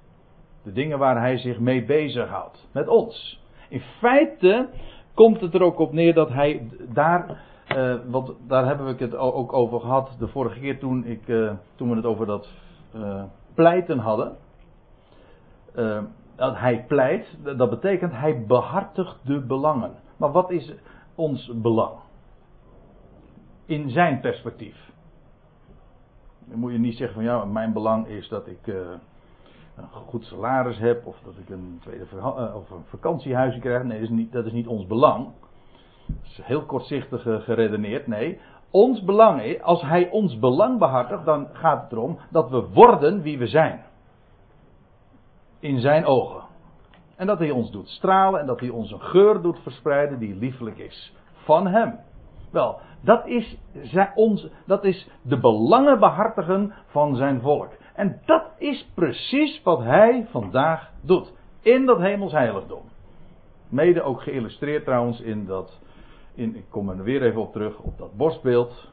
De 0.63 0.71
dingen 0.71 0.99
waar 0.99 1.19
hij 1.19 1.37
zich 1.37 1.59
mee 1.59 1.85
bezighoudt. 1.85 2.67
Met 2.71 2.87
ons. 2.87 3.41
In 3.69 3.81
feite 3.99 4.69
komt 5.13 5.41
het 5.41 5.53
er 5.53 5.61
ook 5.61 5.79
op 5.79 5.93
neer 5.93 6.13
dat 6.13 6.29
hij 6.29 6.69
daar 6.93 7.45
uh, 7.75 7.95
want 8.05 8.31
daar 8.47 8.65
hebben 8.65 8.85
we 8.85 9.03
het 9.03 9.15
ook 9.15 9.53
over 9.53 9.79
gehad 9.79 10.15
de 10.19 10.27
vorige 10.27 10.59
keer 10.59 10.79
toen, 10.79 11.05
ik, 11.05 11.27
uh, 11.27 11.51
toen 11.75 11.89
we 11.89 11.95
het 11.95 12.05
over 12.05 12.25
dat 12.25 12.49
pleiten 13.53 13.99
hadden. 13.99 14.37
Dat 16.37 16.57
hij 16.57 16.85
pleit, 16.87 17.37
dat 17.57 17.69
betekent 17.69 18.11
hij 18.11 18.45
behartigt 18.45 19.17
de 19.23 19.39
belangen. 19.39 19.91
Maar 20.17 20.31
wat 20.31 20.51
is 20.51 20.73
ons 21.15 21.51
belang? 21.55 21.93
In 23.65 23.89
zijn 23.89 24.19
perspectief. 24.19 24.91
Dan 26.45 26.59
moet 26.59 26.71
je 26.71 26.77
niet 26.77 26.97
zeggen 26.97 27.15
van 27.15 27.23
ja, 27.25 27.45
mijn 27.45 27.73
belang 27.73 28.07
is 28.07 28.27
dat 28.27 28.47
ik 28.47 28.67
een 28.67 29.87
goed 30.07 30.25
salaris 30.25 30.77
heb 30.77 31.05
of 31.05 31.17
dat 31.23 31.33
ik 31.37 31.49
een 31.49 31.77
tweede 31.81 32.05
of 32.53 32.69
een 32.69 32.83
vakantiehuisje 32.85 33.59
krijg. 33.59 33.83
Nee, 33.83 33.99
dat 33.99 34.09
is 34.09 34.15
niet, 34.15 34.31
dat 34.31 34.45
is 34.45 34.51
niet 34.51 34.67
ons 34.67 34.87
belang. 34.87 35.27
Dat 36.05 36.15
is 36.23 36.39
heel 36.43 36.65
kortzichtig 36.65 37.21
geredeneerd. 37.21 38.07
Nee, 38.07 38.39
ons 38.71 39.03
belang, 39.03 39.61
als 39.61 39.81
hij 39.81 40.09
ons 40.09 40.39
belang 40.39 40.79
behartigt, 40.79 41.25
dan 41.25 41.47
gaat 41.51 41.81
het 41.81 41.91
erom 41.91 42.17
dat 42.29 42.49
we 42.49 42.67
worden 42.73 43.21
wie 43.21 43.37
we 43.37 43.47
zijn. 43.47 43.85
In 45.59 45.79
zijn 45.79 46.05
ogen. 46.05 46.41
En 47.15 47.27
dat 47.27 47.39
hij 47.39 47.51
ons 47.51 47.71
doet 47.71 47.89
stralen 47.89 48.39
en 48.39 48.45
dat 48.45 48.59
hij 48.59 48.69
ons 48.69 48.91
een 48.91 49.01
geur 49.01 49.41
doet 49.41 49.59
verspreiden 49.59 50.19
die 50.19 50.35
liefelijk 50.35 50.77
is. 50.77 51.15
Van 51.31 51.67
hem. 51.67 51.99
Wel, 52.51 52.79
dat 53.01 53.25
is, 53.25 53.57
ons, 54.15 54.47
dat 54.65 54.83
is 54.83 55.09
de 55.21 55.39
belangen 55.39 55.99
behartigen 55.99 56.73
van 56.85 57.15
zijn 57.15 57.41
volk. 57.41 57.69
En 57.93 58.21
dat 58.25 58.43
is 58.57 58.91
precies 58.95 59.61
wat 59.63 59.79
hij 59.79 60.27
vandaag 60.29 60.91
doet. 61.01 61.33
In 61.61 61.85
dat 61.85 61.99
hemels 61.99 62.31
heiligdom. 62.31 62.81
Mede 63.69 64.01
ook 64.01 64.21
geïllustreerd 64.21 64.83
trouwens 64.83 65.21
in 65.21 65.45
dat 65.45 65.79
in, 66.37 66.55
ik 66.55 66.65
kom 66.69 66.89
er 66.89 67.03
weer 67.03 67.23
even 67.23 67.41
op 67.41 67.51
terug, 67.51 67.79
op 67.79 67.97
dat 67.97 68.15
borstbeeld. 68.15 68.91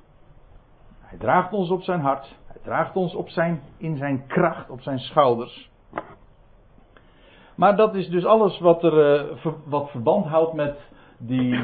Hij 1.00 1.18
draagt 1.18 1.52
ons 1.52 1.70
op 1.70 1.82
zijn 1.82 2.00
hart. 2.00 2.36
Hij 2.46 2.60
draagt 2.62 2.96
ons 2.96 3.14
op 3.14 3.28
zijn, 3.28 3.62
in 3.76 3.96
zijn 3.96 4.26
kracht, 4.26 4.70
op 4.70 4.80
zijn 4.80 4.98
schouders. 4.98 5.70
Maar 7.54 7.76
dat 7.76 7.94
is 7.94 8.08
dus 8.08 8.24
alles 8.24 8.58
wat, 8.58 8.82
er, 8.84 9.26
uh, 9.26 9.52
wat 9.64 9.90
verband 9.90 10.26
houdt 10.26 10.52
met 10.52 10.78
die. 11.18 11.60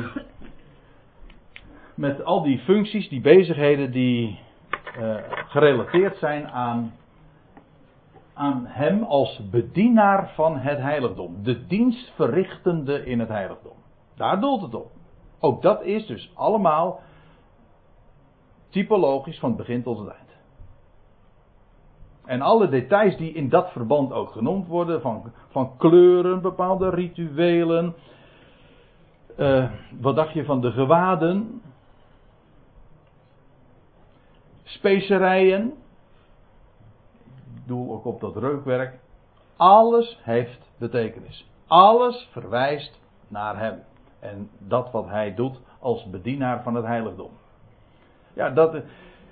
Met 1.95 2.25
al 2.25 2.43
die 2.43 2.59
functies, 2.59 3.09
die 3.09 3.21
bezigheden 3.21 3.93
die 3.93 4.39
uh, 4.99 5.17
gerelateerd 5.49 6.17
zijn 6.17 6.49
aan, 6.49 6.95
aan 8.35 8.65
hem 8.67 9.03
als 9.03 9.41
bedienaar 9.51 10.31
van 10.35 10.59
het 10.59 10.79
heiligdom. 10.79 11.43
De 11.43 11.67
dienstverrichtende 11.67 13.05
in 13.05 13.19
het 13.19 13.29
heiligdom. 13.29 13.77
Daar 14.17 14.41
doelt 14.41 14.63
het 14.63 14.75
op. 14.75 14.91
Ook 15.41 15.63
dat 15.63 15.83
is 15.83 16.07
dus 16.07 16.31
allemaal 16.35 17.01
typologisch 18.69 19.39
van 19.39 19.49
het 19.49 19.59
begin 19.59 19.83
tot 19.83 19.99
het 19.99 20.09
eind. 20.09 20.20
En 22.31 22.41
alle 22.41 22.69
details 22.69 23.17
die 23.17 23.33
in 23.33 23.49
dat 23.49 23.73
verband 23.73 24.13
ook 24.13 24.31
genoemd 24.31 24.67
worden, 24.67 25.01
van, 25.01 25.33
van 25.49 25.77
kleuren, 25.77 26.41
bepaalde 26.43 26.91
rituelen. 26.91 27.95
Uh, 29.37 29.71
wat 30.01 30.17
dacht 30.17 30.33
je 30.33 30.45
van 30.45 30.61
de 30.61 30.71
gewaden? 30.71 31.63
Specerijen. 34.63 35.75
Ik 37.55 37.67
doe 37.67 37.91
ook 37.91 38.05
op 38.05 38.21
dat 38.21 38.37
reukwerk. 38.37 38.99
Alles 39.57 40.19
heeft 40.23 40.71
betekenis. 40.77 41.51
Alles 41.67 42.29
verwijst 42.33 43.01
naar 43.29 43.59
hem. 43.59 43.83
En 44.19 44.51
dat 44.59 44.91
wat 44.91 45.07
hij 45.07 45.35
doet 45.35 45.61
als 45.79 46.11
bedienaar 46.11 46.63
van 46.63 46.75
het 46.75 46.85
heiligdom. 46.85 47.31
Ja, 48.33 48.51
dat. 48.51 48.83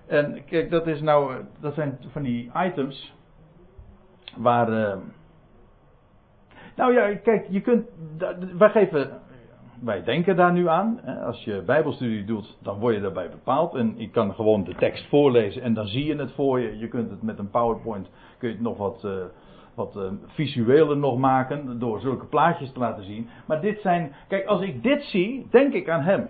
En 0.09 0.45
kijk, 0.45 0.71
dat 0.71 0.87
is 0.87 1.01
nou. 1.01 1.35
Dat 1.61 1.75
zijn 1.75 1.99
van 2.13 2.23
die 2.23 2.51
items. 2.57 3.15
Waar. 4.37 4.71
Uh, 4.71 4.97
nou 6.77 6.93
ja, 6.93 7.15
kijk, 7.15 7.47
je 7.49 7.61
kunt. 7.61 7.87
Wij 8.59 8.71
geven. 8.71 9.11
Wij 9.83 10.03
denken 10.03 10.37
daar 10.37 10.53
nu 10.53 10.69
aan. 10.69 11.01
Als 11.25 11.45
je 11.45 11.63
Bijbelstudie 11.67 12.25
doet, 12.25 12.59
dan 12.63 12.79
word 12.79 12.95
je 12.95 13.01
daarbij 13.01 13.31
bepaald. 13.31 13.75
En 13.75 13.95
ik 13.99 14.13
kan 14.13 14.35
gewoon 14.35 14.65
de 14.65 14.75
tekst 14.75 15.09
voorlezen 15.09 15.63
en 15.63 15.75
dan 15.75 15.87
zie 15.87 16.05
je 16.05 16.17
het 16.17 16.33
voor 16.33 16.61
je. 16.61 16.79
Je 16.79 16.89
kunt 16.89 17.11
het 17.11 17.23
met 17.23 17.39
een 17.39 17.51
PowerPoint. 17.51 18.11
Kun 18.39 18.49
je 18.49 18.55
het 18.55 18.65
nog 18.65 18.77
wat. 18.77 19.03
Uh, 19.05 19.13
wat 19.75 19.99
visueler 20.27 20.97
nog 20.97 21.19
maken 21.19 21.79
door 21.79 22.01
zulke 22.01 22.25
plaatjes 22.25 22.73
te 22.73 22.79
laten 22.79 23.05
zien. 23.05 23.29
Maar 23.47 23.61
dit 23.61 23.81
zijn, 23.81 24.13
kijk, 24.29 24.47
als 24.47 24.61
ik 24.61 24.83
dit 24.83 25.03
zie, 25.03 25.47
denk 25.51 25.73
ik 25.73 25.89
aan 25.89 26.03
hem. 26.03 26.29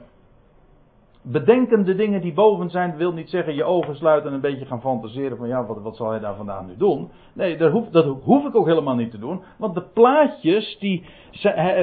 Bedenken 1.31 1.85
de 1.85 1.95
dingen 1.95 2.21
die 2.21 2.33
boven 2.33 2.71
zijn, 2.71 2.97
wil 2.97 3.13
niet 3.13 3.31
zeggen 3.31 3.55
je 3.55 3.65
ogen 3.65 3.97
sluiten 3.97 4.29
en 4.29 4.35
een 4.35 4.41
beetje 4.41 4.67
gaan 4.67 4.81
fantaseren 4.81 5.37
van 5.37 5.49
ja, 5.49 5.67
wat, 5.67 5.83
wat 5.83 5.97
zal 5.97 6.11
hij 6.11 6.21
daar 6.21 6.35
vandaan 6.35 6.67
nu 6.67 6.77
doen? 6.77 7.11
Nee, 7.33 7.57
dat 7.57 7.73
hoef, 7.73 7.89
dat 7.89 8.05
hoef 8.23 8.47
ik 8.47 8.57
ook 8.57 8.67
helemaal 8.67 8.95
niet 8.95 9.11
te 9.11 9.19
doen, 9.19 9.43
want 9.57 9.75
de 9.75 9.83
plaatjes 9.83 10.79
die 10.79 11.05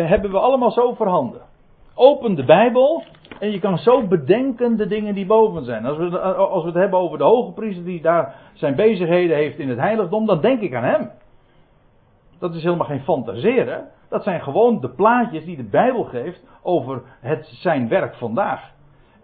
hebben 0.07 0.31
we 0.31 0.39
allemaal 0.39 0.71
zo 0.71 0.93
voorhanden. 0.93 1.41
Open 1.93 2.35
de 2.35 2.43
Bijbel 2.43 3.03
en 3.39 3.51
je 3.51 3.59
kan 3.59 3.77
zo 3.77 4.07
bedenken 4.07 4.77
de 4.77 4.87
dingen 4.87 5.13
die 5.13 5.25
boven 5.25 5.65
zijn. 5.65 5.85
Als 5.85 5.97
we, 5.97 6.19
als 6.19 6.63
we 6.63 6.69
het 6.69 6.77
hebben 6.79 6.99
over 6.99 7.17
de 7.17 7.23
hoge 7.23 7.51
priester 7.51 7.85
die 7.85 8.01
daar 8.01 8.35
zijn 8.53 8.75
bezigheden 8.75 9.35
heeft 9.35 9.59
in 9.59 9.69
het 9.69 9.79
heiligdom, 9.79 10.25
dan 10.25 10.41
denk 10.41 10.61
ik 10.61 10.73
aan 10.73 10.83
hem. 10.83 11.11
Dat 12.39 12.55
is 12.55 12.63
helemaal 12.63 12.85
geen 12.85 13.03
fantaseren. 13.03 13.87
Dat 14.09 14.23
zijn 14.23 14.41
gewoon 14.41 14.79
de 14.81 14.89
plaatjes 14.89 15.45
die 15.45 15.57
de 15.57 15.69
Bijbel 15.69 16.03
geeft 16.03 16.43
over 16.61 17.01
het, 17.19 17.45
zijn 17.45 17.87
werk 17.87 18.15
vandaag. 18.15 18.73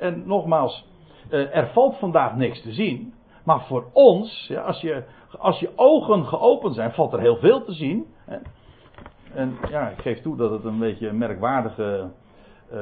En 0.01 0.23
nogmaals, 0.25 0.87
eh, 1.29 1.55
er 1.55 1.67
valt 1.67 1.97
vandaag 1.97 2.35
niks 2.35 2.61
te 2.61 2.71
zien. 2.71 3.13
Maar 3.43 3.61
voor 3.61 3.85
ons, 3.93 4.45
ja, 4.47 4.61
als, 4.61 4.81
je, 4.81 5.03
als 5.37 5.59
je 5.59 5.69
ogen 5.75 6.25
geopend 6.25 6.75
zijn, 6.75 6.91
valt 6.91 7.13
er 7.13 7.19
heel 7.19 7.37
veel 7.37 7.63
te 7.63 7.73
zien. 7.73 8.05
En 9.33 9.57
ja, 9.69 9.87
ik 9.89 10.01
geef 10.01 10.21
toe 10.21 10.37
dat 10.37 10.51
het 10.51 10.63
een 10.63 10.79
beetje 10.79 11.07
een 11.07 11.17
merkwaardige, 11.17 12.09
uh, 12.73 12.79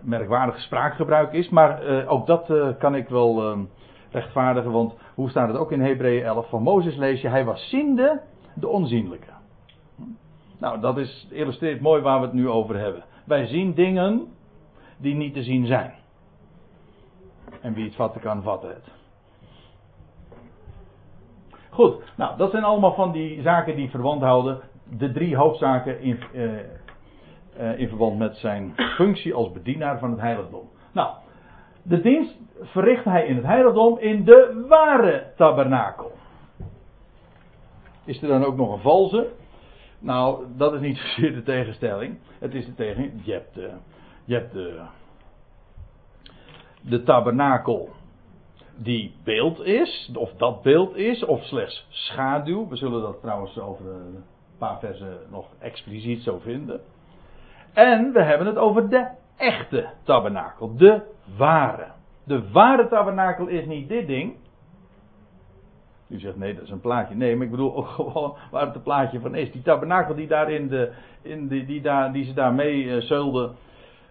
merkwaardige 0.00 0.60
spraakgebruik 0.60 1.32
is. 1.32 1.48
Maar 1.48 1.86
uh, 1.86 2.12
ook 2.12 2.26
dat 2.26 2.52
kan 2.78 2.94
ik 2.94 3.08
wel 3.08 3.56
rechtvaardigen. 4.10 4.70
Want 4.70 4.94
hoe 5.14 5.30
staat 5.30 5.48
het 5.48 5.56
ook 5.56 5.72
in 5.72 5.80
Hebreeën 5.80 6.24
11? 6.24 6.48
Van 6.48 6.62
Mozes 6.62 6.96
lees 6.96 7.20
je, 7.20 7.28
hij 7.28 7.44
was 7.44 7.68
ziende 7.68 8.20
de 8.54 8.68
onzienlijke. 8.68 9.30
Nou, 10.58 10.80
dat 10.80 10.98
is, 10.98 11.28
illustreert 11.30 11.80
mooi 11.80 12.02
waar 12.02 12.20
we 12.20 12.26
het 12.26 12.34
nu 12.34 12.48
over 12.48 12.78
hebben. 12.78 13.04
Wij 13.24 13.46
zien 13.46 13.74
dingen 13.74 14.32
die 15.02 15.14
niet 15.14 15.34
te 15.34 15.42
zien 15.42 15.66
zijn. 15.66 15.92
En 17.60 17.74
wie 17.74 17.84
het 17.84 17.94
vatten 17.94 18.20
kan, 18.20 18.42
vatten 18.42 18.68
het. 18.68 18.90
Goed, 21.70 22.12
nou, 22.16 22.36
dat 22.36 22.50
zijn 22.50 22.64
allemaal 22.64 22.94
van 22.94 23.12
die 23.12 23.42
zaken 23.42 23.76
die 23.76 23.90
verband 23.90 24.22
houden. 24.22 24.60
De 24.98 25.12
drie 25.12 25.36
hoofdzaken 25.36 26.00
in, 26.00 26.18
uh, 26.32 26.52
uh, 27.60 27.78
in 27.78 27.88
verband 27.88 28.18
met 28.18 28.36
zijn 28.36 28.74
functie 28.76 29.34
als 29.34 29.52
bedienaar 29.52 29.98
van 29.98 30.10
het 30.10 30.20
heiligdom. 30.20 30.68
Nou, 30.92 31.14
de 31.82 32.00
dienst 32.00 32.38
verricht 32.60 33.04
hij 33.04 33.26
in 33.26 33.36
het 33.36 33.44
heiligdom 33.44 33.98
in 33.98 34.24
de 34.24 34.64
ware 34.68 35.32
tabernakel. 35.36 36.12
Is 38.04 38.22
er 38.22 38.28
dan 38.28 38.44
ook 38.44 38.56
nog 38.56 38.72
een 38.72 38.80
valse? 38.80 39.30
Nou, 39.98 40.44
dat 40.56 40.74
is 40.74 40.80
niet 40.80 40.96
zozeer 41.02 41.34
de 41.34 41.42
tegenstelling. 41.42 42.18
Het 42.38 42.54
is 42.54 42.66
de 42.66 42.74
tegen. 42.74 43.20
Je 43.24 43.32
hebt 43.32 43.54
de, 43.54 43.70
je 44.24 44.34
hebt 44.34 44.52
de, 46.82 47.02
tabernakel 47.02 47.88
die 48.76 49.14
beeld 49.24 49.60
is, 49.60 50.10
of 50.14 50.32
dat 50.32 50.62
beeld 50.62 50.96
is, 50.96 51.24
of 51.24 51.42
slechts 51.44 51.86
schaduw. 51.88 52.68
We 52.68 52.76
zullen 52.76 53.02
dat 53.02 53.20
trouwens 53.20 53.58
over 53.58 53.86
een 53.86 54.24
paar 54.58 54.78
versen 54.78 55.18
nog 55.30 55.46
expliciet 55.58 56.22
zo 56.22 56.38
vinden. 56.38 56.80
En 57.72 58.12
we 58.12 58.22
hebben 58.22 58.46
het 58.46 58.56
over 58.56 58.88
de 58.88 59.06
echte 59.36 59.88
tabernakel, 60.02 60.76
de 60.76 61.02
ware. 61.36 61.86
De 62.24 62.50
ware 62.50 62.88
tabernakel 62.88 63.46
is 63.46 63.66
niet 63.66 63.88
dit 63.88 64.06
ding. 64.06 64.36
U 66.08 66.18
zegt 66.18 66.36
nee, 66.36 66.54
dat 66.54 66.64
is 66.64 66.70
een 66.70 66.80
plaatje. 66.80 67.14
Nee, 67.14 67.36
maar 67.36 67.44
ik 67.44 67.50
bedoel 67.50 67.76
ook 67.76 67.86
gewoon 67.98 68.36
waar 68.50 68.66
het 68.66 68.74
een 68.74 68.82
plaatje 68.82 69.20
van 69.20 69.34
is. 69.34 69.52
Die 69.52 69.62
tabernakel 69.62 70.14
die 70.14 70.26
daar 70.26 70.50
in 70.50 70.68
de, 70.68 70.92
in 71.22 71.48
die, 71.48 71.66
die, 71.66 71.80
daar, 71.80 72.12
die 72.12 72.24
ze 72.24 72.32
daar 72.32 72.52
mee 72.52 72.84
uh, 72.84 73.00
zeulden. 73.00 73.54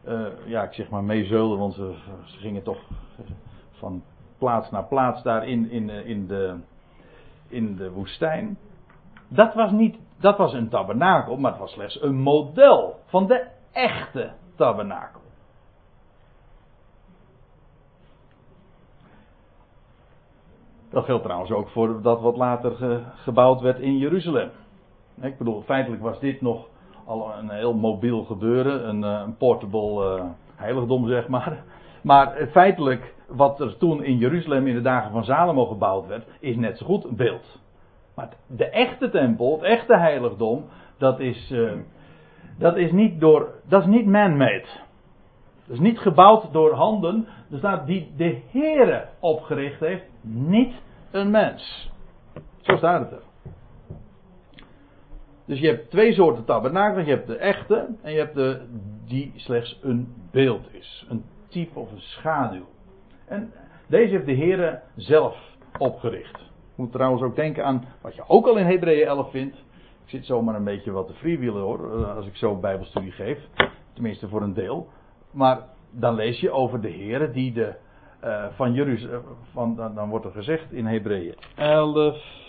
Uh, 0.08 0.28
ja, 0.46 0.64
ik 0.64 0.74
zeg 0.74 0.90
maar 0.90 1.04
mee 1.04 1.26
zeulden, 1.26 1.58
want 1.58 1.74
ze, 1.74 1.96
gingen 2.26 2.64
toch 2.64 2.80
van 3.72 4.04
plaats 4.38 4.72
naar 4.72 4.86
plaats 4.86 5.24
daar 5.24 5.48
in, 5.48 5.70
in, 5.70 5.90
eh, 5.90 6.06
in, 6.06 6.28
de, 6.28 6.56
in 7.48 7.76
de 7.76 7.92
woestijn. 7.92 8.58
Dat 9.28 9.54
was 9.54 9.72
niet, 9.72 9.98
dat 10.20 10.38
was 10.38 10.54
een 10.54 10.70
tabernakel, 10.70 11.38
maar 11.38 11.52
het 11.52 11.60
was 11.60 11.72
slechts 11.72 12.02
een 12.02 12.16
model 12.16 13.00
van 13.06 13.28
de 13.28 13.48
echte 13.72 14.32
tabernakel. 14.56 15.22
Dat 20.90 21.06
geldt 21.06 21.24
trouwens 21.24 21.52
ook 21.52 21.70
voor 21.70 22.02
dat 22.02 22.22
wat 22.22 22.38
later 22.38 22.72
ge, 22.72 23.02
gebouwd 23.16 23.62
werd 23.62 23.80
in 23.80 23.98
Jeruzalem. 23.98 24.52
Ik 25.22 25.38
bedoel, 25.38 25.62
feitelijk 25.62 26.02
was 26.02 26.20
dit 26.20 26.42
nog 26.42 26.68
al 27.12 27.34
een 27.38 27.50
heel 27.50 27.74
mobiel 27.74 28.24
gebeuren, 28.24 28.88
een, 28.88 29.04
eh, 29.04 29.22
een 29.26 29.38
portable 29.38 30.18
uh, 30.18 30.24
heiligdom 30.56 31.08
zeg 31.08 31.28
maar. 31.28 31.64
Maar 32.02 32.48
feitelijk, 32.52 33.14
wat 33.28 33.60
er 33.60 33.78
toen 33.78 34.04
in 34.04 34.18
Jeruzalem 34.18 34.68
in 34.68 34.76
de 34.76 34.82
dagen 34.82 35.12
van 35.12 35.24
Salomo 35.24 35.66
gebouwd 35.66 36.08
werd, 36.08 36.28
is 36.40 36.56
net 36.56 36.78
zo 36.78 36.86
goed 36.86 37.04
een 37.04 37.16
beeld. 37.16 37.60
Maar 38.16 38.30
de 38.48 38.70
echte 38.70 39.10
tempel, 39.10 39.52
het 39.52 39.62
echte 39.62 39.98
heiligdom, 39.98 40.66
dat 40.98 41.20
is, 41.20 41.52
uh, 41.52 41.72
dat 42.58 42.78
is 42.78 42.92
niet 42.92 43.20
door, 43.20 43.50
dat 43.68 43.82
is 43.82 43.88
niet 43.88 44.06
man-made. 44.06 44.66
Dat 45.66 45.76
is 45.76 45.80
niet 45.80 46.00
gebouwd 46.00 46.54
door 46.54 46.74
handen, 46.74 47.28
er 47.52 47.58
staat 47.58 47.86
die 47.86 48.12
de 48.18 48.42
Heere 48.52 49.08
opgericht 49.20 49.80
heeft, 49.80 50.06
niet 50.22 50.74
een 51.12 51.32
mens. 51.32 51.92
Zo 52.62 52.76
staat 52.76 53.00
het 53.00 53.12
er. 53.12 53.31
Dus 55.46 55.60
je 55.60 55.68
hebt 55.68 55.90
twee 55.90 56.14
soorten 56.14 56.46
tabernakelen. 56.46 57.06
Je 57.06 57.12
hebt 57.12 57.28
de 57.28 57.38
echte 57.38 57.88
en 58.02 58.12
je 58.12 58.18
hebt 58.18 58.36
de 58.36 58.62
die 59.08 59.34
slechts 59.36 59.80
een 59.82 60.14
beeld 60.32 60.74
is. 60.74 61.06
Een 61.10 61.24
type 61.48 61.80
of 61.80 61.92
een 61.92 62.02
schaduw. 62.02 62.66
En 63.26 63.54
deze 63.88 64.12
heeft 64.12 64.26
de 64.26 64.36
Heere 64.36 64.82
zelf 64.96 65.38
opgericht. 65.78 66.38
Je 66.76 66.76
moet 66.76 66.92
trouwens 66.92 67.24
ook 67.24 67.36
denken 67.36 67.66
aan 67.66 67.86
wat 68.02 68.16
je 68.16 68.24
ook 68.28 68.48
al 68.48 68.58
in 68.58 68.66
Hebreeën 68.66 69.08
11 69.08 69.32
vindt. 69.32 69.56
Ik 70.04 70.18
zit 70.18 70.26
zomaar 70.26 70.56
een 70.56 70.64
beetje 70.64 70.92
wat 70.92 71.08
te 71.08 71.14
freewheelen 71.14 71.62
hoor, 71.62 72.06
als 72.06 72.26
ik 72.26 72.36
zo 72.36 72.56
bijbelstudie 72.56 73.12
geef. 73.12 73.40
Tenminste 73.94 74.28
voor 74.28 74.42
een 74.42 74.54
deel. 74.54 74.90
Maar 75.32 75.60
dan 75.92 76.16
lees 76.16 76.40
je 76.40 76.52
over 76.52 76.82
de 76.82 76.90
Heer 76.90 77.32
die 77.32 77.54
de, 77.54 77.74
uh, 78.24 78.46
van 78.56 78.74
Jeruzalem, 78.74 79.24
van, 79.52 79.76
dan, 79.76 79.96
dan, 79.96 80.10
wordt 80.10 80.26
er 80.26 80.32
gezegd 80.32 80.72
in 80.72 80.86
Hebreeën 80.86 81.36
11, 81.56 82.41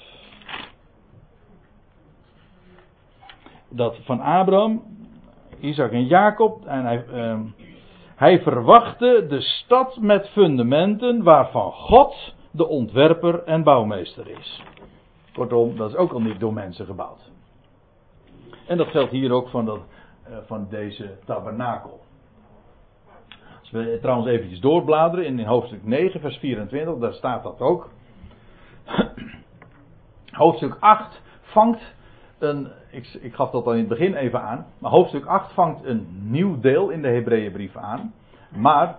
dat 3.72 3.96
van 4.04 4.20
Abraham, 4.20 4.82
Isaac 5.60 5.92
en 5.92 6.06
Jacob, 6.06 6.66
en 6.66 6.84
hij, 6.84 7.04
uh, 7.14 7.40
hij 8.16 8.42
verwachtte 8.42 9.26
de 9.28 9.40
stad 9.40 9.96
met 10.00 10.28
fundamenten 10.28 11.22
waarvan 11.22 11.72
God 11.72 12.34
de 12.50 12.68
ontwerper 12.68 13.42
en 13.44 13.62
bouwmeester 13.62 14.28
is. 14.28 14.62
Kortom, 15.32 15.76
dat 15.76 15.90
is 15.90 15.96
ook 15.96 16.12
al 16.12 16.20
niet 16.20 16.40
door 16.40 16.52
mensen 16.52 16.86
gebouwd. 16.86 17.30
En 18.66 18.76
dat 18.76 18.88
geldt 18.88 19.10
hier 19.10 19.32
ook 19.32 19.48
van, 19.48 19.64
dat, 19.64 19.80
uh, 20.28 20.36
van 20.46 20.66
deze 20.70 21.18
tabernakel 21.24 22.00
we 23.72 23.98
trouwens 24.00 24.28
eventjes 24.28 24.60
doorbladeren 24.60 25.24
in 25.24 25.44
hoofdstuk 25.44 25.84
9, 25.84 26.20
vers 26.20 26.36
24, 26.36 26.96
daar 26.96 27.12
staat 27.12 27.42
dat 27.42 27.60
ook. 27.60 27.90
hoofdstuk 30.30 30.76
8 30.80 31.20
vangt 31.40 31.94
een, 32.38 32.68
ik, 32.92 33.18
ik 33.20 33.34
gaf 33.34 33.50
dat 33.50 33.66
al 33.66 33.72
in 33.72 33.78
het 33.78 33.88
begin 33.88 34.14
even 34.14 34.42
aan, 34.42 34.66
maar 34.78 34.90
hoofdstuk 34.90 35.26
8 35.26 35.52
vangt 35.52 35.84
een 35.84 36.06
nieuw 36.22 36.60
deel 36.60 36.90
in 36.90 37.02
de 37.02 37.08
Hebreeënbrief 37.08 37.76
aan. 37.76 38.12
Maar 38.56 38.96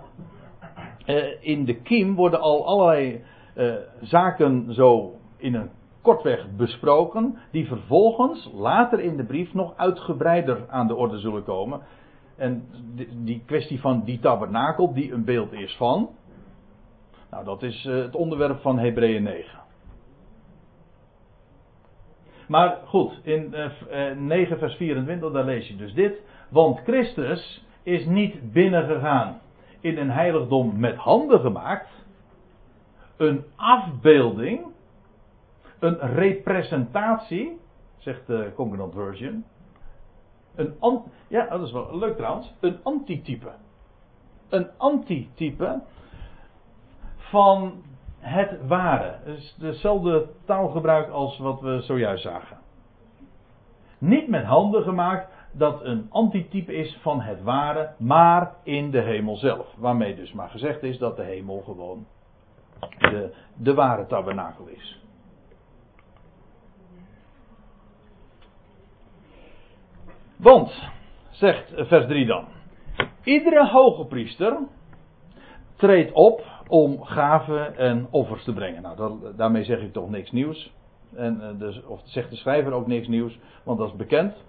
eh, 1.06 1.24
in 1.40 1.66
de 1.66 1.82
kiem 1.82 2.16
worden 2.16 2.40
al 2.40 2.66
allerlei 2.66 3.24
eh, 3.54 3.74
zaken 4.02 4.74
zo 4.74 5.14
in 5.38 5.54
een 5.54 5.70
kortweg 6.02 6.48
besproken, 6.56 7.38
die 7.52 7.68
vervolgens 7.68 8.52
later 8.54 9.00
in 9.00 9.18
de 9.18 9.26
brief 9.26 9.54
nog 9.54 9.74
uitgebreider 9.78 10.66
aan 10.70 10.88
de 10.88 10.96
orde 10.96 11.20
zullen 11.20 11.44
komen. 11.44 11.82
En 12.36 12.68
die 13.24 13.44
kwestie 13.46 13.80
van 13.80 14.04
die 14.04 14.20
tabernakel, 14.20 14.94
die 14.94 15.14
een 15.14 15.26
beeld 15.26 15.52
is 15.52 15.76
van. 15.76 16.10
Nou, 17.32 17.46
dat 17.46 17.64
is 17.64 17.86
eh, 17.86 17.96
het 17.96 18.16
onderwerp 18.16 18.62
van 18.62 18.80
Hebreeën 18.80 19.24
9. 19.24 19.63
Maar 22.54 22.78
goed, 22.86 23.20
in 23.24 23.54
9 24.18 24.54
eh, 24.54 24.58
vers 24.58 24.76
24, 24.76 25.32
daar 25.32 25.46
lees 25.46 25.68
je 25.68 25.76
dus 25.76 25.94
dit. 25.94 26.22
Want 26.50 26.80
Christus 26.80 27.66
is 27.84 28.06
niet 28.06 28.52
binnengegaan 28.52 29.40
in 29.80 29.98
een 29.98 30.12
heiligdom 30.12 30.80
met 30.80 30.96
handen 30.96 31.40
gemaakt. 31.40 31.90
Een 33.18 33.44
afbeelding. 33.56 34.66
Een 35.80 35.98
representatie, 36.00 37.60
zegt 37.98 38.28
de 38.28 38.52
Concordant 38.56 38.94
Version. 38.94 39.46
Een 40.56 41.02
ja, 41.28 41.46
dat 41.46 41.62
is 41.62 41.72
wel 41.72 41.98
leuk 41.98 42.16
trouwens. 42.16 42.54
Een 42.60 42.78
antitype. 42.84 43.52
Een 44.50 44.68
antitype 44.78 45.82
van 47.18 47.84
het 48.24 48.68
ware. 48.68 49.16
Dus 49.26 49.56
dezelfde 49.60 50.30
taalgebruik 50.46 51.10
als 51.10 51.38
wat 51.38 51.62
we 51.62 51.82
zojuist 51.82 52.24
zagen. 52.24 52.58
Niet 53.98 54.28
met 54.28 54.44
handen 54.44 54.84
gemaakt 54.84 55.32
dat 55.52 55.84
een 55.84 56.08
antitype 56.10 56.74
is 56.74 56.98
van 57.02 57.22
het 57.22 57.44
ware, 57.44 57.94
maar 57.98 58.56
in 58.64 58.92
de 58.92 59.02
hemel 59.02 59.36
zelf. 59.36 59.74
Waarmee 59.78 60.16
dus 60.16 60.34
maar 60.34 60.50
gezegd 60.50 60.84
is 60.84 60.98
dat 60.98 61.16
de 61.16 61.24
hemel 61.24 61.62
gewoon 61.62 62.06
de, 62.98 63.34
de 63.58 63.74
ware 63.74 64.06
tabernakel 64.06 64.68
is. 64.68 65.02
Want, 70.38 70.90
zegt 71.30 71.74
vers 71.76 72.08
3 72.08 72.26
dan, 72.26 72.46
iedere 73.24 73.68
hoge 73.68 74.06
priester 74.06 74.58
treedt 75.76 76.12
op 76.12 76.42
om 76.74 77.04
gaven 77.04 77.78
en 77.78 78.08
offers 78.10 78.44
te 78.44 78.54
brengen. 78.54 78.82
Nou, 78.82 78.96
dat, 78.96 79.38
daarmee 79.38 79.64
zeg 79.64 79.82
ik 79.82 79.94
toch 79.94 80.10
niks 80.10 80.32
nieuws. 80.32 80.74
En, 81.16 81.40
uh, 81.42 81.60
dus, 81.60 81.84
of 81.86 82.02
zegt 82.04 82.30
de 82.30 82.36
schrijver 82.36 82.72
ook 82.72 82.88
niks 82.88 83.08
nieuws, 83.08 83.40
want 83.64 83.80
dat 83.80 83.88
is 83.88 83.96
bekend. 83.96 84.44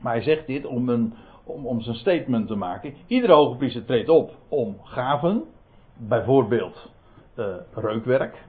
Maar 0.00 0.12
hij 0.12 0.22
zegt 0.22 0.46
dit 0.46 0.66
om, 0.66 0.88
een, 0.88 1.14
om, 1.44 1.66
om 1.66 1.80
zijn 1.80 1.96
statement 1.96 2.46
te 2.46 2.54
maken. 2.54 2.94
Iedere 3.06 3.32
hoge 3.32 3.56
priester 3.56 3.84
treedt 3.84 4.08
op 4.08 4.30
om 4.48 4.76
gaven, 4.82 5.44
bijvoorbeeld 5.96 6.90
uh, 7.36 7.46
reukwerk, 7.74 8.44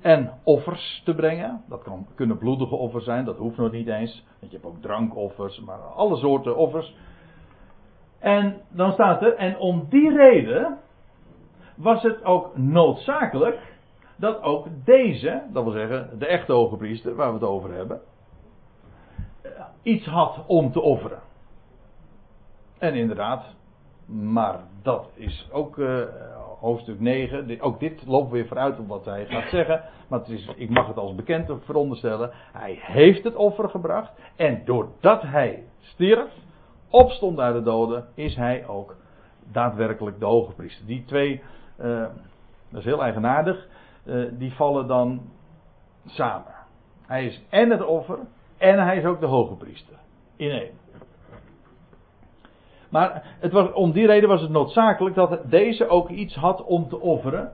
en 0.00 0.32
offers 0.44 1.02
te 1.04 1.14
brengen. 1.14 1.62
Dat 1.68 1.82
kan, 1.82 2.06
kunnen 2.14 2.38
bloedige 2.38 2.74
offers 2.74 3.04
zijn, 3.04 3.24
dat 3.24 3.36
hoeft 3.36 3.56
nog 3.56 3.72
niet 3.72 3.88
eens. 3.88 4.24
Want 4.40 4.52
je 4.52 4.58
hebt 4.58 4.68
ook 4.68 4.82
drankoffers, 4.82 5.60
maar 5.60 5.78
alle 5.78 6.16
soorten 6.16 6.56
offers. 6.56 6.96
En 8.18 8.60
dan 8.68 8.92
staat 8.92 9.22
er, 9.22 9.34
en 9.34 9.58
om 9.58 9.86
die 9.88 10.16
reden 10.16 10.78
was 11.78 12.02
het 12.02 12.24
ook 12.24 12.56
noodzakelijk 12.56 13.76
dat 14.16 14.42
ook 14.42 14.66
deze, 14.84 15.42
dat 15.52 15.64
wil 15.64 15.72
zeggen 15.72 16.18
de 16.18 16.26
echte 16.26 16.52
hoge 16.52 16.76
priester 16.76 17.14
waar 17.14 17.28
we 17.28 17.34
het 17.34 17.48
over 17.48 17.72
hebben, 17.72 18.00
iets 19.82 20.06
had 20.06 20.44
om 20.46 20.72
te 20.72 20.80
offeren. 20.80 21.20
En 22.78 22.94
inderdaad, 22.94 23.44
maar 24.06 24.60
dat 24.82 25.10
is 25.14 25.48
ook 25.52 25.76
uh, 25.76 26.02
hoofdstuk 26.60 27.00
9. 27.00 27.60
Ook 27.60 27.80
dit 27.80 28.06
loopt 28.06 28.30
weer 28.30 28.46
vooruit 28.46 28.78
op 28.78 28.88
wat 28.88 29.04
hij 29.04 29.26
gaat 29.26 29.50
zeggen. 29.50 29.82
Maar 30.08 30.18
het 30.18 30.28
is, 30.28 30.50
ik 30.56 30.70
mag 30.70 30.86
het 30.86 30.96
als 30.96 31.14
bekend 31.14 31.52
veronderstellen. 31.64 32.30
Hij 32.52 32.78
heeft 32.80 33.24
het 33.24 33.34
offer 33.34 33.68
gebracht. 33.68 34.12
En 34.36 34.62
doordat 34.64 35.22
hij 35.22 35.64
stierf, 35.80 36.30
opstond 36.90 37.38
uit 37.38 37.54
de 37.54 37.62
doden, 37.62 38.06
is 38.14 38.36
hij 38.36 38.66
ook 38.66 38.96
daadwerkelijk 39.52 40.18
de 40.18 40.24
hoge 40.24 40.52
priester. 40.52 40.86
Die 40.86 41.04
twee, 41.04 41.42
uh, 41.80 42.06
dat 42.70 42.80
is 42.80 42.84
heel 42.84 43.02
eigenaardig, 43.02 43.66
uh, 44.04 44.28
die 44.32 44.52
vallen 44.52 44.86
dan 44.86 45.20
samen. 46.06 46.52
Hij 47.06 47.26
is 47.26 47.42
en 47.48 47.70
het 47.70 47.84
offer 47.84 48.18
en 48.58 48.84
hij 48.84 48.96
is 48.96 49.04
ook 49.04 49.20
de 49.20 49.26
hoge 49.26 49.54
priester. 49.54 49.96
In 50.36 50.50
één. 50.50 50.70
Maar 52.88 53.22
het 53.40 53.52
was, 53.52 53.72
om 53.72 53.92
die 53.92 54.06
reden 54.06 54.28
was 54.28 54.40
het 54.40 54.50
noodzakelijk 54.50 55.14
dat 55.14 55.50
deze 55.50 55.88
ook 55.88 56.08
iets 56.08 56.34
had 56.34 56.64
om 56.64 56.88
te 56.88 57.00
offeren. 57.00 57.52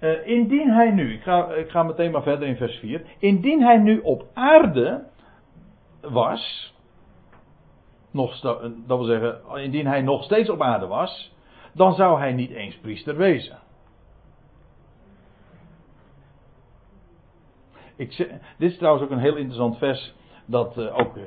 Uh, 0.00 0.26
indien 0.26 0.70
hij 0.70 0.90
nu, 0.90 1.14
ik 1.14 1.22
ga, 1.22 1.52
ik 1.52 1.70
ga 1.70 1.82
meteen 1.82 2.10
maar 2.10 2.22
verder 2.22 2.48
in 2.48 2.56
vers 2.56 2.76
4. 2.76 3.02
Indien 3.18 3.62
hij 3.62 3.76
nu 3.78 4.00
op 4.00 4.24
aarde 4.34 5.04
was. 6.00 6.74
Nog, 8.10 8.40
dat 8.40 8.98
wil 8.98 9.04
zeggen, 9.04 9.40
indien 9.54 9.86
hij 9.86 10.02
nog 10.02 10.24
steeds 10.24 10.50
op 10.50 10.62
aarde 10.62 10.86
was. 10.86 11.32
Dan 11.72 11.94
zou 11.94 12.18
hij 12.18 12.32
niet 12.32 12.50
eens 12.50 12.76
priester 12.76 13.16
wezen. 13.16 13.58
Ik, 17.96 18.16
dit 18.58 18.70
is 18.70 18.76
trouwens 18.76 19.04
ook 19.04 19.10
een 19.10 19.18
heel 19.18 19.36
interessant 19.36 19.78
vers. 19.78 20.14
Dat 20.46 20.78
uh, 20.78 20.98
ook 20.98 21.16
uh, 21.16 21.22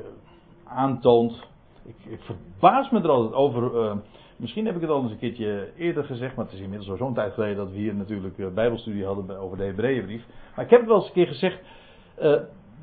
aantoont 0.63 1.51
ik, 1.85 1.95
ik, 2.05 2.21
verbaas 2.21 2.89
me 2.89 3.01
er 3.01 3.09
altijd 3.09 3.33
over. 3.33 3.83
Uh, 3.83 3.95
misschien 4.35 4.65
heb 4.65 4.75
ik 4.75 4.81
het 4.81 4.89
al 4.89 5.01
eens 5.01 5.11
een 5.11 5.17
keertje 5.17 5.71
eerder 5.77 6.03
gezegd, 6.03 6.35
maar 6.35 6.45
het 6.45 6.53
is 6.53 6.59
inmiddels 6.59 6.89
al 6.89 6.97
zo'n 6.97 7.13
tijd 7.13 7.33
geleden 7.33 7.55
dat 7.55 7.71
we 7.71 7.77
hier 7.77 7.95
natuurlijk 7.95 8.53
Bijbelstudie 8.53 9.05
hadden 9.05 9.37
over 9.37 9.57
de 9.57 9.63
Hebreeënbrief. 9.63 10.25
Maar 10.55 10.65
ik 10.65 10.71
heb 10.71 10.79
het 10.79 10.89
wel 10.89 10.97
eens 10.97 11.07
een 11.07 11.13
keer 11.13 11.27
gezegd 11.27 11.59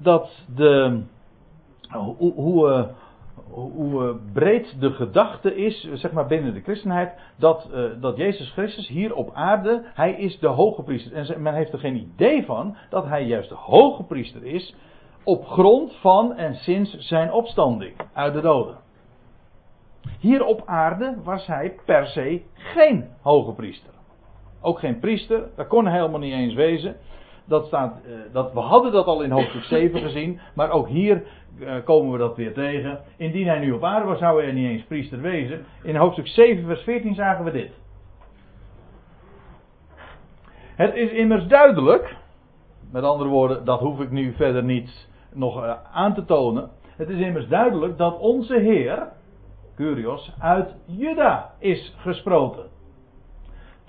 dat 0.03 0.45
de. 0.55 1.03
hoe, 1.91 2.33
hoe, 2.35 2.89
hoe 3.53 4.17
breed 4.33 4.81
de 4.81 4.91
gedachte 4.91 5.57
is, 5.57 5.89
zeg 5.93 6.13
maar 6.13 6.27
binnen 6.27 6.55
de 6.55 6.61
christenheid, 6.61 7.13
dat, 7.37 7.71
dat 8.01 8.17
Jezus 8.17 8.51
Christus 8.51 8.89
hier 8.89 9.15
op 9.15 9.31
aarde, 9.35 9.83
hij 9.95 10.13
is 10.13 10.39
de 10.39 10.47
hoge 10.47 10.83
priester. 10.83 11.13
En 11.13 11.43
men 11.43 11.55
heeft 11.55 11.73
er 11.73 11.79
geen 11.79 11.97
idee 11.97 12.45
van 12.45 12.77
dat 12.91 13.05
hij 13.05 13.25
juist 13.25 13.49
de 13.49 13.55
hoge 13.55 14.03
priester 14.03 14.45
is 14.45 14.75
op 15.25 15.47
grond 15.47 15.97
van 15.97 16.37
en 16.37 16.55
sinds 16.55 16.97
zijn 16.99 17.33
opstanding 17.33 17.97
uit 18.13 18.33
de 18.33 18.41
doden. 18.41 18.79
Hier 20.21 20.45
op 20.45 20.63
aarde 20.67 21.17
was 21.25 21.47
hij 21.47 21.75
per 21.85 22.07
se 22.07 22.43
geen 22.55 23.09
hoge 23.21 23.53
priester. 23.53 23.93
Ook 24.61 24.79
geen 24.79 24.99
priester, 24.99 25.49
dat 25.57 25.67
kon 25.67 25.85
hij 25.85 25.95
helemaal 25.95 26.21
niet 26.21 26.33
eens 26.33 26.55
wezen. 26.55 26.97
Dat 27.51 27.67
staat, 27.67 28.01
uh, 28.07 28.13
dat, 28.33 28.53
we 28.53 28.61
hadden 28.61 28.93
dat 28.93 29.07
al 29.07 29.23
in 29.23 29.31
hoofdstuk 29.31 29.63
7 29.79 30.01
gezien, 30.01 30.41
maar 30.55 30.71
ook 30.71 30.89
hier 30.89 31.23
uh, 31.59 31.75
komen 31.85 32.13
we 32.13 32.19
dat 32.19 32.37
weer 32.37 32.53
tegen. 32.53 33.01
Indien 33.17 33.47
hij 33.47 33.59
nu 33.59 33.73
op 33.73 33.85
aarde 33.85 34.07
was, 34.07 34.19
zou 34.19 34.43
hij 34.43 34.53
niet 34.53 34.69
eens 34.69 34.85
priester 34.85 35.21
wezen. 35.21 35.65
In 35.83 35.97
hoofdstuk 35.97 36.27
7, 36.27 36.65
vers 36.65 36.83
14 36.83 37.15
zagen 37.15 37.45
we 37.45 37.51
dit. 37.51 37.71
Het 40.75 40.95
is 40.95 41.11
immers 41.11 41.47
duidelijk, 41.47 42.17
met 42.93 43.03
andere 43.03 43.29
woorden, 43.29 43.65
dat 43.65 43.81
hoef 43.81 44.01
ik 44.01 44.11
nu 44.11 44.33
verder 44.33 44.63
niet 44.65 45.09
nog 45.33 45.65
uh, 45.65 45.73
aan 45.93 46.15
te 46.15 46.25
tonen. 46.25 46.71
Het 46.97 47.09
is 47.09 47.19
immers 47.19 47.49
duidelijk 47.49 47.99
dat 47.99 48.19
onze 48.19 48.59
Heer, 48.59 49.09
Curios, 49.77 50.33
uit 50.39 50.75
Juda 50.87 51.55
is 51.59 51.95
gesproken. 51.99 52.65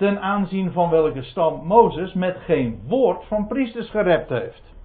Ten 0.02 0.22
aanzien 0.22 0.72
van 0.72 0.90
welke 0.90 1.24
stam 1.24 1.66
Mozes 1.66 2.14
met 2.14 2.38
geen 2.38 2.82
woord 2.88 3.26
van 3.26 3.48
priesters 3.48 3.90
gerept 3.90 4.30
heeft. 4.30 4.76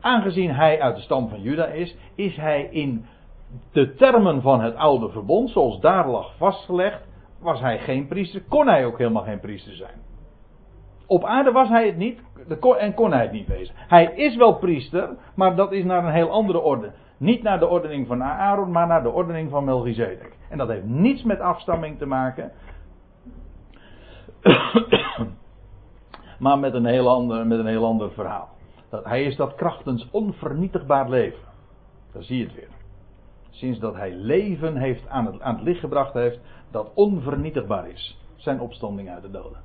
Aangezien 0.00 0.50
hij 0.50 0.80
uit 0.80 0.96
de 0.96 1.02
stam 1.02 1.28
van 1.28 1.40
Juda 1.40 1.66
is, 1.66 1.96
is 2.14 2.36
hij 2.36 2.68
in 2.70 3.06
de 3.72 3.94
termen 3.94 4.42
van 4.42 4.60
het 4.60 4.74
oude 4.74 5.08
verbond, 5.08 5.50
zoals 5.50 5.80
daar 5.80 6.08
lag 6.08 6.36
vastgelegd, 6.36 7.08
was 7.40 7.60
hij 7.60 7.78
geen 7.78 8.06
priester, 8.06 8.42
kon 8.48 8.66
hij 8.68 8.86
ook 8.86 8.98
helemaal 8.98 9.22
geen 9.22 9.40
priester 9.40 9.74
zijn. 9.74 10.00
Op 11.06 11.24
aarde 11.24 11.52
was 11.52 11.68
hij 11.68 11.86
het 11.86 11.96
niet 11.96 12.20
en 12.78 12.94
kon 12.94 13.12
hij 13.12 13.22
het 13.22 13.32
niet 13.32 13.48
wezen. 13.48 13.74
Hij 13.76 14.12
is 14.14 14.36
wel 14.36 14.54
priester, 14.54 15.16
maar 15.34 15.56
dat 15.56 15.72
is 15.72 15.84
naar 15.84 16.04
een 16.04 16.12
heel 16.12 16.30
andere 16.30 16.60
orde. 16.60 16.92
Niet 17.16 17.42
naar 17.42 17.58
de 17.58 17.68
ordening 17.68 18.06
van 18.06 18.22
Aaron, 18.22 18.70
maar 18.70 18.86
naar 18.86 19.02
de 19.02 19.10
ordening 19.10 19.50
van 19.50 19.64
Melchizedek. 19.64 20.36
En 20.48 20.58
dat 20.58 20.68
heeft 20.68 20.84
niets 20.84 21.22
met 21.22 21.40
afstamming 21.40 21.98
te 21.98 22.06
maken. 22.06 22.52
maar 26.38 26.58
met 26.58 26.74
een 26.74 26.86
heel 26.86 27.08
ander, 27.08 27.46
met 27.46 27.58
een 27.58 27.66
heel 27.66 27.84
ander 27.84 28.12
verhaal. 28.12 28.48
Dat, 28.88 29.04
hij 29.04 29.24
is 29.24 29.36
dat 29.36 29.54
krachtens 29.54 30.08
onvernietigbaar 30.10 31.08
leven. 31.08 31.44
Daar 32.12 32.22
zie 32.22 32.38
je 32.38 32.44
het 32.44 32.54
weer. 32.54 32.68
Sinds 33.50 33.78
dat 33.78 33.94
hij 33.94 34.12
leven 34.12 34.76
heeft 34.76 35.08
aan 35.08 35.26
het, 35.26 35.40
aan 35.40 35.54
het 35.54 35.64
licht 35.64 35.80
gebracht 35.80 36.12
heeft, 36.12 36.40
dat 36.70 36.90
onvernietigbaar 36.94 37.88
is. 37.88 38.20
Zijn 38.36 38.60
opstanding 38.60 39.10
uit 39.10 39.22
de 39.22 39.30
doden. 39.30 39.60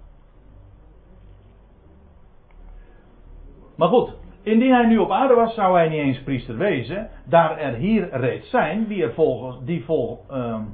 Maar 3.76 3.89
goed, 3.89 4.16
Indien 4.44 4.72
hij 4.72 4.86
nu 4.86 4.98
op 4.98 5.12
aarde 5.12 5.34
was, 5.34 5.54
zou 5.54 5.76
hij 5.78 5.89
niet 5.89 6.00
eens 6.00 6.24
priester 6.24 6.58
wezen. 6.58 7.10
Daar 7.26 7.58
er 7.58 7.74
hier 7.74 8.10
reeds 8.10 8.50
zijn, 8.50 8.88
die 8.88 9.04
er 9.04 9.14
volgens, 9.14 9.58
die 9.64 9.86
vol, 9.86 10.26
um, 10.32 10.74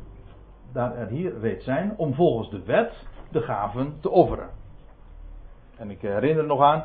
daar 0.74 0.96
er 0.96 1.08
hier 1.08 1.40
reeds 1.40 1.64
zijn, 1.64 1.94
om 1.98 2.14
volgens 2.14 2.50
de 2.50 2.64
wet 2.64 3.06
de 3.32 3.42
gaven 3.42 3.98
te 4.02 4.10
offeren. 4.10 4.50
En 5.78 5.90
ik 5.90 6.02
herinner 6.02 6.46
nog 6.46 6.62
aan, 6.62 6.84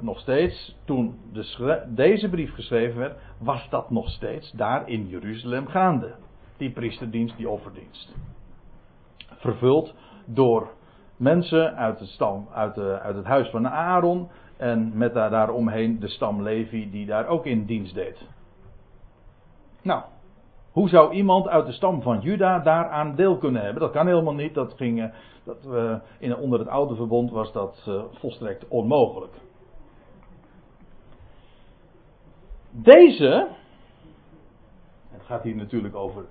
nog 0.00 0.20
steeds, 0.20 0.76
toen 0.84 1.18
de 1.32 1.84
deze 1.88 2.28
brief 2.28 2.54
geschreven 2.54 2.98
werd, 2.98 3.18
was 3.38 3.68
dat 3.70 3.90
nog 3.90 4.08
steeds 4.08 4.52
daar 4.52 4.88
in 4.88 5.06
Jeruzalem 5.06 5.66
gaande. 5.66 6.14
Die 6.56 6.70
priesterdienst, 6.70 7.36
die 7.36 7.48
offerdienst. 7.48 8.14
Vervuld 9.16 9.94
door 10.24 10.68
mensen 11.16 11.76
uit, 11.76 11.98
het 11.98 12.08
stam, 12.08 12.48
uit, 12.52 12.74
de, 12.74 12.98
uit 13.00 13.16
het 13.16 13.24
huis 13.24 13.50
van 13.50 13.68
Aaron, 13.68 14.28
en 14.58 14.90
met 14.94 15.14
daar, 15.14 15.30
daaromheen 15.30 16.00
de 16.00 16.08
stam 16.08 16.42
Levi 16.42 16.90
die 16.90 17.06
daar 17.06 17.26
ook 17.26 17.46
in 17.46 17.64
dienst 17.64 17.94
deed. 17.94 18.26
Nou, 19.82 20.02
hoe 20.72 20.88
zou 20.88 21.12
iemand 21.12 21.48
uit 21.48 21.66
de 21.66 21.72
stam 21.72 22.02
van 22.02 22.20
Juda 22.20 22.58
daaraan 22.58 23.14
deel 23.14 23.38
kunnen 23.38 23.62
hebben? 23.62 23.82
Dat 23.82 23.92
kan 23.92 24.06
helemaal 24.06 24.34
niet. 24.34 24.54
Dat 24.54 24.74
ging, 24.76 25.02
eh, 25.02 25.08
dat, 25.44 25.66
uh, 25.66 25.96
in, 26.18 26.36
onder 26.36 26.58
het 26.58 26.68
oude 26.68 26.94
verbond 26.94 27.30
was 27.30 27.52
dat 27.52 27.84
uh, 27.88 28.02
volstrekt 28.12 28.68
onmogelijk. 28.68 29.32
Deze, 32.70 33.48
het 35.08 35.22
gaat 35.22 35.42
hier 35.42 35.56
natuurlijk 35.56 35.94
over 35.94 36.24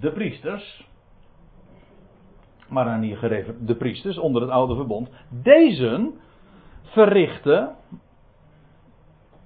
de 0.00 0.12
priesters, 0.12 0.88
maar 2.68 2.86
aan 2.86 3.02
hier 3.02 3.16
gereven 3.16 3.66
de 3.66 3.76
priesters 3.76 4.18
onder 4.18 4.42
het 4.42 4.50
oude 4.50 4.74
verbond. 4.74 5.10
Deze 5.28 6.12
verrichten 6.94 7.76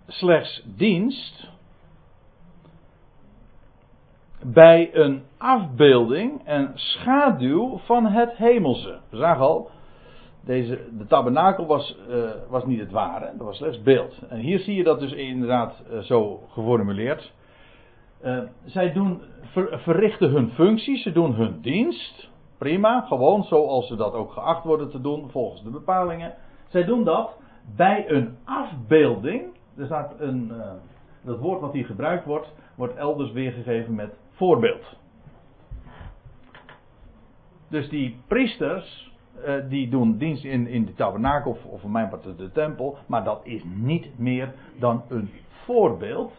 slechts 0.06 0.62
dienst 0.76 1.48
bij 4.42 4.94
een 4.94 5.22
afbeelding 5.36 6.40
en 6.44 6.70
schaduw 6.74 7.78
van 7.78 8.06
het 8.06 8.36
hemelse. 8.36 8.98
We 9.10 9.16
zagen 9.16 9.44
al, 9.44 9.70
deze, 10.44 10.88
de 10.98 11.06
tabernakel 11.06 11.66
was, 11.66 11.98
uh, 12.10 12.30
was 12.48 12.64
niet 12.64 12.80
het 12.80 12.90
ware, 12.90 13.32
dat 13.36 13.46
was 13.46 13.56
slechts 13.56 13.82
beeld. 13.82 14.18
En 14.28 14.38
hier 14.38 14.58
zie 14.58 14.74
je 14.74 14.84
dat 14.84 15.00
dus 15.00 15.12
inderdaad 15.12 15.82
uh, 15.92 15.98
zo 15.98 16.42
geformuleerd. 16.48 17.32
Uh, 18.24 18.38
zij 18.64 18.92
doen, 18.92 19.20
ver, 19.42 19.80
verrichten 19.80 20.30
hun 20.30 20.50
functies, 20.50 21.02
ze 21.02 21.12
doen 21.12 21.34
hun 21.34 21.60
dienst. 21.60 22.28
Prima, 22.58 23.00
gewoon 23.00 23.44
zoals 23.44 23.86
ze 23.86 23.96
dat 23.96 24.12
ook 24.12 24.32
geacht 24.32 24.64
worden 24.64 24.90
te 24.90 25.00
doen 25.00 25.30
volgens 25.30 25.62
de 25.62 25.70
bepalingen. 25.70 26.34
Zij 26.68 26.84
doen 26.84 27.04
dat 27.04 27.37
bij 27.76 28.10
een 28.10 28.36
afbeelding. 28.44 29.42
Er 29.76 29.86
staat 29.86 30.20
een. 30.20 30.48
Uh, 30.50 30.72
dat 31.22 31.38
woord 31.38 31.60
wat 31.60 31.72
hier 31.72 31.84
gebruikt 31.84 32.24
wordt, 32.24 32.52
wordt 32.74 32.94
elders 32.94 33.32
weergegeven 33.32 33.94
met 33.94 34.14
voorbeeld. 34.30 34.96
Dus 37.68 37.88
die 37.88 38.20
priesters, 38.26 39.12
uh, 39.46 39.68
die 39.68 39.90
doen 39.90 40.16
dienst 40.16 40.44
in, 40.44 40.66
in 40.66 40.84
de 40.84 40.94
tabernakel 40.94 41.50
of, 41.50 41.64
of 41.64 41.84
mijn 41.84 42.08
part 42.08 42.38
de 42.38 42.52
tempel, 42.52 42.98
maar 43.06 43.24
dat 43.24 43.40
is 43.44 43.62
niet 43.64 44.18
meer 44.18 44.54
dan 44.78 45.02
een 45.08 45.30
voorbeeld, 45.64 46.32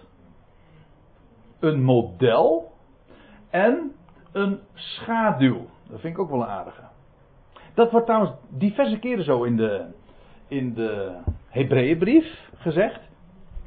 een 1.59 1.83
model 1.83 2.71
en 3.49 3.91
een 4.31 4.59
schaduw. 4.73 5.65
Dat 5.89 5.99
vind 5.99 6.13
ik 6.13 6.19
ook 6.19 6.29
wel 6.29 6.41
een 6.41 6.47
aardige. 6.47 6.83
Dat 7.73 7.91
wordt 7.91 8.05
trouwens 8.05 8.33
diverse 8.49 8.99
keren 8.99 9.23
zo 9.23 9.43
in 9.43 9.57
de, 9.57 9.85
in 10.49 10.73
de 10.73 11.15
Hebreeënbrief 11.47 12.49
gezegd. 12.57 12.99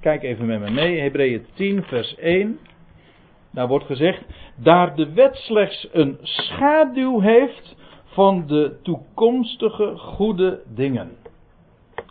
Kijk 0.00 0.22
even 0.22 0.46
met 0.46 0.60
me 0.60 0.70
mee. 0.70 1.00
Hebreeën 1.00 1.46
10, 1.54 1.82
vers 1.82 2.14
1. 2.14 2.58
Daar 3.50 3.68
wordt 3.68 3.84
gezegd, 3.84 4.24
daar 4.56 4.96
de 4.96 5.12
wet 5.12 5.36
slechts 5.36 5.88
een 5.92 6.18
schaduw 6.22 7.20
heeft 7.20 7.76
van 8.04 8.46
de 8.46 8.78
toekomstige 8.82 9.96
goede 9.96 10.62
dingen. 10.74 11.16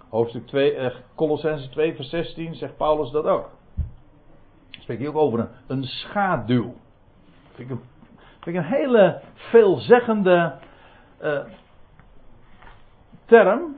Hoofdstuk 0.09 0.47
2, 0.47 0.74
eh, 0.74 0.95
Colossense 1.15 1.69
2, 1.69 1.95
vers 1.95 2.09
16 2.09 2.55
zegt 2.55 2.78
Paulus 2.78 3.11
dat 3.11 3.26
ook. 3.26 3.49
Spreek 4.69 4.97
hier 4.97 5.09
ook 5.09 5.15
over 5.15 5.39
een, 5.39 5.49
een 5.67 5.84
schaduw. 5.84 6.74
Vind 7.53 7.69
ik 7.69 7.76
een, 7.76 7.82
vind 8.39 8.55
ik 8.55 8.61
een 8.61 8.69
hele 8.69 9.22
veelzeggende 9.34 10.53
uh, 11.22 11.39
term 13.26 13.76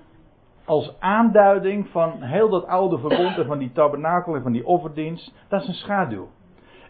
als 0.74 0.96
aanduiding 1.00 1.88
van 1.88 2.22
heel 2.22 2.50
dat 2.50 2.68
oude 2.68 2.98
verbond 2.98 3.38
en 3.38 3.46
van 3.46 3.58
die 3.58 3.72
tabernakel 3.72 4.36
en 4.36 4.42
van 4.42 4.52
die 4.52 4.66
offerdienst. 4.66 5.34
Dat 5.48 5.62
is 5.62 5.68
een 5.68 5.74
schaduw. 5.74 6.28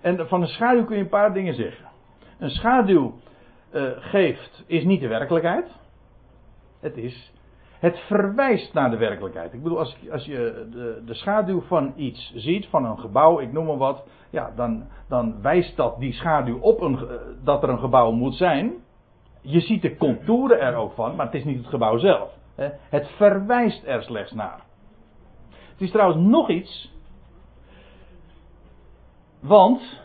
En 0.02 0.28
van 0.28 0.42
een 0.42 0.48
schaduw 0.48 0.86
kun 0.86 0.96
je 0.96 1.02
een 1.02 1.10
paar 1.10 1.34
dingen 1.34 1.54
zeggen. 1.54 1.86
Een 2.40 2.50
schaduw 2.50 3.14
uh, 3.74 3.90
geeft, 3.98 4.64
is 4.68 4.84
niet 4.84 5.02
de 5.02 5.08
werkelijkheid. 5.08 5.80
Het 6.80 6.98
is. 6.98 7.34
Het 7.80 8.00
verwijst 8.00 8.74
naar 8.74 8.90
de 8.90 8.98
werkelijkheid. 8.98 9.54
Ik 9.54 9.64
bedoel, 9.64 9.80
als, 9.80 9.98
als 10.12 10.26
je 10.26 10.68
de, 10.72 11.02
de 11.06 11.14
schaduw 11.14 11.62
van 11.62 11.94
iets 11.96 12.34
ziet, 12.36 12.66
van 12.66 12.86
een 12.86 13.00
gebouw, 13.00 13.40
ik 13.40 13.52
noem 13.52 13.66
maar 13.66 13.78
wat, 13.78 14.08
ja, 14.30 14.52
dan, 14.56 14.84
dan 15.08 15.42
wijst 15.42 15.76
dat 15.78 16.00
die 16.00 16.14
schaduw 16.14 16.60
op 16.60 16.82
een, 16.82 16.94
uh, 16.94 17.12
dat 17.44 17.64
er 17.64 17.70
een 17.70 17.80
gebouw 17.80 18.12
moet 18.12 18.36
zijn. 18.36 18.74
Je 19.42 19.60
ziet 19.60 19.82
de 19.82 19.98
contouren 19.98 20.60
er 20.60 20.76
ook 20.76 20.94
van, 20.94 21.16
maar 21.16 21.26
het 21.26 21.36
is 21.36 21.44
niet 21.44 21.58
het 21.58 21.68
gebouw 21.68 21.98
zelf. 21.98 22.42
Het 22.90 23.08
verwijst 23.08 23.84
er 23.86 24.04
slechts 24.04 24.32
naar. 24.32 24.62
Het 25.50 25.82
is 25.82 25.92
trouwens 25.92 26.28
nog 26.28 26.50
iets 26.50 26.94
want 29.44 30.02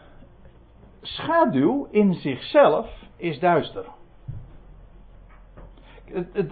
schaduw 1.03 1.89
in 1.91 2.15
zichzelf 2.15 2.89
is 3.17 3.39
duister. 3.39 3.85
Het, 6.05 6.29
het 6.33 6.51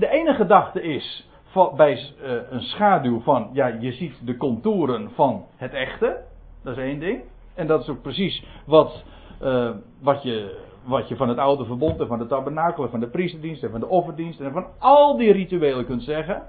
de 0.00 0.08
ene 0.08 0.34
gedachte 0.34 0.82
is 0.82 1.28
bij 1.76 1.92
uh, 1.92 2.32
een 2.50 2.60
schaduw 2.60 3.20
van, 3.20 3.50
ja, 3.52 3.66
je 3.66 3.92
ziet 3.92 4.26
de 4.26 4.36
contouren 4.36 5.10
van 5.10 5.46
het 5.56 5.72
echte. 5.72 6.22
Dat 6.62 6.76
is 6.76 6.82
één 6.82 6.98
ding. 6.98 7.22
En 7.54 7.66
dat 7.66 7.80
is 7.80 7.88
ook 7.88 8.02
precies 8.02 8.44
wat, 8.66 9.04
uh, 9.42 9.70
wat, 10.00 10.22
je, 10.22 10.65
wat 10.86 11.08
je 11.08 11.16
van 11.16 11.28
het 11.28 11.38
oude 11.38 11.64
verbond 11.64 12.00
en 12.00 12.06
van 12.06 12.18
de 12.18 12.26
tabernakel 12.26 12.84
en 12.84 12.90
van 12.90 13.00
de 13.00 13.08
priesterdienst 13.08 13.62
en 13.62 13.70
van 13.70 13.80
de 13.80 13.88
offerdienst 13.88 14.40
en 14.40 14.52
van 14.52 14.66
al 14.78 15.16
die 15.16 15.32
rituelen 15.32 15.86
kunt 15.86 16.02
zeggen. 16.02 16.42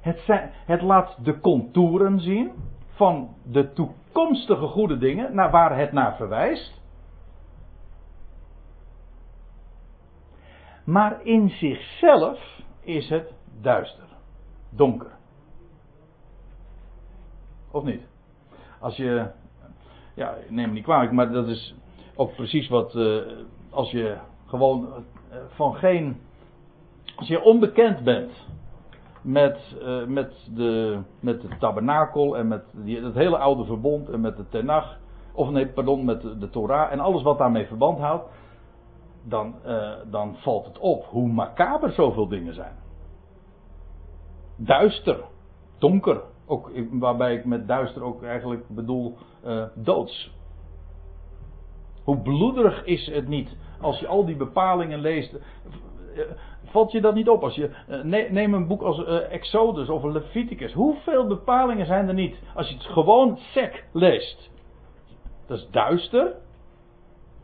Het, 0.00 0.22
het 0.66 0.82
laat 0.82 1.24
de 1.24 1.40
contouren 1.40 2.20
zien 2.20 2.52
van 2.88 3.34
de 3.42 3.72
toekomstige 3.72 4.66
goede 4.66 4.98
dingen, 4.98 5.34
naar 5.34 5.50
waar 5.50 5.78
het 5.78 5.92
naar 5.92 6.16
verwijst. 6.16 6.80
Maar 10.84 11.24
in 11.24 11.48
zichzelf 11.48 12.60
is 12.80 13.08
het 13.08 13.32
duister, 13.60 14.06
donker. 14.70 15.10
Of 17.70 17.84
niet? 17.84 18.02
Als 18.80 18.96
je, 18.96 19.30
ja, 20.14 20.34
neem 20.48 20.68
me 20.68 20.74
niet 20.74 20.84
kwalijk, 20.84 21.12
maar 21.12 21.32
dat 21.32 21.48
is 21.48 21.74
ook 22.14 22.34
precies 22.34 22.68
wat, 22.68 22.94
uh, 22.94 23.22
als 23.76 23.90
je 23.90 24.16
gewoon 24.46 24.86
uh, 24.86 25.36
van 25.48 25.74
geen, 25.74 26.20
als 27.16 27.28
je 27.28 27.42
onbekend 27.42 28.04
bent 28.04 28.32
met, 29.22 29.76
uh, 29.82 30.04
met, 30.06 30.48
de, 30.54 31.00
met 31.20 31.40
de 31.40 31.48
tabernakel 31.58 32.36
en 32.36 32.48
met 32.48 32.64
die, 32.72 33.04
het 33.04 33.14
hele 33.14 33.38
oude 33.38 33.64
verbond 33.64 34.08
en 34.08 34.20
met 34.20 34.36
de 34.36 34.48
Tenach. 34.48 34.98
Of 35.32 35.50
nee, 35.50 35.68
pardon, 35.68 36.04
met 36.04 36.22
de, 36.22 36.50
Torah 36.50 36.92
en 36.92 37.00
alles 37.00 37.22
wat 37.22 37.38
daarmee 37.38 37.66
verband 37.66 37.98
houdt. 37.98 38.24
Dan, 39.22 39.54
uh, 39.66 39.92
dan 40.10 40.36
valt 40.36 40.66
het 40.66 40.78
op 40.78 41.04
hoe 41.04 41.28
macaber 41.28 41.90
zoveel 41.90 42.28
dingen 42.28 42.54
zijn. 42.54 42.74
Duister, 44.56 45.20
donker. 45.78 46.22
Ook, 46.46 46.70
waarbij 46.90 47.34
ik 47.34 47.44
met 47.44 47.68
duister 47.68 48.02
ook 48.02 48.22
eigenlijk 48.22 48.68
bedoel 48.68 49.16
uh, 49.46 49.64
doods. 49.74 50.34
Hoe 52.04 52.18
bloederig 52.18 52.84
is 52.84 53.06
het 53.06 53.28
niet 53.28 53.56
als 53.80 53.98
je 53.98 54.06
al 54.06 54.24
die 54.24 54.36
bepalingen 54.36 55.00
leest 55.00 55.34
valt 56.76 56.92
je 56.92 57.00
dat 57.00 57.14
niet 57.14 57.28
op? 57.28 57.42
Als 57.42 57.54
je, 57.54 57.70
uh, 57.88 58.30
neem 58.30 58.54
een 58.54 58.66
boek 58.66 58.82
als 58.82 58.98
uh, 58.98 59.32
Exodus 59.32 59.88
of 59.88 60.02
Leviticus. 60.02 60.72
Hoeveel 60.72 61.26
bepalingen 61.26 61.86
zijn 61.86 62.08
er 62.08 62.14
niet? 62.14 62.36
Als 62.54 62.68
je 62.68 62.74
het 62.74 62.84
gewoon 62.84 63.36
sec 63.36 63.84
leest. 63.92 64.50
Dat 65.46 65.58
is 65.58 65.68
duister. 65.70 66.34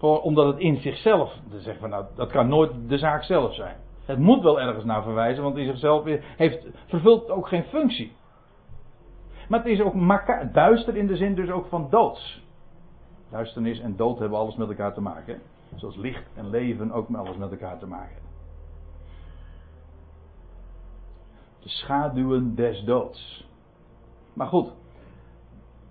omdat 0.00 0.46
het 0.46 0.58
in 0.58 0.76
zichzelf. 0.76 1.34
Dan 1.50 1.60
zeg 1.60 1.78
van, 1.78 1.90
nou, 1.90 2.04
dat 2.14 2.30
kan 2.30 2.48
nooit 2.48 2.70
de 2.88 2.98
zaak 2.98 3.22
zelf 3.22 3.54
zijn. 3.54 3.76
Het 4.04 4.18
moet 4.18 4.42
wel 4.42 4.60
ergens 4.60 4.84
naar 4.84 5.02
verwijzen, 5.02 5.42
want 5.42 5.56
in 5.56 5.66
zichzelf 5.66 6.04
heeft, 6.36 6.66
vervult 6.86 7.30
ook 7.30 7.48
geen 7.48 7.64
functie. 7.64 8.12
Maar 9.48 9.58
het 9.58 9.68
is 9.68 9.80
ook 9.80 9.94
duister 10.52 10.96
in 10.96 11.06
de 11.06 11.16
zin 11.16 11.34
dus 11.34 11.50
ook 11.50 11.66
van 11.66 11.86
doods. 11.90 12.42
Duisternis 13.30 13.80
en 13.80 13.96
dood 13.96 14.18
hebben 14.18 14.38
alles 14.38 14.56
met 14.56 14.68
elkaar 14.68 14.94
te 14.94 15.00
maken. 15.00 15.42
Zoals 15.74 15.96
licht 15.96 16.26
en 16.34 16.50
leven 16.50 16.92
ook 16.92 17.08
met 17.08 17.20
alles 17.20 17.36
met 17.36 17.50
elkaar 17.50 17.78
te 17.78 17.86
maken 17.86 18.22
De 21.58 21.68
schaduwen 21.68 22.54
des 22.54 22.84
doods. 22.84 23.48
Maar 24.32 24.46
goed, 24.46 24.72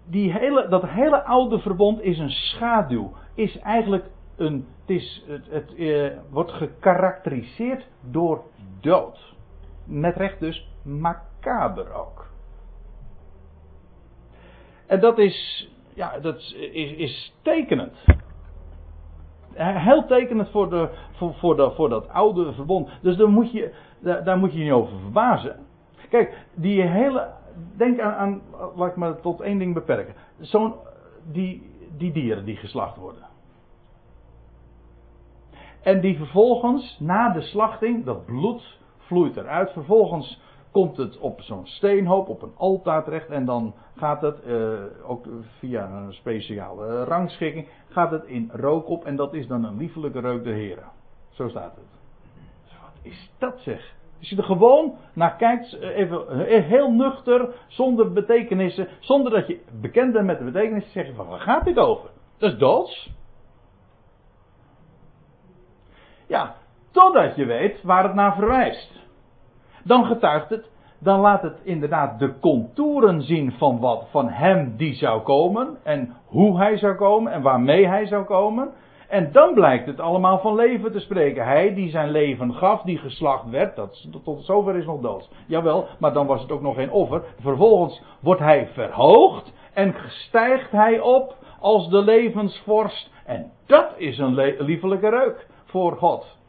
die 0.06 0.32
hele, 0.32 0.68
dat 0.68 0.86
hele 0.86 1.24
oude 1.24 1.60
verbond 1.60 2.02
is 2.02 2.18
een 2.18 2.30
schaduw. 2.30 3.14
Is 3.34 3.58
eigenlijk 3.60 4.06
een. 4.36 4.68
Het, 4.80 4.90
is, 4.90 5.24
het, 5.28 5.48
het 5.50 5.76
eh, 5.76 6.18
wordt 6.30 6.52
gekarakteriseerd 6.52 7.88
door 8.10 8.44
dood. 8.80 9.36
Met 9.86 10.16
recht 10.16 10.40
dus 10.40 10.70
macaber 10.84 11.94
ook. 11.94 12.30
En 14.86 15.00
dat 15.00 15.18
is. 15.18 15.70
Ja, 15.94 16.20
dat 16.20 16.36
is, 16.36 16.54
is 16.98 17.34
tekenend. 17.42 17.98
Heel 19.54 20.06
tekenend 20.06 20.50
voor, 20.50 20.70
de, 20.70 20.90
voor, 21.12 21.34
voor, 21.34 21.56
de, 21.56 21.72
voor 21.72 21.90
dat 21.90 22.10
oude 22.10 22.54
verbond. 22.54 22.90
Dus 23.02 23.16
dan 23.16 23.32
moet 23.32 23.52
je 23.52 23.74
daar, 24.00 24.24
daar 24.24 24.38
moet 24.38 24.54
je 24.54 24.60
niet 24.60 24.72
over 24.72 25.00
verbazen. 25.00 25.56
Kijk, 26.10 26.46
die 26.56 26.82
hele. 26.82 27.28
Denk 27.78 28.00
aan, 28.00 28.14
aan 28.14 28.42
laat 28.76 28.90
ik 28.90 28.96
maar 28.96 29.20
tot 29.22 29.42
één 29.42 29.58
ding 29.58 29.74
beperken. 29.74 30.14
Zo'n. 30.40 30.74
Die, 31.32 31.70
die 31.98 32.12
dieren 32.12 32.46
die 32.46 32.56
geslacht 32.56 32.98
worden. 32.98 33.30
En 35.82 36.02
die 36.02 36.18
vervolgens, 36.18 36.98
na 37.00 37.30
de 37.30 37.42
slachting, 37.42 38.06
dat 38.06 38.26
bloed 38.26 38.80
vloeit 38.98 39.38
eruit. 39.38 39.72
Vervolgens 39.72 40.42
komt 40.72 40.98
het 40.98 41.18
op 41.18 41.42
zo'n 41.42 41.68
steenhoop, 41.68 42.30
op 42.30 42.42
een 42.42 42.54
altaar 42.58 43.04
terecht. 43.04 43.30
En 43.30 43.46
dan 43.46 43.74
gaat 43.96 44.22
het, 44.22 44.38
uh, 44.48 44.80
ook 45.06 45.26
via 45.60 45.90
een 45.90 46.14
speciale 46.14 47.04
rangschikking, 47.04 47.68
gaat 47.90 48.12
het 48.12 48.24
in 48.26 48.50
rook 48.54 48.88
op. 48.90 49.06
En 49.06 49.16
dat 49.16 49.34
is 49.34 49.48
dan 49.48 49.64
een 49.64 49.78
liefelijke 49.78 50.20
reuk 50.20 50.44
de 50.44 50.52
heren. 50.52 50.92
Zo 51.30 51.48
staat 51.48 51.76
het 51.76 52.00
is 53.02 53.32
dat 53.38 53.60
zeg? 53.60 53.94
Als 54.20 54.30
je 54.30 54.38
er 54.38 54.44
gewoon 54.44 54.98
naar 55.14 55.36
kijkt, 55.36 55.74
eh, 55.74 55.98
even 55.98 56.48
eh, 56.48 56.64
heel 56.64 56.92
nuchter, 56.92 57.54
zonder 57.68 58.14
betekenissen, 58.14 58.88
zonder 59.00 59.32
dat 59.32 59.48
je 59.48 59.62
bekend 59.82 60.14
bent 60.14 60.26
met 60.26 60.38
de 60.38 60.44
betekenissen, 60.44 60.92
zeg 60.92 61.08
je 61.08 61.14
van 61.14 61.28
waar 61.28 61.40
gaat 61.40 61.66
dit 61.66 61.78
over? 61.78 62.10
Dat 62.38 62.52
is 62.52 62.58
doods. 62.58 63.12
Ja, 66.28 66.56
totdat 66.92 67.36
je 67.36 67.46
weet 67.46 67.82
waar 67.82 68.04
het 68.04 68.14
naar 68.14 68.36
verwijst. 68.36 69.00
Dan 69.84 70.06
getuigt 70.06 70.50
het, 70.50 70.70
dan 71.00 71.20
laat 71.20 71.42
het 71.42 71.60
inderdaad 71.64 72.20
de 72.20 72.40
contouren 72.40 73.22
zien 73.22 73.52
van 73.52 73.80
wat, 73.80 74.06
van 74.10 74.30
hem 74.30 74.74
die 74.78 74.94
zou 74.94 75.22
komen 75.22 75.78
en 75.84 76.14
hoe 76.26 76.58
hij 76.58 76.78
zou 76.78 76.96
komen 76.96 77.32
en 77.32 77.42
waarmee 77.42 77.88
hij 77.88 78.06
zou 78.06 78.24
komen. 78.24 78.72
En 79.10 79.32
dan 79.32 79.54
blijkt 79.54 79.86
het 79.86 80.00
allemaal 80.00 80.40
van 80.40 80.56
leven 80.56 80.92
te 80.92 81.00
spreken. 81.00 81.46
Hij 81.46 81.74
die 81.74 81.90
zijn 81.90 82.12
leven 82.12 82.54
gaf, 82.54 82.82
die 82.82 82.98
geslacht 82.98 83.50
werd, 83.50 83.76
dat, 83.76 84.08
tot 84.24 84.46
zover 84.46 84.76
is 84.76 84.86
nog 84.86 85.02
dood. 85.02 85.30
Jawel, 85.48 85.88
maar 86.00 86.14
dan 86.14 86.28
was 86.28 86.42
het 86.42 86.52
ook 86.52 86.62
nog 86.62 86.76
geen 86.76 86.92
offer. 86.92 87.24
Vervolgens 87.40 88.02
wordt 88.20 88.42
hij 88.42 88.68
verhoogd 88.74 89.54
en 89.74 89.96
stijgt 90.08 90.72
hij 90.72 91.00
op 91.00 91.36
als 91.60 91.90
de 91.90 92.02
levensvorst. 92.02 93.10
En 93.26 93.52
dat 93.66 93.94
is 93.98 94.18
een 94.18 94.34
liefelijke 94.58 95.10
reuk 95.10 95.48
voor 95.66 95.98
God. 95.98 96.40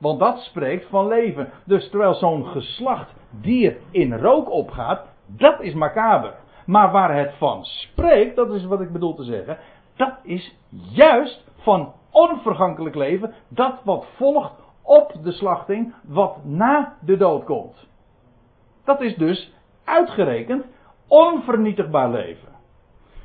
Want 0.00 0.18
dat 0.18 0.38
spreekt 0.38 0.88
van 0.88 1.06
leven. 1.06 1.48
Dus 1.64 1.90
terwijl 1.90 2.14
zo'n 2.14 2.46
geslacht 2.46 3.14
dier 3.30 3.76
in 3.90 4.18
rook 4.18 4.50
opgaat, 4.50 5.06
dat 5.26 5.60
is 5.60 5.74
macaber. 5.74 6.34
Maar 6.66 6.90
waar 6.90 7.16
het 7.16 7.34
van 7.38 7.64
spreekt, 7.64 8.36
dat 8.36 8.52
is 8.52 8.64
wat 8.64 8.80
ik 8.80 8.92
bedoel 8.92 9.14
te 9.14 9.24
zeggen, 9.24 9.58
dat 9.96 10.18
is 10.22 10.56
juist 10.92 11.44
van 11.56 11.92
onvergankelijk 12.10 12.94
leven, 12.94 13.34
dat 13.48 13.80
wat 13.84 14.06
volgt 14.16 14.52
op 14.82 15.12
de 15.22 15.32
slachting, 15.32 15.94
wat 16.04 16.44
na 16.44 16.96
de 17.00 17.16
dood 17.16 17.44
komt. 17.44 17.88
Dat 18.84 19.00
is 19.00 19.16
dus 19.16 19.52
uitgerekend 19.84 20.64
onvernietigbaar 21.08 22.10
leven. 22.10 22.48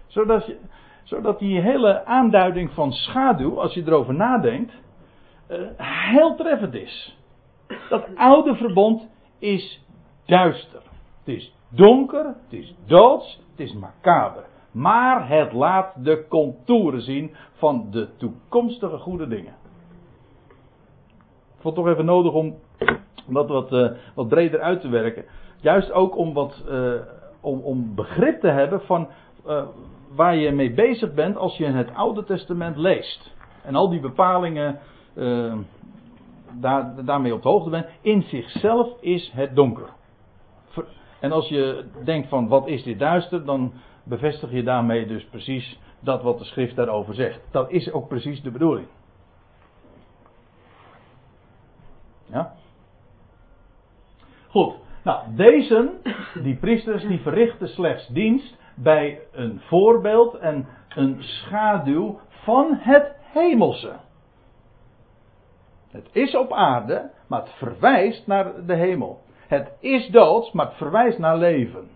Zodat, 0.07 0.45
je, 0.45 0.57
zodat 1.03 1.39
die 1.39 1.61
hele 1.61 2.05
aanduiding 2.05 2.71
van 2.71 2.91
schaduw, 2.91 3.61
als 3.61 3.73
je 3.73 3.83
erover 3.85 4.13
nadenkt, 4.13 4.73
uh, 5.49 5.67
heel 5.77 6.35
treffend 6.35 6.73
is. 6.73 7.17
Dat 7.89 8.07
oude 8.15 8.55
verbond 8.55 9.07
is 9.39 9.81
duister. 10.25 10.81
Het 11.23 11.35
is 11.35 11.53
donker, 11.69 12.25
het 12.25 12.59
is 12.59 12.75
doods, 12.85 13.41
het 13.51 13.59
is 13.59 13.73
macaber. 13.73 14.43
Maar 14.71 15.29
het 15.29 15.53
laat 15.53 16.03
de 16.03 16.25
contouren 16.29 17.01
zien 17.01 17.35
van 17.53 17.87
de 17.91 18.09
toekomstige 18.17 18.97
goede 18.97 19.27
dingen. 19.27 19.53
Ik 21.55 21.61
vond 21.61 21.75
het 21.75 21.85
toch 21.85 21.93
even 21.93 22.05
nodig 22.05 22.33
om 22.33 22.55
dat 23.27 23.47
wat, 23.47 23.71
uh, 23.71 23.91
wat 24.15 24.27
breder 24.27 24.59
uit 24.59 24.81
te 24.81 24.89
werken. 24.89 25.25
Juist 25.61 25.91
ook 25.91 26.17
om, 26.17 26.33
wat, 26.33 26.63
uh, 26.69 26.93
om, 27.41 27.59
om 27.59 27.95
begrip 27.95 28.39
te 28.39 28.47
hebben 28.47 28.81
van 28.81 29.07
waar 30.15 30.35
je 30.35 30.51
mee 30.51 30.73
bezig 30.73 31.13
bent 31.13 31.37
als 31.37 31.57
je 31.57 31.65
het 31.65 31.93
Oude 31.93 32.23
Testament 32.23 32.77
leest. 32.77 33.33
En 33.63 33.75
al 33.75 33.89
die 33.89 33.99
bepalingen 33.99 34.79
daar, 36.51 37.05
daarmee 37.05 37.33
op 37.33 37.41
de 37.41 37.49
hoogte 37.49 37.69
bent. 37.69 37.87
In 38.01 38.21
zichzelf 38.21 39.01
is 39.01 39.31
het 39.33 39.55
donker. 39.55 39.89
En 41.19 41.31
als 41.31 41.47
je 41.47 41.85
denkt 42.03 42.29
van 42.29 42.47
wat 42.47 42.67
is 42.67 42.83
dit 42.83 42.99
duister, 42.99 43.45
dan 43.45 43.73
bevestig 44.03 44.51
je 44.51 44.63
daarmee 44.63 45.07
dus 45.07 45.25
precies 45.25 45.79
dat 45.99 46.23
wat 46.23 46.37
de 46.37 46.45
schrift 46.45 46.75
daarover 46.75 47.13
zegt. 47.13 47.41
Dat 47.51 47.71
is 47.71 47.91
ook 47.91 48.07
precies 48.07 48.41
de 48.41 48.51
bedoeling. 48.51 48.87
Ja? 52.25 52.53
Goed. 54.47 54.73
Nou, 55.03 55.35
deze, 55.35 55.91
die 56.43 56.55
priesters, 56.55 57.03
die 57.07 57.19
verrichten 57.19 57.67
slechts 57.67 58.07
dienst 58.07 58.57
bij 58.75 59.19
een 59.31 59.59
voorbeeld 59.59 60.33
en 60.33 60.67
een 60.89 61.23
schaduw 61.23 62.19
van 62.29 62.77
het 62.79 63.15
hemelse. 63.33 63.95
Het 65.95 66.09
is 66.11 66.35
op 66.35 66.53
aarde, 66.53 67.11
maar 67.27 67.39
het 67.39 67.49
verwijst 67.49 68.27
naar 68.27 68.65
de 68.65 68.75
hemel. 68.75 69.21
Het 69.47 69.71
is 69.79 70.09
doods, 70.09 70.51
maar 70.51 70.65
het 70.65 70.75
verwijst 70.75 71.17
naar 71.17 71.37
leven. 71.37 71.89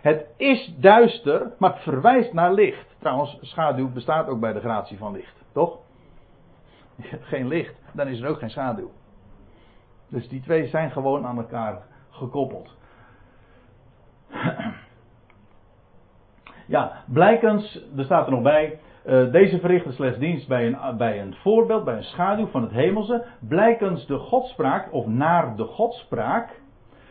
Het 0.00 0.26
is 0.36 0.74
duister, 0.76 1.52
maar 1.58 1.72
het 1.72 1.82
verwijst 1.82 2.32
naar 2.32 2.52
licht. 2.52 2.96
Trouwens, 2.98 3.38
schaduw 3.40 3.92
bestaat 3.92 4.28
ook 4.28 4.40
bij 4.40 4.52
de 4.52 4.60
gratie 4.60 4.98
van 4.98 5.12
licht, 5.12 5.44
toch? 5.52 5.78
Geen 7.30 7.48
licht, 7.48 7.74
dan 7.92 8.08
is 8.08 8.20
er 8.20 8.28
ook 8.28 8.38
geen 8.38 8.50
schaduw. 8.50 8.90
Dus 10.08 10.28
die 10.28 10.40
twee 10.40 10.66
zijn 10.66 10.90
gewoon 10.90 11.26
aan 11.26 11.38
elkaar 11.38 11.82
gekoppeld. 12.10 12.76
Ja, 16.66 17.04
blijkens, 17.06 17.84
er 17.96 18.04
staat 18.04 18.26
er 18.26 18.32
nog 18.32 18.42
bij, 18.42 18.78
uh, 19.08 19.32
deze 19.32 19.58
verrichten 19.58 19.92
slechts 19.92 20.18
dienst 20.18 20.48
bij 20.48 20.66
een, 20.66 20.96
bij 20.96 21.20
een 21.20 21.34
voorbeeld, 21.34 21.84
bij 21.84 21.96
een 21.96 22.02
schaduw 22.04 22.46
van 22.46 22.62
het 22.62 22.70
hemelse, 22.70 23.24
blijkens 23.48 24.06
de 24.06 24.18
godspraak, 24.18 24.92
of 24.92 25.06
naar 25.06 25.56
de 25.56 25.64
godspraak, 25.64 26.60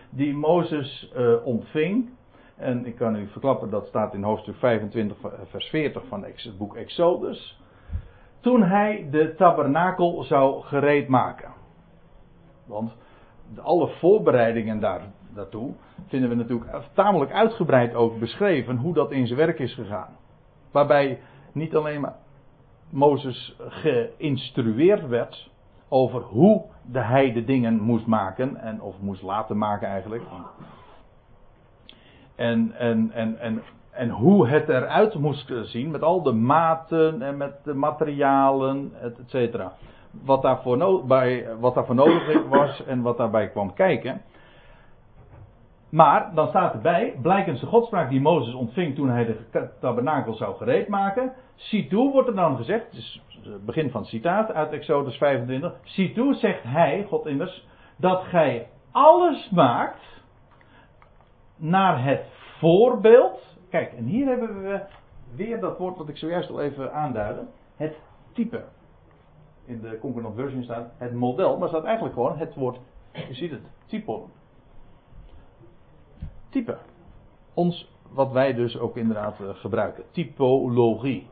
die 0.10 0.34
Mozes 0.34 1.12
uh, 1.18 1.45
ontving. 1.45 2.10
En 2.56 2.86
ik 2.86 2.95
kan 2.95 3.16
u 3.16 3.28
verklappen, 3.28 3.70
dat 3.70 3.88
staat 3.88 4.14
in 4.14 4.24
hoofdstuk 4.24 4.56
25, 4.56 5.18
vers 5.43 5.66
40 5.66 6.04
van 6.08 6.24
het 6.24 6.58
boek 6.58 6.76
Exodus. 6.76 7.62
Toen 8.39 8.64
hij 8.64 9.08
de 9.12 9.36
tabernakel 9.36 10.24
zou 10.24 10.62
gereed 10.62 11.08
maken. 11.08 11.52
Want 12.66 12.95
alle 13.62 13.88
voorbereidingen 13.88 14.80
daar, 14.80 15.02
daartoe 15.34 15.74
vinden 16.08 16.30
we 16.30 16.36
natuurlijk 16.36 16.72
tamelijk 16.93 17.32
uitgebreid 17.32 17.95
ook 17.95 18.20
beschreven 18.20 18.78
hoe 18.78 18.93
dat 18.93 19.12
in 19.12 19.28
zijn 19.28 19.39
werk 19.39 19.60
is 19.60 19.74
gegaan. 19.74 20.16
Waarbij 20.72 21.20
niet 21.58 21.76
alleen 21.76 22.01
maar 22.01 22.16
Mozes 22.89 23.55
geïnstrueerd 23.68 25.08
werd 25.08 25.49
over 25.89 26.22
hoe 26.22 26.62
de 26.86 26.99
hij 26.99 27.34
de 27.34 27.43
dingen 27.43 27.82
moest 27.82 28.05
maken, 28.05 28.58
en, 28.58 28.82
of 28.82 28.95
moest 28.99 29.22
laten 29.22 29.58
maken 29.58 29.88
eigenlijk. 29.88 30.24
En, 32.36 32.72
en, 32.78 33.12
en, 33.12 33.39
en, 33.39 33.62
en 33.91 34.10
hoe 34.10 34.47
het 34.47 34.70
eruit 34.70 35.16
moest 35.16 35.53
zien 35.64 35.91
met 35.91 36.01
al 36.01 36.22
de 36.22 36.32
maten 36.32 37.22
en 37.22 37.38
met 37.38 37.64
de 37.64 37.74
materialen, 37.74 38.91
et 39.01 39.18
cetera. 39.26 39.74
Wat 40.12 40.41
daarvoor, 40.41 41.08
wat 41.60 41.74
daarvoor 41.74 41.95
nodig 41.95 42.47
was 42.47 42.86
en 42.86 43.01
wat 43.01 43.18
daarbij 43.18 43.49
kwam 43.49 43.74
kijken. 43.74 44.22
Maar 45.90 46.32
dan 46.34 46.48
staat 46.48 46.74
erbij, 46.74 47.16
blijkens 47.22 47.60
de 47.60 47.66
godspraak 47.66 48.10
die 48.10 48.22
Mozes 48.22 48.54
ontving 48.54 48.96
toen 48.96 49.10
hij 49.10 49.26
de 49.26 49.70
tabernakel 49.80 50.34
zou 50.34 50.56
gereed 50.56 50.88
maken. 50.88 51.34
Zie 51.56 51.88
toe, 51.88 52.12
wordt 52.12 52.28
er 52.28 52.36
dan 52.36 52.58
gezegd, 52.58 52.86
het 52.86 52.94
is 52.94 53.22
het 53.44 53.66
begin 53.66 53.90
van 53.90 54.02
het 54.02 54.10
citaat 54.10 54.54
uit 54.54 54.72
Exodus 54.72 55.18
25. 55.18 55.76
Zie 55.84 56.14
toe, 56.14 56.34
zegt 56.34 56.64
hij, 56.64 57.06
God 57.08 57.26
immers, 57.26 57.68
dat 57.96 58.24
gij 58.24 58.68
alles 58.92 59.50
maakt 59.50 60.22
naar 61.56 62.04
het 62.04 62.26
voorbeeld. 62.60 63.58
Kijk, 63.70 63.94
en 63.94 64.04
hier 64.04 64.28
hebben 64.28 64.62
we 64.64 64.82
weer 65.36 65.60
dat 65.60 65.78
woord 65.78 65.98
wat 65.98 66.10
ik 66.10 66.18
zojuist 66.18 66.50
al 66.50 66.62
even 66.62 66.94
aanduidde. 66.94 67.46
Het 67.76 68.00
type. 68.34 68.64
In 69.66 69.82
de 69.82 69.98
Concordant 70.00 70.36
Version 70.36 70.64
staat 70.64 70.92
het 70.98 71.14
model, 71.14 71.58
maar 71.58 71.68
staat 71.68 71.84
eigenlijk 71.84 72.16
gewoon 72.16 72.38
het 72.38 72.56
woord, 72.56 72.80
je 73.28 73.34
ziet 73.34 73.52
het, 73.52 73.62
typon 73.86 74.24
type. 76.50 76.78
Ons, 77.54 77.91
wat 78.12 78.32
wij 78.32 78.54
dus 78.54 78.78
ook 78.78 78.98
inderdaad 78.98 79.39
uh, 79.39 79.50
gebruiken. 79.50 80.04
Typologie. 80.12 81.28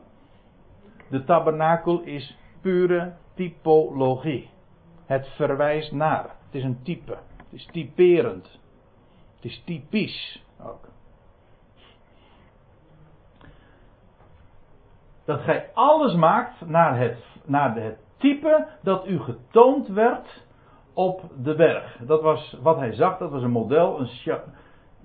De 1.08 1.24
tabernakel 1.24 2.00
is 2.00 2.38
pure 2.60 3.14
typologie. 3.34 4.50
Het 5.06 5.28
verwijst 5.28 5.92
naar. 5.92 6.24
Het 6.24 6.54
is 6.54 6.62
een 6.62 6.82
type. 6.82 7.18
Het 7.36 7.52
is 7.52 7.66
typerend. 7.72 8.60
Het 9.34 9.44
is 9.44 9.62
typisch 9.64 10.44
ook. 10.62 10.88
Dat 15.24 15.40
gij 15.40 15.70
alles 15.74 16.14
maakt 16.14 16.66
naar 16.66 16.98
het, 16.98 17.24
naar 17.44 17.76
het 17.76 17.98
type 18.16 18.66
dat 18.82 19.06
u 19.06 19.18
getoond 19.18 19.88
werd 19.88 20.44
op 20.92 21.22
de 21.42 21.54
berg. 21.54 21.96
Dat 22.00 22.22
was 22.22 22.56
wat 22.62 22.76
hij 22.76 22.92
zag, 22.92 23.18
dat 23.18 23.30
was 23.30 23.42
een 23.42 23.50
model, 23.50 24.00
een, 24.00 24.08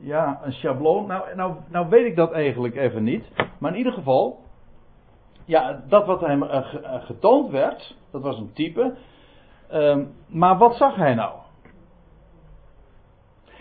ja, 0.02 0.40
een 0.44 0.54
schabloon. 0.54 1.08
Nou, 1.08 1.36
nou, 1.36 1.56
nou 1.68 1.90
weet 1.90 2.06
ik 2.06 2.16
dat 2.16 2.32
eigenlijk 2.32 2.76
even 2.76 3.04
niet. 3.04 3.26
Maar 3.60 3.72
in 3.72 3.78
ieder 3.78 3.94
geval, 3.94 4.40
ja, 5.46 5.84
dat 5.88 6.06
wat 6.06 6.22
hem 6.22 6.44
uh, 6.44 6.66
getoond 7.06 7.52
werd, 7.52 7.96
dat 8.12 8.22
was 8.22 8.38
een 8.38 8.54
type. 8.54 8.96
Uh, 9.72 9.98
maar 10.28 10.58
wat 10.58 10.76
zag 10.76 10.96
hij 10.96 11.14
nou? 11.14 11.40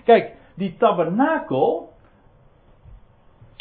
Kijk, 0.04 0.36
die 0.54 0.76
tabernakel, 0.76 1.92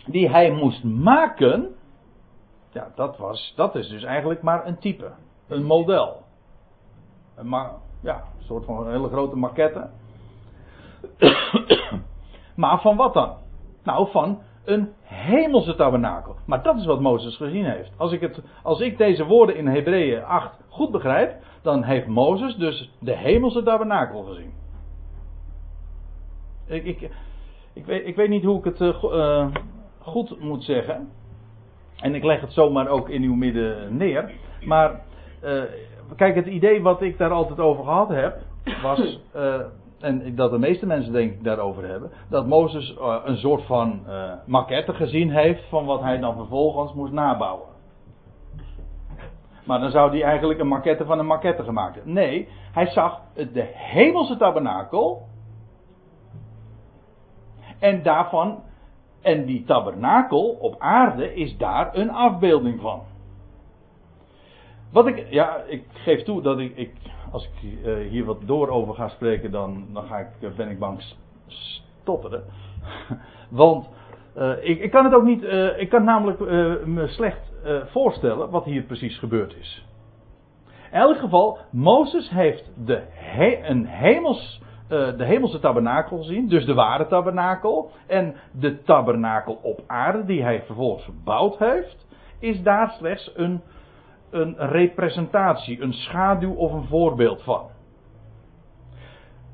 die 0.06 0.30
hij 0.30 0.52
moest 0.52 0.84
maken, 0.84 1.76
ja, 2.72 2.92
dat, 2.96 3.18
was, 3.18 3.54
dat 3.56 3.76
is 3.76 3.90
dus 3.90 4.04
eigenlijk 4.04 4.42
maar 4.42 4.68
een 4.68 4.80
type, 4.80 5.12
een 5.48 5.64
model. 5.64 6.24
Een 7.36 7.50
ja, 8.02 8.24
een 8.38 8.46
soort 8.46 8.66
van 8.66 8.86
een 8.86 8.92
hele 8.92 9.08
grote 9.08 9.36
maquette. 9.36 9.90
Maar 12.60 12.82
van 12.82 12.96
wat 12.96 13.14
dan? 13.14 13.34
Nou, 13.84 14.10
van 14.12 14.42
een 14.66 14.90
hemelse 15.02 15.76
tabernakel. 15.76 16.36
Maar 16.46 16.64
dat 16.64 16.76
is 16.76 16.86
wat 16.86 17.00
Mozes 17.00 17.36
gezien 17.36 17.66
heeft. 17.66 17.92
Als 17.98 18.12
ik, 18.12 18.22
het, 18.22 18.42
als 18.64 18.80
ik 18.80 18.98
deze 18.98 19.26
woorden 19.26 19.56
in 19.56 19.68
Hebreeën 19.68 20.24
8 20.24 20.58
goed 20.70 20.92
begrijp, 20.92 21.36
dan 21.62 21.84
heeft 21.84 22.08
Mozes 22.08 22.56
dus 22.56 22.92
de 23.00 23.16
hemelse 23.16 23.64
tabernakel 23.64 24.24
gezien. 24.24 24.54
Ik, 26.68 26.84
ik, 26.84 27.10
ik, 27.74 27.86
weet, 27.86 28.08
ik 28.08 28.16
weet 28.16 28.30
niet 28.30 28.44
hoe 28.44 28.58
ik 28.58 28.64
het 28.64 28.80
uh, 29.04 29.48
goed 30.00 30.40
moet 30.40 30.64
zeggen. 30.64 31.10
En 31.96 32.16
ik 32.16 32.24
leg 32.24 32.42
het 32.42 32.54
zomaar 32.54 32.88
ook 32.88 33.10
in 33.10 33.24
uw 33.24 33.36
midden 33.36 33.98
neer. 33.98 34.32
Maar 34.66 35.02
uh, 35.44 35.62
kijk, 36.16 36.36
het 36.36 36.48
idee 36.48 36.82
wat 36.82 37.02
ik 37.02 37.18
daar 37.18 37.32
altijd 37.32 37.60
over 37.60 37.84
gehad 37.84 38.10
heb, 38.10 38.38
was. 38.82 39.20
Uh, 39.36 39.60
en 40.00 40.36
dat 40.36 40.52
de 40.52 40.58
meeste 40.58 40.86
mensen 40.86 41.14
denk 41.14 41.32
ik 41.32 41.44
daarover 41.44 41.88
hebben, 41.88 42.12
dat 42.30 42.48
Mozes 42.48 42.96
uh, 43.00 43.16
een 43.24 43.38
soort 43.38 43.66
van 43.66 44.02
uh, 44.08 44.34
maquette 44.46 44.94
gezien 44.94 45.32
heeft 45.32 45.70
van 45.70 45.86
wat 45.86 46.02
hij 46.02 46.18
dan 46.20 46.36
vervolgens 46.36 46.94
moest 46.94 47.14
nabouwen. 47.14 47.68
Maar 49.66 49.80
dan 49.80 49.92
zou 49.92 50.12
hij 50.12 50.24
eigenlijk 50.24 50.60
een 50.60 50.68
maquette 50.68 51.06
van 51.06 51.20
een 51.20 51.26
maquette 51.26 51.64
gemaakt 51.64 51.96
hebben. 51.96 52.14
Nee, 52.14 52.48
hij 52.72 52.86
zag 52.86 53.22
de 53.34 53.72
hemelse 53.74 54.38
tabernakel. 54.38 55.28
En 57.80 58.04
daarvan, 58.04 58.64
en 59.22 59.46
die 59.46 59.64
tabernakel 59.64 60.58
op 60.60 60.76
aarde 60.80 61.34
is 61.34 61.58
daar 61.58 61.96
een 61.96 62.12
afbeelding 62.12 62.82
van. 62.82 63.02
Wat 64.92 65.08
ik, 65.08 65.28
ja, 65.30 65.56
ik 65.68 65.84
geef 65.94 66.24
toe 66.24 66.42
dat 66.42 66.60
ik, 66.60 66.78
ik 66.78 66.94
als 67.32 67.46
ik 67.46 67.64
uh, 67.64 68.10
hier 68.10 68.26
wat 68.26 68.42
door 68.46 68.70
over 68.70 68.94
ga 68.94 69.08
spreken, 69.08 69.52
dan, 69.52 69.86
dan 69.94 70.04
ga 70.04 70.18
ik, 70.18 70.56
ben 70.56 70.70
ik 70.70 70.80
bang 70.80 71.02
stotteren. 71.48 72.44
Want 73.50 73.90
Uh, 74.38 74.52
ik, 74.62 74.80
ik, 74.80 74.92
kan 74.92 75.04
het 75.04 75.14
ook 75.14 75.24
niet, 75.24 75.44
ik 75.78 75.90
kan 75.90 76.04
namelijk 76.04 76.40
me 76.86 77.08
slecht 77.08 77.54
voorstellen 77.86 78.50
wat 78.50 78.66
hier 78.66 78.84
precies 78.84 79.18
gebeurd 79.18 79.56
is. 79.56 79.86
In 80.92 81.00
elk 81.00 81.18
geval, 81.18 81.58
Mozes 81.72 82.30
heeft 82.30 82.72
de, 82.86 83.02
een 83.64 83.86
hemels, 83.86 84.62
de 84.88 85.26
hemelse 85.26 85.60
tabernakel 85.60 86.18
gezien, 86.18 86.48
dus 86.48 86.66
de 86.66 86.74
ware 86.74 87.08
tabernakel. 87.08 87.92
En 88.08 88.36
de 88.52 88.82
tabernakel 88.82 89.60
op 89.62 89.80
aarde, 89.88 90.26
die 90.26 90.44
hij 90.44 90.64
vervolgens 90.66 91.06
gebouwd 91.06 91.58
heeft, 91.58 92.08
is 92.40 92.62
daar 92.62 92.90
slechts 92.98 93.32
een, 93.36 93.62
een 94.30 94.56
representatie, 94.58 95.82
een 95.82 95.94
schaduw 95.94 96.54
of 96.54 96.72
een 96.72 96.88
voorbeeld 96.88 97.44
van. 97.44 97.70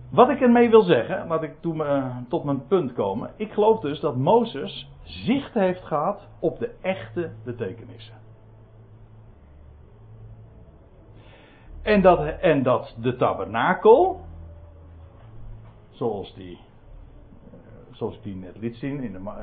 Wat 0.09 0.29
ik 0.29 0.41
ermee 0.41 0.69
wil 0.69 0.81
zeggen, 0.81 1.27
laat 1.27 1.43
ik 1.43 1.61
toen, 1.61 1.77
uh, 1.77 2.17
tot 2.29 2.43
mijn 2.43 2.67
punt 2.67 2.93
komen. 2.93 3.31
Ik 3.35 3.51
geloof 3.51 3.79
dus 3.79 3.99
dat 3.99 4.15
Mozes 4.15 4.91
zicht 5.03 5.53
heeft 5.53 5.83
gehad 5.83 6.27
op 6.39 6.59
de 6.59 6.75
echte 6.81 7.31
betekenissen. 7.43 8.15
En 11.81 12.01
dat, 12.01 12.19
en 12.39 12.63
dat 12.63 12.95
de 12.99 13.15
tabernakel, 13.15 14.21
zoals 15.89 16.33
die, 16.33 16.57
uh, 16.57 17.59
zoals 17.91 18.21
die 18.21 18.35
net 18.35 18.57
liet 18.57 18.75
zien, 18.75 19.03
in 19.03 19.11
de, 19.11 19.19
uh, 19.19 19.33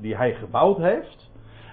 die 0.00 0.16
hij 0.16 0.34
gebouwd 0.34 0.78
heeft, 0.78 1.30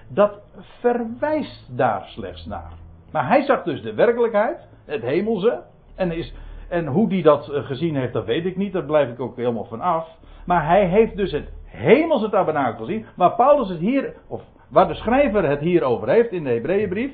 dat 0.08 0.40
verwijst 0.80 1.76
daar 1.76 2.04
slechts 2.06 2.46
naar. 2.46 2.72
Maar 3.16 3.28
hij 3.28 3.42
zag 3.42 3.62
dus 3.62 3.82
de 3.82 3.94
werkelijkheid, 3.94 4.68
het 4.84 5.02
hemelse, 5.02 5.62
en 5.94 6.12
is 6.12 6.34
en 6.68 6.86
hoe 6.86 7.08
die 7.08 7.22
dat 7.22 7.48
eh, 7.48 7.64
gezien 7.64 7.96
heeft, 7.96 8.12
dat 8.12 8.24
weet 8.24 8.44
ik 8.44 8.56
niet. 8.56 8.72
Daar 8.72 8.84
blijf 8.84 9.10
ik 9.10 9.20
ook 9.20 9.36
helemaal 9.36 9.64
van 9.64 9.80
af. 9.80 10.08
Maar 10.46 10.66
hij 10.66 10.86
heeft 10.86 11.16
dus 11.16 11.32
het 11.32 11.52
hemelse 11.64 12.30
tabernakel 12.30 12.84
gezien. 12.84 13.06
Waar 13.14 13.34
Paulus 13.34 13.68
het 13.68 13.78
hier, 13.78 14.14
of 14.28 14.42
waar 14.68 14.88
de 14.88 14.94
schrijver 14.94 15.48
het 15.48 15.60
hier 15.60 15.82
over 15.82 16.08
heeft 16.08 16.32
in 16.32 16.44
de 16.44 16.50
Hebreeënbrief, 16.50 17.12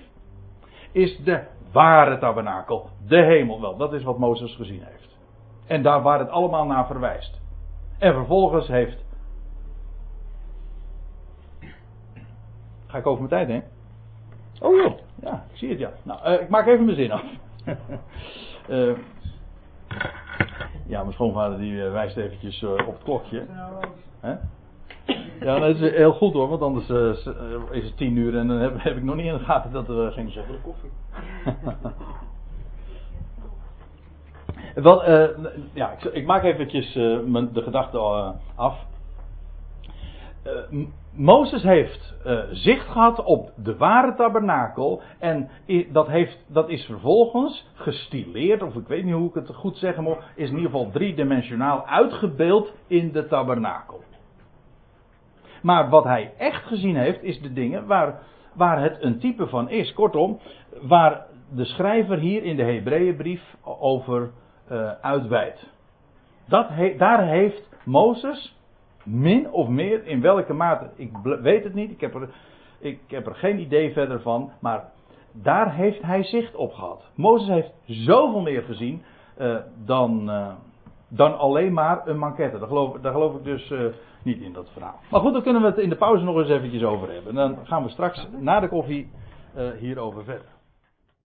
is 0.92 1.16
de 1.24 1.42
ware 1.72 2.18
tabernakel. 2.18 2.88
De 3.06 3.22
hemel. 3.22 3.60
Wel, 3.60 3.76
dat 3.76 3.92
is 3.92 4.02
wat 4.02 4.18
Mozes 4.18 4.56
gezien 4.56 4.82
heeft. 4.84 5.18
En 5.66 5.82
daar 5.82 6.02
waar 6.02 6.18
het 6.18 6.30
allemaal 6.30 6.66
naar 6.66 6.86
verwijst. 6.86 7.40
En 7.98 8.14
vervolgens 8.14 8.68
heeft. 8.68 9.04
Ga 12.86 12.98
ik 12.98 13.06
over 13.06 13.28
mijn 13.28 13.46
tijd 13.46 13.48
heen? 13.48 13.70
Oh 14.60 15.10
ja, 15.22 15.44
ik 15.52 15.56
zie 15.56 15.68
het 15.68 15.78
ja. 15.78 15.90
Nou, 16.02 16.28
uh, 16.28 16.40
ik 16.40 16.48
maak 16.48 16.66
even 16.66 16.84
mijn 16.84 16.96
zin 16.96 17.12
af. 17.12 17.24
uh, 18.68 18.92
Ja, 20.86 21.00
mijn 21.00 21.12
schoonvader 21.12 21.58
die 21.58 21.84
eh, 21.84 21.92
wijst 21.92 22.16
eventjes 22.16 22.62
op 22.62 22.86
het 22.86 23.02
klokje. 23.02 23.46
Ja, 25.40 25.58
dat 25.58 25.80
is 25.80 25.90
heel 25.90 26.12
goed 26.12 26.32
hoor, 26.32 26.48
want 26.48 26.62
anders 26.62 26.88
is 27.70 27.84
het 27.84 27.96
tien 27.96 28.16
uur 28.16 28.38
en 28.38 28.48
dan 28.48 28.56
heb, 28.56 28.82
heb, 28.82 28.96
ik 28.96 29.02
nog 29.02 29.14
niet 29.14 29.26
in 29.26 29.32
de 29.32 29.44
gaten 29.44 29.72
dat 29.72 29.86
we 29.86 30.10
geen 30.12 30.30
zeggen 30.30 30.62
koffie. 30.62 30.90
Wel, 34.82 35.10
ja, 35.72 35.92
ik, 35.92 36.04
ik, 36.04 36.26
maak 36.26 36.42
eventjes 36.42 36.92
de 36.92 37.62
gedachte 37.62 37.98
af. 38.54 38.86
Mozes 41.16 41.62
heeft 41.62 42.14
uh, 42.26 42.42
zicht 42.50 42.86
gehad 42.86 43.24
op 43.24 43.52
de 43.56 43.76
ware 43.76 44.14
tabernakel. 44.14 45.02
En 45.18 45.48
dat, 45.92 46.06
heeft, 46.06 46.44
dat 46.48 46.68
is 46.68 46.84
vervolgens 46.84 47.70
gestileerd, 47.74 48.62
of 48.62 48.74
ik 48.74 48.86
weet 48.86 49.04
niet 49.04 49.14
hoe 49.14 49.28
ik 49.28 49.34
het 49.34 49.54
goed 49.54 49.76
zeggen 49.76 50.02
moet, 50.02 50.18
is 50.34 50.48
in 50.48 50.56
ieder 50.56 50.70
geval 50.70 50.90
driedimensionaal 50.90 51.86
uitgebeeld 51.86 52.72
in 52.86 53.12
de 53.12 53.26
tabernakel. 53.26 54.00
Maar 55.62 55.88
wat 55.88 56.04
hij 56.04 56.32
echt 56.38 56.66
gezien 56.66 56.96
heeft, 56.96 57.22
is 57.22 57.40
de 57.40 57.52
dingen 57.52 57.86
waar, 57.86 58.22
waar 58.54 58.82
het 58.82 58.96
een 59.00 59.18
type 59.18 59.46
van 59.46 59.70
is. 59.70 59.92
Kortom, 59.92 60.38
waar 60.82 61.26
de 61.54 61.64
schrijver 61.64 62.18
hier 62.18 62.42
in 62.44 62.56
de 62.56 62.64
Hebreeënbrief 62.64 63.56
over 63.64 64.30
uh, 64.72 64.90
he, 66.50 66.94
daar 66.96 67.26
heeft 67.26 67.68
Mozes 67.84 68.60
Min 69.04 69.50
of 69.50 69.68
meer, 69.68 70.06
in 70.06 70.20
welke 70.20 70.52
mate, 70.52 70.90
ik 70.94 71.10
weet 71.22 71.64
het 71.64 71.74
niet, 71.74 71.90
ik 71.90 72.00
heb, 72.00 72.14
er, 72.14 72.28
ik 72.78 73.00
heb 73.06 73.26
er 73.26 73.34
geen 73.34 73.58
idee 73.58 73.92
verder 73.92 74.20
van, 74.20 74.50
maar 74.60 74.84
daar 75.32 75.74
heeft 75.74 76.02
hij 76.02 76.22
zicht 76.22 76.54
op 76.54 76.72
gehad. 76.72 77.02
Mozes 77.14 77.48
heeft 77.48 77.72
zoveel 77.84 78.40
meer 78.40 78.62
gezien 78.62 79.02
uh, 79.38 79.56
dan, 79.84 80.30
uh, 80.30 80.48
dan 81.08 81.38
alleen 81.38 81.72
maar 81.72 82.08
een 82.08 82.18
manquette. 82.18 82.58
Daar 82.58 82.68
geloof, 82.68 83.00
daar 83.00 83.12
geloof 83.12 83.34
ik 83.34 83.44
dus 83.44 83.70
uh, 83.70 83.80
niet 84.22 84.40
in 84.40 84.52
dat 84.52 84.68
verhaal. 84.72 85.00
Maar 85.10 85.20
goed, 85.20 85.32
daar 85.32 85.42
kunnen 85.42 85.62
we 85.62 85.68
het 85.68 85.78
in 85.78 85.88
de 85.88 85.96
pauze 85.96 86.24
nog 86.24 86.36
eens 86.36 86.48
eventjes 86.48 86.82
over 86.82 87.12
hebben. 87.12 87.28
En 87.28 87.34
dan 87.34 87.66
gaan 87.66 87.82
we 87.82 87.88
straks 87.88 88.28
na 88.38 88.60
de 88.60 88.68
koffie 88.68 89.10
hierover 89.78 90.24
verder. 90.24 90.51